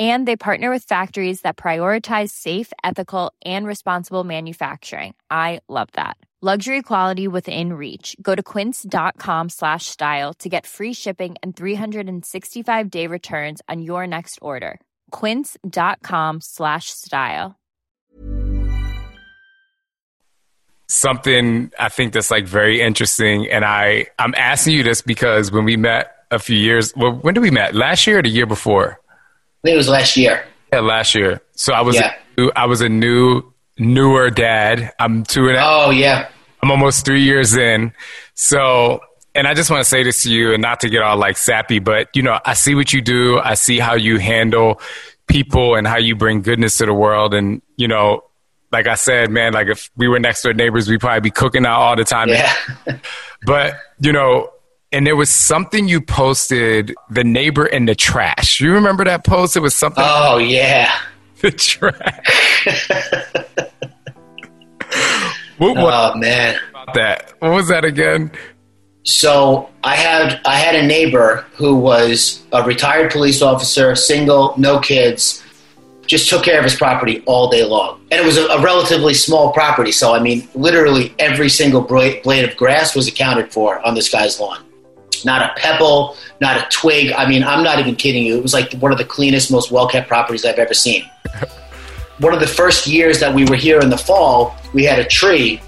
and 0.00 0.26
they 0.26 0.36
partner 0.36 0.70
with 0.70 0.84
factories 0.84 1.42
that 1.42 1.58
prioritize 1.58 2.30
safe 2.30 2.72
ethical 2.82 3.32
and 3.44 3.66
responsible 3.66 4.24
manufacturing. 4.24 5.14
I 5.30 5.60
love 5.68 5.88
that. 5.92 6.16
Luxury 6.42 6.80
quality 6.80 7.28
within 7.28 7.74
reach. 7.74 8.16
Go 8.22 8.34
to 8.34 8.42
quince.com 8.42 9.50
slash 9.50 9.84
style 9.84 10.32
to 10.34 10.48
get 10.48 10.66
free 10.66 10.94
shipping 10.94 11.36
and 11.42 11.54
365 11.54 12.90
day 12.90 13.06
returns 13.06 13.60
on 13.68 13.82
your 13.82 14.06
next 14.06 14.38
order. 14.40 14.80
quince.com 15.10 16.40
slash 16.40 16.88
style. 16.88 17.56
Something 20.88 21.70
i 21.78 21.88
think 21.88 22.14
that's 22.14 22.30
like 22.30 22.46
very 22.46 22.80
interesting 22.80 23.48
and 23.48 23.64
i 23.64 24.06
i'm 24.18 24.34
asking 24.34 24.74
you 24.74 24.82
this 24.82 25.02
because 25.02 25.52
when 25.52 25.64
we 25.64 25.76
met 25.76 26.16
a 26.32 26.38
few 26.38 26.56
years 26.56 26.92
well 26.96 27.12
when 27.12 27.34
did 27.34 27.40
we 27.40 27.50
met? 27.50 27.74
Last 27.76 28.08
year 28.08 28.18
or 28.18 28.22
the 28.22 28.28
year 28.28 28.46
before 28.46 28.99
think 29.62 29.74
it 29.74 29.76
was 29.76 29.88
last 29.88 30.16
year. 30.16 30.44
Yeah, 30.72 30.80
last 30.80 31.14
year. 31.14 31.40
So 31.52 31.72
I 31.72 31.80
was 31.80 31.96
yeah. 31.96 32.14
a 32.38 32.48
I 32.56 32.66
was 32.66 32.80
a 32.80 32.88
new 32.88 33.42
newer 33.78 34.30
dad. 34.30 34.92
I'm 34.98 35.24
two 35.24 35.48
and 35.48 35.56
a 35.56 35.60
half. 35.60 35.68
Oh 35.70 35.90
yeah. 35.90 36.28
I'm 36.62 36.70
almost 36.70 37.04
three 37.04 37.22
years 37.22 37.56
in. 37.56 37.92
So 38.34 39.00
and 39.34 39.46
I 39.46 39.54
just 39.54 39.70
want 39.70 39.82
to 39.82 39.88
say 39.88 40.02
this 40.02 40.22
to 40.24 40.32
you 40.32 40.52
and 40.52 40.60
not 40.60 40.80
to 40.80 40.88
get 40.88 41.02
all 41.02 41.16
like 41.16 41.36
sappy, 41.36 41.78
but 41.78 42.08
you 42.14 42.22
know, 42.22 42.38
I 42.44 42.54
see 42.54 42.74
what 42.74 42.92
you 42.92 43.00
do. 43.00 43.38
I 43.38 43.54
see 43.54 43.78
how 43.78 43.94
you 43.94 44.18
handle 44.18 44.80
people 45.30 45.76
and 45.76 45.86
how 45.86 45.98
you 45.98 46.16
bring 46.16 46.42
goodness 46.42 46.78
to 46.78 46.86
the 46.86 46.94
world. 46.94 47.32
And, 47.34 47.62
you 47.76 47.88
know, 47.88 48.24
like 48.72 48.86
I 48.86 48.94
said, 48.94 49.30
man, 49.30 49.52
like 49.52 49.68
if 49.68 49.90
we 49.96 50.08
were 50.08 50.18
next 50.18 50.42
door 50.42 50.52
neighbors, 50.52 50.88
we'd 50.88 51.00
probably 51.00 51.20
be 51.20 51.30
cooking 51.30 51.64
out 51.64 51.80
all 51.80 51.96
the 51.96 52.04
time. 52.04 52.28
Yeah. 52.28 52.52
but, 53.46 53.76
you 54.00 54.12
know, 54.12 54.50
and 54.92 55.06
there 55.06 55.16
was 55.16 55.30
something 55.30 55.88
you 55.88 56.00
posted, 56.00 56.94
the 57.08 57.24
neighbor 57.24 57.66
in 57.66 57.86
the 57.86 57.94
trash. 57.94 58.60
You 58.60 58.72
remember 58.72 59.04
that 59.04 59.24
post? 59.24 59.56
It 59.56 59.60
was 59.60 59.74
something. 59.74 60.04
Oh 60.06 60.38
yeah, 60.38 60.92
the 61.40 61.50
trash. 61.50 62.88
what, 65.58 65.76
what, 65.76 65.94
oh 65.94 66.18
man, 66.18 66.58
about 66.70 66.94
that? 66.94 67.32
What 67.38 67.52
was 67.52 67.68
that 67.68 67.84
again? 67.84 68.32
So 69.04 69.70
I 69.82 69.94
had 69.96 70.40
I 70.44 70.56
had 70.56 70.74
a 70.74 70.86
neighbor 70.86 71.46
who 71.52 71.76
was 71.76 72.42
a 72.52 72.62
retired 72.62 73.10
police 73.12 73.40
officer, 73.42 73.94
single, 73.94 74.54
no 74.58 74.78
kids, 74.78 75.42
just 76.06 76.28
took 76.28 76.44
care 76.44 76.58
of 76.58 76.64
his 76.64 76.74
property 76.74 77.22
all 77.26 77.48
day 77.48 77.64
long, 77.64 78.00
and 78.10 78.20
it 78.20 78.26
was 78.26 78.36
a, 78.36 78.46
a 78.46 78.60
relatively 78.60 79.14
small 79.14 79.52
property. 79.52 79.92
So 79.92 80.12
I 80.14 80.20
mean, 80.20 80.48
literally 80.54 81.14
every 81.20 81.48
single 81.48 81.80
blade 81.80 82.44
of 82.44 82.56
grass 82.56 82.96
was 82.96 83.06
accounted 83.06 83.52
for 83.52 83.84
on 83.86 83.94
this 83.94 84.10
guy's 84.10 84.40
lawn 84.40 84.64
not 85.24 85.42
a 85.42 85.52
pebble, 85.60 86.16
not 86.40 86.56
a 86.56 86.66
twig. 86.70 87.12
I 87.12 87.28
mean, 87.28 87.42
I'm 87.42 87.62
not 87.62 87.78
even 87.78 87.96
kidding 87.96 88.24
you. 88.24 88.36
It 88.36 88.42
was 88.42 88.54
like 88.54 88.72
one 88.74 88.92
of 88.92 88.98
the 88.98 89.04
cleanest, 89.04 89.50
most 89.50 89.70
well 89.70 89.88
kept 89.88 90.08
properties 90.08 90.44
I've 90.44 90.58
ever 90.58 90.74
seen. 90.74 91.08
one 92.18 92.34
of 92.34 92.40
the 92.40 92.46
first 92.46 92.86
years 92.86 93.20
that 93.20 93.34
we 93.34 93.44
were 93.46 93.56
here 93.56 93.80
in 93.80 93.90
the 93.90 93.98
fall, 93.98 94.56
we 94.72 94.84
had 94.84 94.98
a 94.98 95.04
tree 95.04 95.60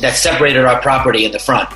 that 0.00 0.16
separated 0.16 0.64
our 0.64 0.80
property 0.80 1.24
in 1.24 1.32
the 1.32 1.38
front. 1.38 1.68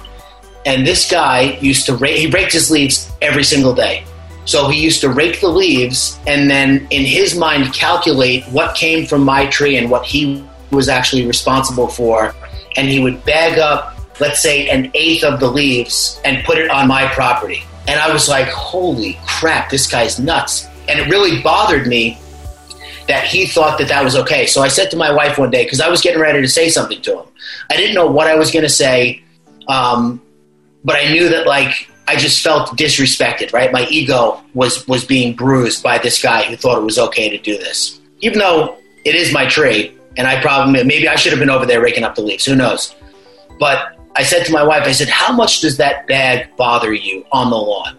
And 0.65 0.87
this 0.87 1.11
guy 1.11 1.59
used 1.61 1.87
to 1.87 1.97
rake, 1.97 2.19
he 2.19 2.27
raked 2.29 2.53
his 2.53 2.71
leaves 2.71 3.11
every 3.21 3.43
single 3.43 3.75
day. 3.75 4.05
So 4.45 4.69
he 4.69 4.81
used 4.81 5.01
to 5.01 5.09
rake 5.09 5.41
the 5.41 5.49
leaves 5.49 6.19
and 6.27 6.51
then 6.51 6.87
in 6.91 7.05
his 7.05 7.37
mind 7.37 7.73
calculate 7.73 8.45
what 8.47 8.75
came 8.75 9.07
from 9.07 9.25
my 9.25 9.47
tree 9.47 9.77
and 9.77 9.91
what 9.91 10.05
he 10.05 10.45
was 10.71 10.89
actually 10.89 11.27
responsible 11.27 11.89
for. 11.89 12.35
And 12.77 12.89
he 12.89 13.01
would 13.01 13.25
bag 13.25 13.59
up 13.59 13.91
let's 14.21 14.41
say, 14.41 14.69
an 14.69 14.91
eighth 14.95 15.25
of 15.25 15.41
the 15.41 15.49
leaves 15.49 16.21
and 16.25 16.45
put 16.45 16.59
it 16.59 16.71
on 16.71 16.89
my 16.89 17.07
property. 17.09 17.65
And 17.89 17.99
I 17.99 18.13
was 18.13 18.29
like, 18.29 18.49
holy 18.49 19.19
crap, 19.27 19.71
this 19.71 19.91
guy's 19.91 20.19
nuts. 20.19 20.67
And 20.89 21.01
it 21.01 21.09
really 21.09 21.43
bothered 21.43 21.87
me 21.87 22.19
that 23.09 23.25
he 23.25 23.47
thought 23.47 23.79
that 23.79 23.89
that 23.89 24.05
was 24.05 24.17
okay. 24.17 24.47
So 24.47 24.63
I 24.63 24.69
said 24.69 24.91
to 24.93 24.97
my 24.97 25.13
wife 25.13 25.39
one 25.39 25.51
day 25.51 25.65
because 25.65 25.81
I 25.81 25.89
was 25.89 26.01
getting 26.01 26.21
ready 26.21 26.41
to 26.41 26.49
say 26.49 26.69
something 26.69 27.01
to 27.03 27.21
him. 27.21 27.27
I 27.71 27.77
didn't 27.77 27.95
know 27.95 28.07
what 28.07 28.27
I 28.27 28.37
was 28.37 28.51
going 28.51 28.63
to 28.63 28.69
say, 28.69 29.23
um, 29.69 30.23
but 30.85 30.97
I 30.97 31.13
knew 31.13 31.29
that 31.29 31.47
like 31.47 31.89
I 32.07 32.17
just 32.17 32.43
felt 32.43 32.77
disrespected. 32.77 33.53
Right, 33.53 33.73
my 33.73 33.87
ego 33.87 34.43
was 34.55 34.87
was 34.87 35.05
being 35.05 35.35
bruised 35.35 35.83
by 35.83 35.99
this 35.99 36.21
guy 36.23 36.45
who 36.45 36.57
thought 36.57 36.79
it 36.79 36.85
was 36.85 36.99
okay 36.99 37.29
to 37.31 37.39
do 37.39 37.57
this, 37.59 38.01
even 38.21 38.39
though 38.39 38.77
it 39.05 39.15
is 39.15 39.33
my 39.33 39.47
trade. 39.47 39.99
And 40.17 40.27
I 40.27 40.41
probably 40.43 40.85
maybe 40.85 41.09
I 41.09 41.17
should 41.17 41.33
have 41.33 41.41
been 41.41 41.51
over 41.51 41.67
there 41.67 41.81
raking 41.81 42.05
up 42.05 42.15
the 42.15 42.23
leaves. 42.23 42.45
Who 42.45 42.55
knows? 42.55 42.95
But 43.59 43.97
I 44.15 44.25
said 44.25 44.45
to 44.47 44.53
my 44.53 44.63
wife, 44.63 44.85
I 44.85 44.93
said, 44.93 45.09
"How 45.09 45.33
much 45.33 45.61
does 45.61 45.79
that 45.79 46.07
bag 46.07 46.55
bother 46.57 46.93
you 46.93 47.25
on 47.33 47.51
the 47.51 47.57
lawn?" 47.57 47.97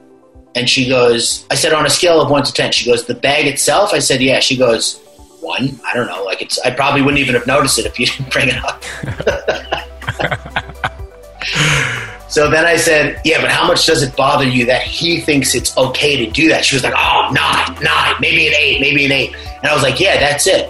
And 0.55 0.69
she 0.69 0.87
goes, 0.87 1.45
I 1.49 1.55
said, 1.55 1.73
on 1.73 1.85
a 1.85 1.89
scale 1.89 2.21
of 2.21 2.29
one 2.29 2.43
to 2.43 2.53
10, 2.53 2.71
she 2.73 2.89
goes, 2.89 3.05
the 3.05 3.15
bag 3.15 3.47
itself? 3.47 3.91
I 3.93 3.99
said, 3.99 4.21
yeah. 4.21 4.39
She 4.39 4.55
goes, 4.55 4.99
one? 5.39 5.79
I 5.85 5.93
don't 5.93 6.07
know. 6.07 6.23
Like, 6.23 6.41
it's, 6.41 6.59
I 6.59 6.71
probably 6.71 7.01
wouldn't 7.01 7.19
even 7.19 7.33
have 7.33 7.47
noticed 7.47 7.79
it 7.79 7.85
if 7.85 7.99
you 7.99 8.05
didn't 8.17 8.31
bring 8.31 8.49
it 8.49 8.63
up. 8.63 8.83
so 12.29 12.49
then 12.51 12.65
I 12.65 12.77
said, 12.77 13.19
yeah, 13.25 13.41
but 13.41 13.49
how 13.49 13.67
much 13.67 13.85
does 13.85 14.03
it 14.03 14.15
bother 14.15 14.47
you 14.47 14.65
that 14.67 14.83
he 14.83 15.19
thinks 15.21 15.55
it's 15.55 15.75
okay 15.75 16.23
to 16.23 16.31
do 16.31 16.49
that? 16.49 16.63
She 16.63 16.75
was 16.75 16.83
like, 16.83 16.93
oh, 16.95 17.31
nine, 17.31 17.83
nine, 17.83 18.15
maybe 18.19 18.47
an 18.47 18.53
eight, 18.55 18.79
maybe 18.79 19.05
an 19.05 19.11
eight. 19.11 19.35
And 19.57 19.65
I 19.65 19.73
was 19.73 19.81
like, 19.81 19.99
yeah, 19.99 20.19
that's 20.19 20.45
it. 20.45 20.69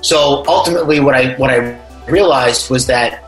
So 0.00 0.44
ultimately, 0.46 1.00
what 1.00 1.16
I, 1.16 1.34
what 1.36 1.50
I 1.50 1.80
realized 2.08 2.70
was 2.70 2.86
that 2.86 3.23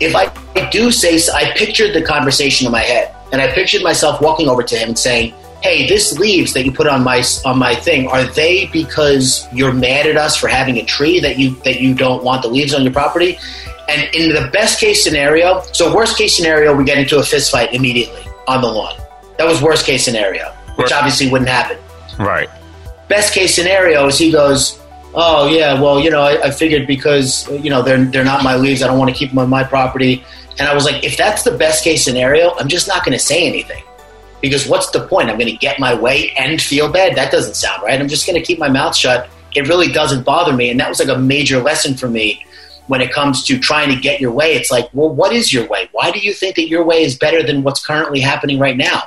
if 0.00 0.14
I 0.14 0.30
do 0.70 0.90
say, 0.90 1.18
I 1.34 1.52
pictured 1.56 1.94
the 1.94 2.02
conversation 2.02 2.66
in 2.66 2.72
my 2.72 2.80
head 2.80 3.14
and 3.32 3.40
I 3.40 3.52
pictured 3.52 3.82
myself 3.82 4.20
walking 4.20 4.48
over 4.48 4.62
to 4.62 4.76
him 4.76 4.88
and 4.88 4.98
saying, 4.98 5.34
"Hey, 5.62 5.86
this 5.88 6.18
leaves 6.18 6.52
that 6.54 6.64
you 6.64 6.72
put 6.72 6.86
on 6.86 7.02
my 7.04 7.22
on 7.44 7.58
my 7.58 7.74
thing 7.74 8.08
are 8.08 8.24
they 8.24 8.66
because 8.72 9.46
you're 9.52 9.72
mad 9.72 10.06
at 10.06 10.16
us 10.16 10.36
for 10.36 10.48
having 10.48 10.78
a 10.78 10.84
tree 10.84 11.20
that 11.20 11.38
you 11.38 11.56
that 11.64 11.80
you 11.80 11.94
don't 11.94 12.22
want 12.22 12.42
the 12.42 12.48
leaves 12.48 12.74
on 12.74 12.82
your 12.82 12.92
property?" 12.92 13.38
And 13.88 14.02
in 14.14 14.34
the 14.34 14.50
best 14.52 14.80
case 14.80 15.02
scenario, 15.02 15.62
so 15.72 15.94
worst 15.94 16.18
case 16.18 16.36
scenario, 16.36 16.76
we 16.76 16.84
get 16.84 16.98
into 16.98 17.18
a 17.18 17.22
fist 17.22 17.50
fight 17.50 17.72
immediately 17.72 18.22
on 18.46 18.60
the 18.60 18.68
lawn. 18.68 18.94
That 19.38 19.46
was 19.46 19.62
worst 19.62 19.86
case 19.86 20.04
scenario, 20.04 20.52
which 20.76 20.92
obviously 20.92 21.30
wouldn't 21.30 21.48
happen. 21.48 21.78
Right. 22.18 22.50
Best 23.08 23.32
case 23.32 23.54
scenario 23.54 24.06
is 24.06 24.18
he 24.18 24.30
goes, 24.30 24.78
"Oh 25.14 25.48
yeah, 25.48 25.80
well 25.80 26.00
you 26.00 26.10
know 26.10 26.22
I, 26.22 26.48
I 26.48 26.50
figured 26.50 26.86
because 26.86 27.48
you 27.50 27.70
know 27.70 27.82
they're 27.82 28.04
they're 28.04 28.24
not 28.24 28.42
my 28.42 28.56
leaves, 28.56 28.82
I 28.82 28.86
don't 28.86 28.98
want 28.98 29.10
to 29.10 29.16
keep 29.16 29.30
them 29.30 29.38
on 29.38 29.48
my 29.48 29.64
property." 29.64 30.24
And 30.58 30.66
I 30.66 30.74
was 30.74 30.84
like, 30.84 31.04
if 31.04 31.16
that's 31.16 31.44
the 31.44 31.56
best 31.56 31.84
case 31.84 32.04
scenario, 32.04 32.52
I'm 32.58 32.68
just 32.68 32.88
not 32.88 33.04
going 33.04 33.16
to 33.16 33.24
say 33.24 33.46
anything. 33.46 33.82
Because 34.40 34.68
what's 34.68 34.90
the 34.90 35.06
point? 35.06 35.30
I'm 35.30 35.38
going 35.38 35.50
to 35.50 35.56
get 35.56 35.78
my 35.78 35.94
way 35.94 36.32
and 36.38 36.60
feel 36.60 36.90
bad? 36.90 37.16
That 37.16 37.30
doesn't 37.30 37.54
sound 37.54 37.82
right. 37.82 38.00
I'm 38.00 38.08
just 38.08 38.26
going 38.26 38.38
to 38.38 38.44
keep 38.44 38.58
my 38.58 38.68
mouth 38.68 38.94
shut. 38.94 39.28
It 39.54 39.68
really 39.68 39.90
doesn't 39.92 40.24
bother 40.24 40.52
me. 40.52 40.70
And 40.70 40.78
that 40.80 40.88
was 40.88 41.00
like 41.00 41.16
a 41.16 41.18
major 41.18 41.60
lesson 41.60 41.94
for 41.94 42.08
me 42.08 42.44
when 42.86 43.00
it 43.00 43.12
comes 43.12 43.44
to 43.44 43.58
trying 43.58 43.94
to 43.94 44.00
get 44.00 44.20
your 44.20 44.32
way. 44.32 44.54
It's 44.54 44.70
like, 44.70 44.88
well, 44.92 45.10
what 45.10 45.32
is 45.32 45.52
your 45.52 45.66
way? 45.66 45.88
Why 45.92 46.10
do 46.10 46.18
you 46.20 46.32
think 46.32 46.56
that 46.56 46.68
your 46.68 46.84
way 46.84 47.02
is 47.02 47.16
better 47.16 47.42
than 47.42 47.62
what's 47.62 47.84
currently 47.84 48.20
happening 48.20 48.58
right 48.58 48.76
now? 48.76 49.02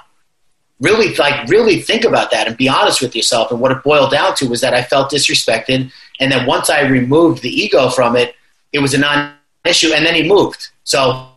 Really, 0.81 1.15
like, 1.15 1.47
really 1.47 1.79
think 1.79 2.03
about 2.03 2.31
that 2.31 2.47
and 2.47 2.57
be 2.57 2.67
honest 2.67 3.01
with 3.01 3.15
yourself. 3.15 3.51
And 3.51 3.61
what 3.61 3.71
it 3.71 3.83
boiled 3.83 4.11
down 4.11 4.35
to 4.35 4.49
was 4.49 4.61
that 4.61 4.73
I 4.73 4.83
felt 4.83 5.11
disrespected. 5.11 5.91
And 6.19 6.31
then 6.31 6.45
once 6.45 6.69
I 6.69 6.81
removed 6.81 7.43
the 7.43 7.49
ego 7.49 7.89
from 7.89 8.15
it, 8.15 8.35
it 8.73 8.79
was 8.79 8.93
a 8.93 8.97
non 8.97 9.33
issue. 9.63 9.93
And 9.93 10.05
then 10.05 10.15
he 10.15 10.27
moved. 10.27 10.69
So 10.83 11.27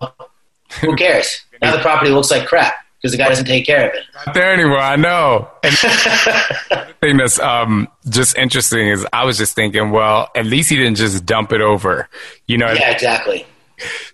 who 0.81 0.97
cares? 0.97 1.45
now 1.63 1.77
the 1.77 1.83
property 1.83 2.11
looks 2.11 2.31
like 2.31 2.47
crap 2.47 2.75
because 3.05 3.13
the 3.13 3.19
guy 3.19 3.29
doesn't 3.29 3.45
take 3.45 3.67
care 3.67 3.91
of 3.91 3.95
it. 3.95 4.05
Not 4.27 4.35
there 4.35 4.53
anymore. 4.53 4.79
I 4.79 4.97
know. 4.97 5.51
And 5.63 5.73
the 5.75 6.95
thing 7.03 7.17
that's 7.19 7.39
um, 7.39 7.87
just 8.09 8.37
interesting 8.39 8.89
is 8.89 9.07
I 9.13 9.25
was 9.25 9.37
just 9.37 9.55
thinking, 9.55 9.91
well, 9.91 10.31
at 10.35 10.47
least 10.47 10.71
he 10.71 10.77
didn't 10.77 10.97
just 10.97 11.27
dump 11.27 11.53
it 11.53 11.61
over. 11.61 12.09
You 12.47 12.57
know? 12.57 12.73
Yeah, 12.73 12.91
exactly. 12.91 13.47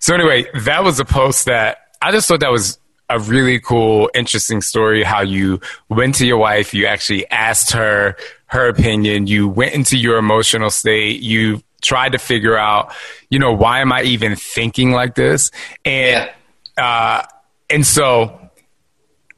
So 0.01 0.13
anyway, 0.13 0.47
that 0.65 0.83
was 0.83 0.99
a 0.99 1.05
post 1.05 1.45
that 1.45 1.79
I 2.03 2.11
just 2.11 2.27
thought 2.27 2.41
that 2.41 2.51
was 2.51 2.79
a 3.11 3.19
really 3.19 3.59
cool, 3.59 4.09
interesting 4.15 4.63
story. 4.63 5.03
How 5.03 5.21
you 5.21 5.61
went 5.89 6.15
to 6.17 6.27
your 6.27 6.39
wife, 6.39 6.73
you 6.73 6.87
actually 6.87 7.29
asked 7.31 7.73
her 7.73 8.17
her 8.47 8.69
opinion, 8.69 9.27
you 9.27 9.49
went 9.49 9.75
into 9.75 9.97
your 9.97 10.17
emotional 10.17 10.71
state, 10.71 11.21
you 11.21 11.63
tried 11.83 12.13
to 12.13 12.19
figure 12.19 12.57
out, 12.57 12.93
you 13.29 13.39
know, 13.39 13.53
why 13.53 13.81
am 13.81 13.93
I 13.93 14.03
even 14.03 14.37
thinking 14.37 14.93
like 14.93 15.15
this? 15.15 15.51
And 15.85 16.31
yeah. 16.79 16.85
uh, 16.85 17.27
and 17.69 17.87
so 17.87 18.40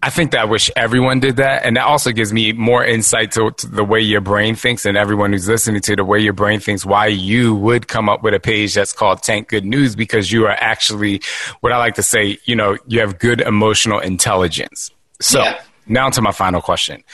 I 0.02 0.10
think 0.10 0.32
that 0.32 0.40
I 0.40 0.44
wish 0.44 0.70
everyone 0.74 1.20
did 1.20 1.36
that, 1.36 1.64
and 1.64 1.76
that 1.76 1.84
also 1.84 2.10
gives 2.10 2.32
me 2.32 2.52
more 2.52 2.84
insight 2.84 3.30
to, 3.32 3.52
to, 3.52 3.66
the 3.68 3.84
way 3.84 4.00
your 4.00 4.20
brain 4.20 4.56
thinks, 4.56 4.84
and 4.84 4.96
everyone 4.96 5.32
who's 5.32 5.48
listening 5.48 5.80
to 5.82 5.94
the 5.94 6.04
way 6.04 6.18
your 6.18 6.32
brain 6.32 6.58
thinks. 6.58 6.84
Why 6.84 7.06
you 7.06 7.54
would 7.54 7.86
come 7.86 8.08
up 8.08 8.22
with 8.22 8.34
a 8.34 8.40
page 8.40 8.74
that's 8.74 8.92
called 8.92 9.22
Tank 9.22 9.48
Good 9.48 9.64
News 9.64 9.94
because 9.94 10.32
you 10.32 10.46
are 10.46 10.56
actually 10.58 11.22
what 11.60 11.72
I 11.72 11.78
like 11.78 11.94
to 11.94 12.02
say. 12.02 12.38
You 12.44 12.56
know, 12.56 12.76
you 12.88 13.00
have 13.00 13.18
good 13.18 13.40
emotional 13.40 14.00
intelligence. 14.00 14.90
So 15.20 15.40
yeah. 15.40 15.60
now 15.86 16.10
to 16.10 16.20
my 16.20 16.32
final 16.32 16.60
question. 16.60 17.04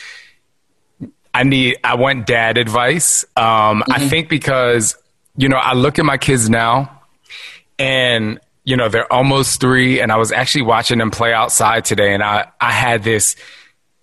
I 1.34 1.42
need. 1.42 1.76
I 1.84 1.96
want 1.96 2.26
dad 2.26 2.56
advice. 2.56 3.24
Um, 3.36 3.44
mm-hmm. 3.82 3.92
I 3.92 4.08
think 4.08 4.30
because 4.30 4.96
you 5.38 5.48
know, 5.48 5.56
I 5.56 5.74
look 5.74 5.98
at 5.98 6.04
my 6.04 6.18
kids 6.18 6.50
now 6.50 7.00
and, 7.78 8.40
you 8.68 8.76
know, 8.76 8.90
they're 8.90 9.10
almost 9.10 9.62
three 9.62 9.98
and 9.98 10.12
I 10.12 10.18
was 10.18 10.30
actually 10.30 10.60
watching 10.60 10.98
them 10.98 11.10
play 11.10 11.32
outside 11.32 11.86
today 11.86 12.12
and 12.12 12.22
I, 12.22 12.48
I 12.60 12.70
had 12.70 13.02
this, 13.02 13.34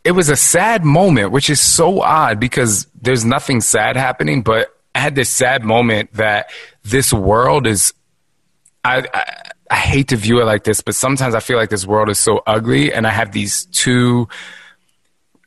it 0.04 0.14
was 0.14 0.30
a 0.30 0.36
sad 0.36 0.84
moment, 0.84 1.32
which 1.32 1.52
is 1.52 1.62
so 1.62 2.02
odd 2.02 2.40
because 2.40 2.88
there's 3.00 3.24
nothing 3.24 3.62
sad 3.62 3.96
happening, 3.96 4.42
but 4.42 4.76
I 4.96 5.02
had 5.02 5.14
this 5.14 5.30
sad 5.30 5.64
moment 5.64 6.12
that 6.14 6.50
this 6.84 7.14
world 7.14 7.68
is, 7.68 7.94
I, 8.84 9.06
I, 9.14 9.52
I 9.70 9.76
hate 9.76 10.08
to 10.08 10.16
view 10.16 10.42
it 10.42 10.46
like 10.46 10.64
this, 10.64 10.82
but 10.82 10.96
sometimes 10.96 11.36
I 11.36 11.42
feel 11.42 11.58
like 11.58 11.70
this 11.70 11.86
world 11.86 12.10
is 12.10 12.20
so 12.20 12.42
ugly 12.48 12.92
and 12.92 13.06
I 13.06 13.12
have 13.12 13.34
these 13.34 13.66
two, 13.66 14.28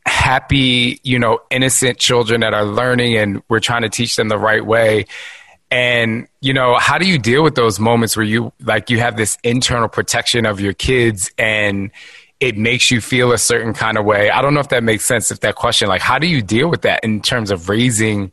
happy, 0.07 1.01
you 1.03 1.19
know, 1.19 1.41
innocent 1.51 1.99
children 1.99 2.43
that 2.43 2.55
are 2.55 2.65
learning 2.65 3.17
and 3.17 3.43
we're 3.49 3.59
trying 3.59 3.83
to 3.83 3.89
teach 3.89 4.15
them 4.15 4.29
the 4.29 4.39
right 4.39 4.65
way. 4.65 5.07
And, 5.71 6.29
you 6.41 6.55
know, 6.55 6.77
how 6.79 6.97
do 6.97 7.07
you 7.07 7.19
deal 7.19 7.43
with 7.43 7.55
those 7.55 7.79
moments 7.79 8.17
where 8.17 8.25
you 8.25 8.53
like 8.61 8.89
you 8.89 8.99
have 9.01 9.17
this 9.17 9.37
internal 9.43 9.89
protection 9.89 10.47
of 10.47 10.61
your 10.61 10.73
kids 10.73 11.31
and 11.37 11.91
it 12.41 12.57
makes 12.57 12.91
you 12.91 13.01
feel 13.01 13.33
a 13.33 13.39
certain 13.39 13.75
kind 13.75 13.99
of 13.99 14.05
way? 14.05 14.31
I 14.31 14.41
don't 14.41 14.55
know 14.55 14.61
if 14.61 14.71
that 14.71 14.83
makes 14.83 15.05
sense 15.05 15.31
if 15.31 15.41
that 15.41 15.57
question 15.57 15.89
like 15.89 16.01
how 16.01 16.19
do 16.19 16.27
you 16.27 16.41
deal 16.41 16.69
with 16.69 16.83
that 16.83 17.05
in 17.05 17.21
terms 17.21 17.51
of 17.51 17.69
raising 17.69 18.33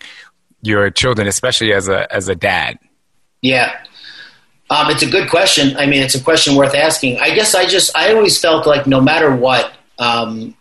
your 0.62 0.90
children 0.90 1.28
especially 1.28 1.74
as 1.74 1.90
a 1.90 2.12
as 2.14 2.30
a 2.30 2.36
dad? 2.36 2.80
Yeah. 3.42 3.82
Um, 4.70 4.90
it's 4.90 5.04
a 5.04 5.10
good 5.10 5.30
question. 5.30 5.78
I 5.78 5.86
mean, 5.86 6.02
it's 6.02 6.16
a 6.16 6.24
question 6.24 6.56
worth 6.56 6.74
asking. 6.74 7.20
I 7.20 7.36
guess 7.36 7.54
I 7.54 7.66
just 7.68 7.96
I 7.96 8.14
always 8.14 8.40
felt 8.40 8.66
like 8.66 8.88
no 8.88 9.00
matter 9.00 9.36
what, 9.36 9.74
um, 10.00 10.56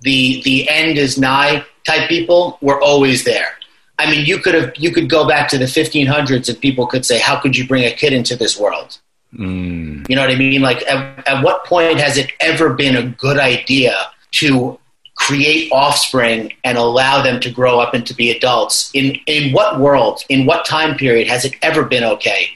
the 0.00 0.42
the 0.42 0.68
end 0.68 0.98
is 0.98 1.18
nigh 1.18 1.64
type 1.84 2.08
people 2.08 2.58
were 2.60 2.80
always 2.80 3.24
there. 3.24 3.56
I 4.02 4.10
mean, 4.10 4.26
you 4.26 4.38
could 4.38 4.54
have 4.54 4.72
you 4.76 4.92
could 4.92 5.08
go 5.08 5.26
back 5.26 5.48
to 5.50 5.58
the 5.58 5.66
1500s 5.66 6.48
and 6.48 6.60
people 6.60 6.86
could 6.86 7.06
say, 7.06 7.18
"How 7.18 7.38
could 7.38 7.56
you 7.56 7.66
bring 7.66 7.84
a 7.84 7.92
kid 7.92 8.12
into 8.12 8.36
this 8.36 8.58
world?" 8.58 8.98
Mm. 9.34 10.08
You 10.08 10.16
know 10.16 10.22
what 10.22 10.30
I 10.30 10.36
mean? 10.36 10.60
Like, 10.60 10.82
at, 10.82 11.26
at 11.26 11.42
what 11.42 11.64
point 11.64 11.98
has 11.98 12.18
it 12.18 12.30
ever 12.40 12.74
been 12.74 12.96
a 12.96 13.02
good 13.02 13.38
idea 13.38 13.94
to 14.32 14.78
create 15.14 15.70
offspring 15.72 16.52
and 16.64 16.76
allow 16.76 17.22
them 17.22 17.40
to 17.40 17.50
grow 17.50 17.78
up 17.80 17.94
and 17.94 18.06
to 18.06 18.14
be 18.14 18.30
adults? 18.30 18.90
In 18.92 19.18
in 19.26 19.52
what 19.52 19.80
world, 19.80 20.22
in 20.28 20.46
what 20.46 20.64
time 20.64 20.96
period 20.96 21.28
has 21.28 21.44
it 21.44 21.54
ever 21.62 21.84
been 21.84 22.04
okay 22.04 22.48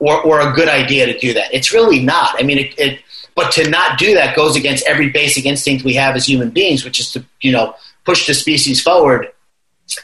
or 0.00 0.20
or 0.22 0.40
a 0.40 0.52
good 0.52 0.68
idea 0.68 1.06
to 1.06 1.18
do 1.18 1.32
that? 1.34 1.52
It's 1.54 1.72
really 1.72 2.00
not. 2.00 2.34
I 2.38 2.42
mean, 2.42 2.58
it, 2.58 2.74
it 2.78 3.00
but 3.34 3.52
to 3.52 3.70
not 3.70 3.98
do 3.98 4.14
that 4.14 4.34
goes 4.34 4.56
against 4.56 4.84
every 4.86 5.10
basic 5.10 5.46
instinct 5.46 5.84
we 5.84 5.94
have 5.94 6.16
as 6.16 6.28
human 6.28 6.50
beings, 6.50 6.84
which 6.84 6.98
is 6.98 7.12
to 7.12 7.24
you 7.40 7.52
know 7.52 7.74
push 8.04 8.26
the 8.26 8.34
species 8.34 8.82
forward. 8.82 9.28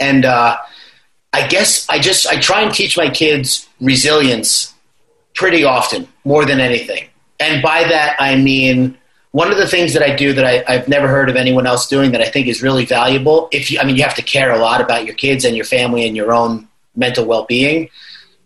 And 0.01 0.25
uh, 0.25 0.57
I 1.35 1.49
guess 1.49 1.89
I 1.89 1.99
just 1.99 2.26
I 2.26 2.39
try 2.39 2.62
and 2.62 2.72
teach 2.72 2.97
my 2.97 3.11
kids 3.11 3.68
resilience 3.80 4.72
pretty 5.35 5.64
often, 5.64 6.07
more 6.24 6.45
than 6.45 6.61
anything. 6.61 7.09
And 7.41 7.61
by 7.61 7.82
that 7.85 8.16
I 8.20 8.37
mean 8.37 8.97
one 9.32 9.51
of 9.51 9.57
the 9.57 9.66
things 9.66 9.95
that 9.95 10.03
I 10.05 10.14
do 10.14 10.32
that 10.32 10.45
I, 10.45 10.72
have 10.72 10.87
never 10.87 11.09
heard 11.09 11.28
of 11.28 11.35
anyone 11.35 11.66
else 11.66 11.89
doing 11.89 12.12
that 12.12 12.20
I 12.20 12.26
think 12.26 12.47
is 12.47 12.62
really 12.62 12.85
valuable. 12.85 13.49
If 13.51 13.68
you, 13.68 13.80
I 13.80 13.85
mean, 13.85 13.97
you 13.97 14.05
have 14.05 14.14
to 14.14 14.22
care 14.22 14.53
a 14.53 14.59
lot 14.59 14.80
about 14.80 15.07
your 15.07 15.16
kids 15.16 15.45
and 15.45 15.57
your 15.57 15.64
family 15.64 16.07
and 16.07 16.16
your 16.16 16.32
own 16.32 16.68
mental 16.95 17.24
well-being. 17.24 17.91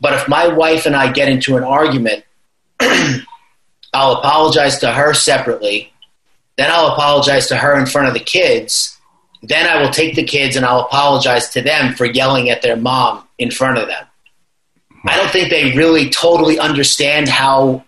But 0.00 0.14
if 0.14 0.28
my 0.28 0.48
wife 0.48 0.86
and 0.86 0.96
I 0.96 1.12
get 1.12 1.28
into 1.28 1.58
an 1.58 1.62
argument, 1.62 2.24
I'll 2.80 4.12
apologize 4.12 4.78
to 4.78 4.90
her 4.90 5.12
separately. 5.12 5.92
Then 6.56 6.70
I'll 6.70 6.94
apologize 6.94 7.48
to 7.48 7.56
her 7.56 7.78
in 7.78 7.84
front 7.84 8.08
of 8.08 8.14
the 8.14 8.20
kids 8.20 8.97
then 9.42 9.66
I 9.66 9.80
will 9.80 9.90
take 9.90 10.14
the 10.14 10.24
kids 10.24 10.56
and 10.56 10.64
I'll 10.64 10.80
apologize 10.80 11.48
to 11.50 11.62
them 11.62 11.94
for 11.94 12.04
yelling 12.04 12.50
at 12.50 12.62
their 12.62 12.76
mom 12.76 13.26
in 13.38 13.50
front 13.50 13.78
of 13.78 13.86
them. 13.86 14.04
I 15.04 15.16
don't 15.16 15.30
think 15.30 15.50
they 15.50 15.76
really 15.76 16.10
totally 16.10 16.58
understand 16.58 17.28
how, 17.28 17.84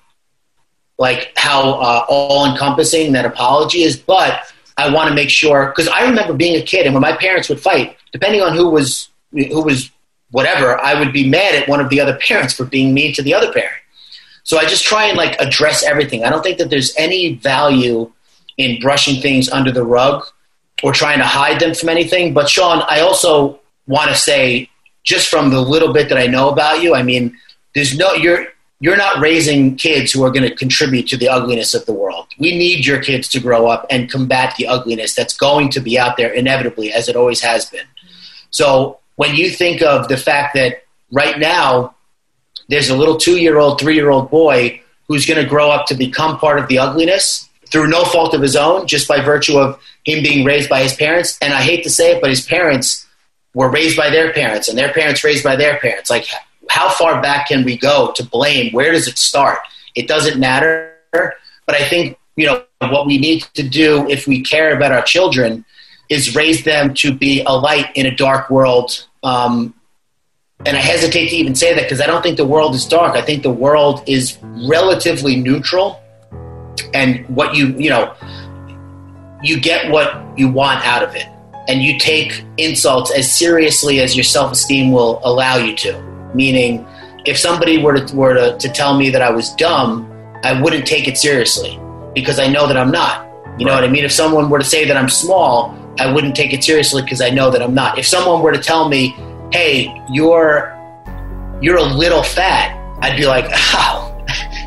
like, 0.99 1.33
how 1.37 1.73
uh, 1.73 2.05
all 2.09 2.51
encompassing 2.51 3.13
that 3.13 3.25
apology 3.25 3.83
is, 3.83 3.97
but 3.97 4.41
I 4.77 4.93
want 4.93 5.09
to 5.09 5.15
make 5.15 5.29
sure 5.29 5.67
because 5.67 5.89
I 5.89 6.09
remember 6.09 6.35
being 6.35 6.57
a 6.57 6.65
kid 6.65 6.87
and 6.87 6.95
when 6.95 7.03
my 7.03 7.17
parents 7.17 7.49
would 7.49 7.61
fight, 7.61 7.97
depending 8.13 8.41
on 8.41 8.57
who 8.57 8.71
was 8.71 9.09
who 9.33 9.63
was 9.63 9.91
whatever, 10.31 10.79
I 10.81 10.99
would 10.99 11.13
be 11.13 11.29
mad 11.29 11.55
at 11.55 11.69
one 11.69 11.81
of 11.81 11.91
the 11.91 12.01
other 12.01 12.17
parents 12.29 12.55
for 12.55 12.65
being 12.65 12.95
mean 12.95 13.13
to 13.15 13.23
the 13.23 13.35
other 13.35 13.53
parent. 13.53 13.75
So 14.45 14.59
I 14.59 14.65
just 14.65 14.85
try 14.85 15.07
and 15.07 15.19
like 15.19 15.39
address 15.41 15.83
everything. 15.83 16.25
I 16.25 16.31
don't 16.31 16.43
think 16.43 16.59
that 16.59 16.71
there's 16.71 16.95
any 16.97 17.35
value 17.35 18.11
in 18.57 18.81
brushing 18.81 19.21
things 19.21 19.49
under 19.51 19.71
the 19.71 19.85
rug 19.85 20.25
or 20.83 20.93
trying 20.93 21.19
to 21.19 21.25
hide 21.25 21.61
them 21.61 21.75
from 21.75 21.89
anything. 21.89 22.33
But 22.35 22.49
Shaun, 22.49 22.83
I 22.89 23.01
also 23.01 23.61
want 23.87 24.11
to 24.11 24.17
say, 24.17 24.69
just 25.03 25.29
from 25.29 25.51
the 25.51 25.61
little 25.61 25.93
bit 25.93 26.09
that 26.09 26.19
I 26.19 26.27
know 26.27 26.51
about 26.51 26.83
you, 26.83 26.95
I 26.95 27.03
mean, 27.03 27.37
there's 27.75 27.97
no 27.97 28.13
you're 28.15 28.47
you're 28.81 28.97
not 28.97 29.21
raising 29.21 29.77
kids 29.77 30.11
who 30.11 30.25
are 30.25 30.31
going 30.31 30.49
to 30.49 30.55
contribute 30.55 31.07
to 31.09 31.17
the 31.17 31.29
ugliness 31.29 31.75
of 31.75 31.85
the 31.85 31.93
world. 31.93 32.27
We 32.39 32.57
need 32.57 32.87
your 32.87 33.03
kids 33.03 33.29
to 33.29 33.41
grow 33.41 33.67
up 33.67 33.87
and 33.91 34.11
combat 34.11 34.55
the 34.57 34.67
ugliness 34.67 35.15
that's 35.15 35.37
going 35.37 35.69
to 35.71 35.81
be 35.81 35.99
out 35.99 36.17
there 36.17 36.33
inevitably, 36.33 36.91
as 36.91 37.09
it 37.09 37.15
always 37.15 37.43
has 37.43 37.67
been. 37.67 37.85
So 38.51 38.99
when 39.17 39.35
you 39.35 39.51
think 39.51 39.83
of 39.83 40.09
the 40.09 40.17
fact 40.17 40.55
that 40.55 40.85
right 41.13 41.39
now 41.39 41.95
there's 42.71 42.89
a 42.89 42.97
little 42.97 43.19
two 43.19 43.37
year 43.37 43.59
old, 43.59 43.79
three 43.79 43.95
year 43.95 44.09
old 44.09 44.31
boy 44.31 44.81
who's 45.09 45.27
going 45.27 45.43
to 45.43 45.49
grow 45.49 45.71
up 45.71 45.87
to 45.87 45.95
become 45.95 46.39
part 46.39 46.59
of 46.59 46.69
the 46.69 46.79
ugliness 46.79 47.50
through 47.71 47.89
no 47.89 48.05
fault 48.05 48.35
of 48.35 48.43
his 48.43 48.57
own, 48.57 48.87
just 48.87 49.07
by 49.07 49.21
virtue 49.21 49.59
of 49.59 49.81
him 50.05 50.23
being 50.23 50.45
raised 50.45 50.69
by 50.69 50.83
his 50.83 50.95
parents. 50.95 51.39
And 51.41 51.53
I 51.53 51.63
hate 51.63 51.83
to 51.85 51.91
say 51.91 52.13
it, 52.13 52.21
but 52.21 52.31
his 52.31 52.45
parents 52.45 53.07
were 53.55 53.71
raised 53.71 53.97
by 53.97 54.11
their 54.11 54.33
parents 54.33 54.69
and 54.69 54.79
their 54.79 54.93
parents 54.93 55.25
raised 55.25 55.45
by 55.45 55.57
their 55.57 55.79
parents. 55.79 56.11
Like, 56.11 56.27
how 56.69 56.89
far 56.89 57.21
back 57.21 57.49
can 57.49 57.65
we 57.65 57.77
go 57.77 58.13
to 58.15 58.25
blame? 58.25 58.73
Where 58.73 58.93
does 58.93 59.09
it 59.09 59.19
start? 59.19 59.59
It 59.95 60.07
doesn't 60.07 60.39
matter. 60.39 60.95
But 61.13 61.75
I 61.75 61.85
think, 61.89 62.19
you 62.37 62.47
know, 62.47 62.65
what 62.81 63.07
we 63.07 63.19
need 63.19 63.43
to 63.55 63.63
do 63.63 64.09
if 64.09 64.27
we 64.27 64.43
care 64.43 64.75
about 64.75 64.93
our 64.93 65.03
children 65.03 65.65
is 66.09 66.35
raise 66.35 66.65
them 66.65 66.95
to 66.95 67.13
be 67.13 67.43
a 67.43 67.53
light 67.53 67.87
in 67.95 68.07
a 68.07 68.15
dark 68.15 68.51
world. 68.51 69.07
Um, 69.23 69.75
and 70.67 70.77
I 70.77 70.81
hesitate 70.81 71.31
to 71.31 71.37
even 71.37 71.55
say 71.55 71.75
that 71.75 71.83
because 71.83 72.01
I 72.01 72.07
don't 72.07 72.23
think 72.23 72.37
the 72.37 72.45
world 72.45 72.75
is 72.75 72.87
dark. 72.87 73.17
I 73.17 73.23
think 73.23 73.43
the 73.43 73.51
world 73.51 74.03
is 74.07 74.39
relatively 74.43 75.37
neutral. 75.37 76.01
And 76.95 77.27
what 77.29 77.55
you, 77.55 77.69
you 77.79 77.91
know, 77.91 78.15
you 79.43 79.61
get 79.61 79.91
what 79.91 80.39
you 80.39 80.49
want 80.49 80.87
out 80.87 81.03
of 81.03 81.15
it. 81.15 81.27
And 81.69 81.83
you 81.83 81.99
take 81.99 82.45
insults 82.57 83.13
as 83.13 83.33
seriously 83.33 84.01
as 84.01 84.17
your 84.17 84.25
self 84.25 84.53
esteem 84.53 84.93
will 84.93 85.21
allow 85.23 85.57
you 85.57 85.77
to. 85.77 86.01
Meaning, 86.35 86.87
if 87.27 87.39
somebody 87.39 87.83
were 87.83 88.01
to, 88.01 88.17
were 88.17 88.35
to, 88.35 88.59
to 88.59 88.69
tell 88.69 88.97
me 88.97 89.11
that 89.11 89.23
I 89.23 89.31
was 89.31 89.55
dumb, 89.55 90.11
I 90.43 90.61
wouldn't 90.61 90.87
take 90.87 91.07
it 91.07 91.19
seriously 91.19 91.79
because 92.15 92.39
I 92.39 92.49
know 92.49 92.67
that 92.67 92.77
I'm 92.77 92.91
not. 92.91 93.27
You 93.59 93.67
know 93.67 93.75
what 93.75 93.85
I 93.85 93.89
mean? 93.89 94.05
If 94.05 94.13
someone 94.13 94.49
were 94.49 94.59
to 94.59 94.65
say 94.65 94.87
that 94.87 94.97
I'm 94.97 95.09
small, 95.09 95.77
I 95.99 96.11
wouldn't 96.11 96.35
take 96.35 96.53
it 96.53 96.65
seriously 96.65 97.03
because 97.03 97.21
I 97.21 97.31
know 97.31 97.51
that 97.51 97.63
I'm 97.63 97.75
not. 97.75 97.99
If 97.99 98.07
someone 98.07 98.43
were 98.43 98.53
to 98.53 98.59
tell 98.59 98.89
me, 98.89 99.15
"Hey, 99.53 99.95
you're 100.11 100.75
you're 101.61 101.77
a 101.77 101.83
little 101.83 102.23
fat," 102.23 102.75
I'd 103.03 103.19
be 103.19 103.27
like, 103.27 103.45
"Ow, 103.75 104.10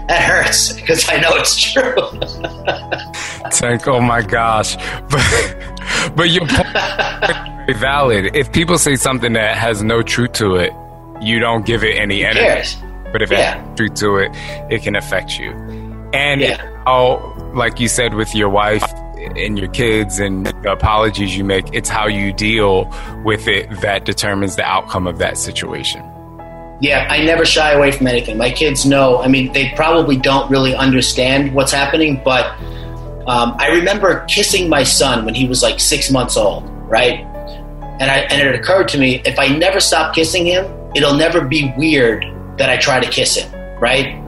that 0.07 0.21
hurts," 0.21 0.73
because 0.73 1.07
I 1.09 1.17
know 1.17 1.29
it's 1.33 1.55
true. 1.61 1.95
Tank, 3.51 3.87
oh 3.87 4.01
my 4.01 4.21
gosh, 4.21 4.75
but 5.09 5.55
but 6.15 6.29
your 6.29 6.45
point 6.47 6.67
is 6.67 7.35
very 7.67 7.73
valid. 7.79 8.35
If 8.35 8.51
people 8.51 8.77
say 8.77 8.95
something 8.95 9.33
that 9.33 9.55
has 9.57 9.83
no 9.83 10.01
truth 10.01 10.33
to 10.33 10.55
it, 10.55 10.71
you 11.21 11.39
don't 11.39 11.65
give 11.65 11.83
it 11.83 11.97
any 11.97 12.23
energy. 12.25 12.39
cares? 12.39 12.77
But 13.11 13.21
if 13.21 13.31
Yeah. 13.31 13.37
it 13.37 13.67
has 13.67 13.77
truth 13.77 13.93
to 13.95 14.17
it, 14.17 14.31
it 14.69 14.81
can 14.83 14.95
affect 14.95 15.37
you. 15.39 15.51
And 16.13 16.41
Yeah. 16.41 16.57
how, 16.85 17.33
like 17.53 17.79
you 17.79 17.87
said, 17.87 18.13
with 18.15 18.33
your 18.35 18.49
wife 18.49 18.83
and 19.37 19.57
your 19.57 19.69
kids 19.69 20.19
and 20.19 20.47
the 20.47 20.71
apologies 20.71 21.37
you 21.37 21.43
make, 21.43 21.65
it's 21.73 21.89
how 21.89 22.07
you 22.07 22.33
deal 22.33 22.91
with 23.23 23.47
it 23.47 23.69
that 23.81 24.05
determines 24.05 24.55
the 24.55 24.63
outcome 24.65 25.07
of 25.07 25.17
that 25.19 25.37
situation. 25.37 26.01
Yeah, 26.83 27.07
I 27.09 27.23
never 27.23 27.45
shy 27.45 27.71
away 27.71 27.91
from 27.91 28.07
anything. 28.07 28.37
My 28.37 28.51
kids 28.51 28.85
know. 28.85 29.21
I 29.21 29.29
mean, 29.29 29.53
they 29.53 29.71
probably 29.73 30.17
don't 30.17 30.51
really 30.51 30.75
understand 30.75 31.55
what's 31.55 31.71
happening, 31.71 32.21
but 32.25 32.47
um, 33.25 33.55
I 33.57 33.69
remember 33.69 34.25
kissing 34.25 34.67
my 34.67 34.83
son 34.83 35.23
when 35.23 35.33
he 35.33 35.47
was 35.47 35.63
like 35.63 35.79
six 35.79 36.11
months 36.11 36.35
old, 36.35 36.69
right? 36.89 37.21
And 38.01 38.11
I 38.11 38.27
and 38.29 38.45
it 38.45 38.53
occurred 38.53 38.89
to 38.89 38.97
me 38.97 39.21
if 39.23 39.39
I 39.39 39.47
never 39.47 39.79
stop 39.79 40.13
kissing 40.13 40.45
him, 40.45 40.65
it'll 40.93 41.13
never 41.13 41.39
be 41.39 41.73
weird 41.77 42.25
that 42.57 42.69
I 42.69 42.75
try 42.75 42.99
to 42.99 43.09
kiss 43.09 43.37
him, 43.37 43.49
right? 43.79 44.19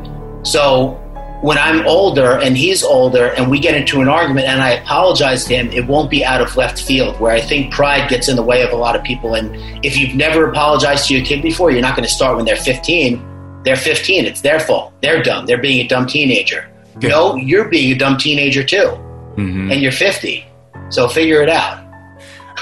So 0.44 0.98
when 1.46 1.60
I'm 1.60 1.86
older 1.86 2.40
and 2.40 2.58
he's 2.58 2.84
older 2.84 3.28
and 3.28 3.52
we 3.52 3.60
get 3.60 3.76
into 3.76 4.02
an 4.02 4.08
argument 4.08 4.48
and 4.48 4.64
I 4.64 4.72
apologize 4.72 5.46
to 5.46 5.56
him, 5.56 5.70
it 5.72 5.86
won't 5.86 6.10
be 6.10 6.26
out 6.26 6.42
of 6.42 6.58
left 6.58 6.82
field 6.82 7.20
where 7.20 7.32
I 7.32 7.40
think 7.40 7.72
pride 7.72 8.10
gets 8.10 8.28
in 8.28 8.36
the 8.36 8.42
way 8.42 8.64
of 8.64 8.72
a 8.72 8.76
lot 8.76 8.96
of 8.96 9.04
people. 9.04 9.36
And 9.36 9.56
if 9.86 9.96
you've 9.96 10.16
never 10.16 10.50
apologized 10.50 11.08
to 11.08 11.16
your 11.16 11.24
kid 11.24 11.44
before, 11.44 11.70
you're 11.70 11.84
not 11.84 11.96
going 11.96 12.08
to 12.08 12.12
start 12.12 12.36
when 12.36 12.46
they're 12.46 12.56
15. 12.56 13.62
They're 13.64 13.76
15. 13.76 14.26
It's 14.26 14.42
their 14.42 14.60
fault. 14.60 14.92
They're 15.04 15.22
dumb. 15.22 15.46
They're 15.46 15.62
being 15.62 15.86
a 15.86 15.88
dumb 15.88 16.08
teenager. 16.08 16.68
Yeah. 17.00 17.10
No, 17.10 17.36
you're 17.36 17.70
being 17.70 17.92
a 17.92 17.96
dumb 17.96 18.18
teenager 18.18 18.64
too. 18.64 18.98
Mhm. 19.38 19.72
And 19.72 19.82
you're 19.84 19.92
50. 19.92 20.44
So 20.90 21.08
figure 21.08 21.44
it 21.44 21.50
out. 21.50 21.78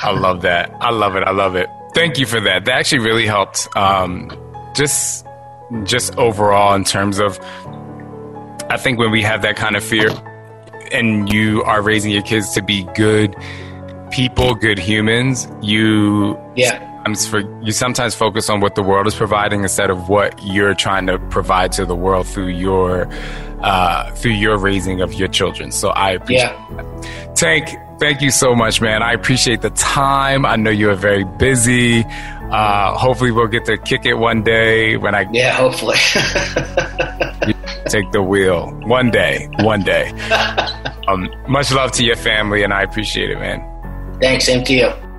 I 0.02 0.12
love 0.12 0.42
that. 0.42 0.76
I 0.82 0.90
love 0.92 1.16
it. 1.16 1.24
I 1.24 1.32
love 1.32 1.56
it. 1.56 1.70
Thank 1.96 2.18
you 2.18 2.26
for 2.26 2.42
that. 2.42 2.66
That 2.66 2.80
actually 2.80 3.00
really 3.00 3.28
helped. 3.28 3.66
Um, 3.78 4.30
just, 4.76 5.26
just 5.86 6.18
overall 6.18 6.74
in 6.76 6.84
terms 6.84 7.20
of, 7.20 7.40
I 8.70 8.78
think 8.78 9.00
when 9.00 9.12
we 9.12 9.22
have 9.22 9.42
that 9.44 9.56
kind 9.56 9.76
of 9.76 9.84
fear, 9.84 10.10
and 10.92 11.32
you 11.32 11.64
are 11.64 11.82
raising 11.82 12.12
your 12.12 12.22
kids 12.24 12.54
to 12.54 12.62
be 12.62 12.84
good 12.96 13.36
people, 14.12 14.54
good 14.56 14.78
humans, 14.78 15.48
you 15.62 16.38
Yeah. 16.56 16.78
sometimes 17.04 17.28
for 17.28 17.40
you 17.64 17.72
sometimes 17.72 18.14
focus 18.16 18.50
on 18.50 18.60
what 18.62 18.76
the 18.76 18.84
world 18.84 19.08
is 19.08 19.16
providing 19.16 19.64
instead 19.64 19.90
of 19.90 20.08
what 20.10 20.40
you're 20.44 20.74
trying 20.76 21.08
to 21.08 21.18
provide 21.30 21.72
to 21.74 21.86
the 21.86 21.96
world 21.96 22.28
through 22.28 22.48
your 22.50 23.08
uh, 23.62 24.12
through 24.12 24.32
your 24.32 24.58
raising 24.58 25.02
of 25.02 25.14
your 25.14 25.28
children. 25.30 25.72
So 25.72 25.90
I 25.90 26.12
appreciate 26.12 26.50
Yeah. 26.50 26.76
that. 26.78 27.36
Tank, 27.36 27.70
thank 28.00 28.22
you 28.22 28.30
so 28.30 28.54
much, 28.54 28.82
man. 28.82 29.02
I 29.02 29.14
appreciate 29.14 29.62
the 29.62 29.70
time. 29.72 30.46
I 30.46 30.56
know 30.58 30.70
you 30.70 30.90
are 30.90 30.96
very 30.96 31.24
busy. 31.24 32.04
Uh, 32.52 32.94
hopefully, 32.98 33.32
we'll 33.32 33.48
get 33.48 33.66
to 33.66 33.78
kick 33.78 34.06
it 34.06 34.16
one 34.16 34.44
day 34.44 34.98
when 34.98 35.16
I 35.16 35.26
Yeah, 35.32 35.52
hopefully. 35.54 35.98
take 37.88 38.12
the 38.12 38.22
wheel. 38.22 38.72
One 38.86 39.12
day, 39.12 39.50
one 39.60 39.82
day. 39.82 40.10
um, 41.08 41.30
much 41.48 41.72
love 41.72 41.92
to 41.94 42.04
your 42.04 42.16
family, 42.16 42.64
and 42.64 42.74
I 42.74 42.84
appreciate 42.84 43.30
it, 43.30 43.40
man. 43.40 43.62
Thanks. 44.20 44.46
Same 44.46 44.64
to 44.66 44.74
you. 44.74 45.13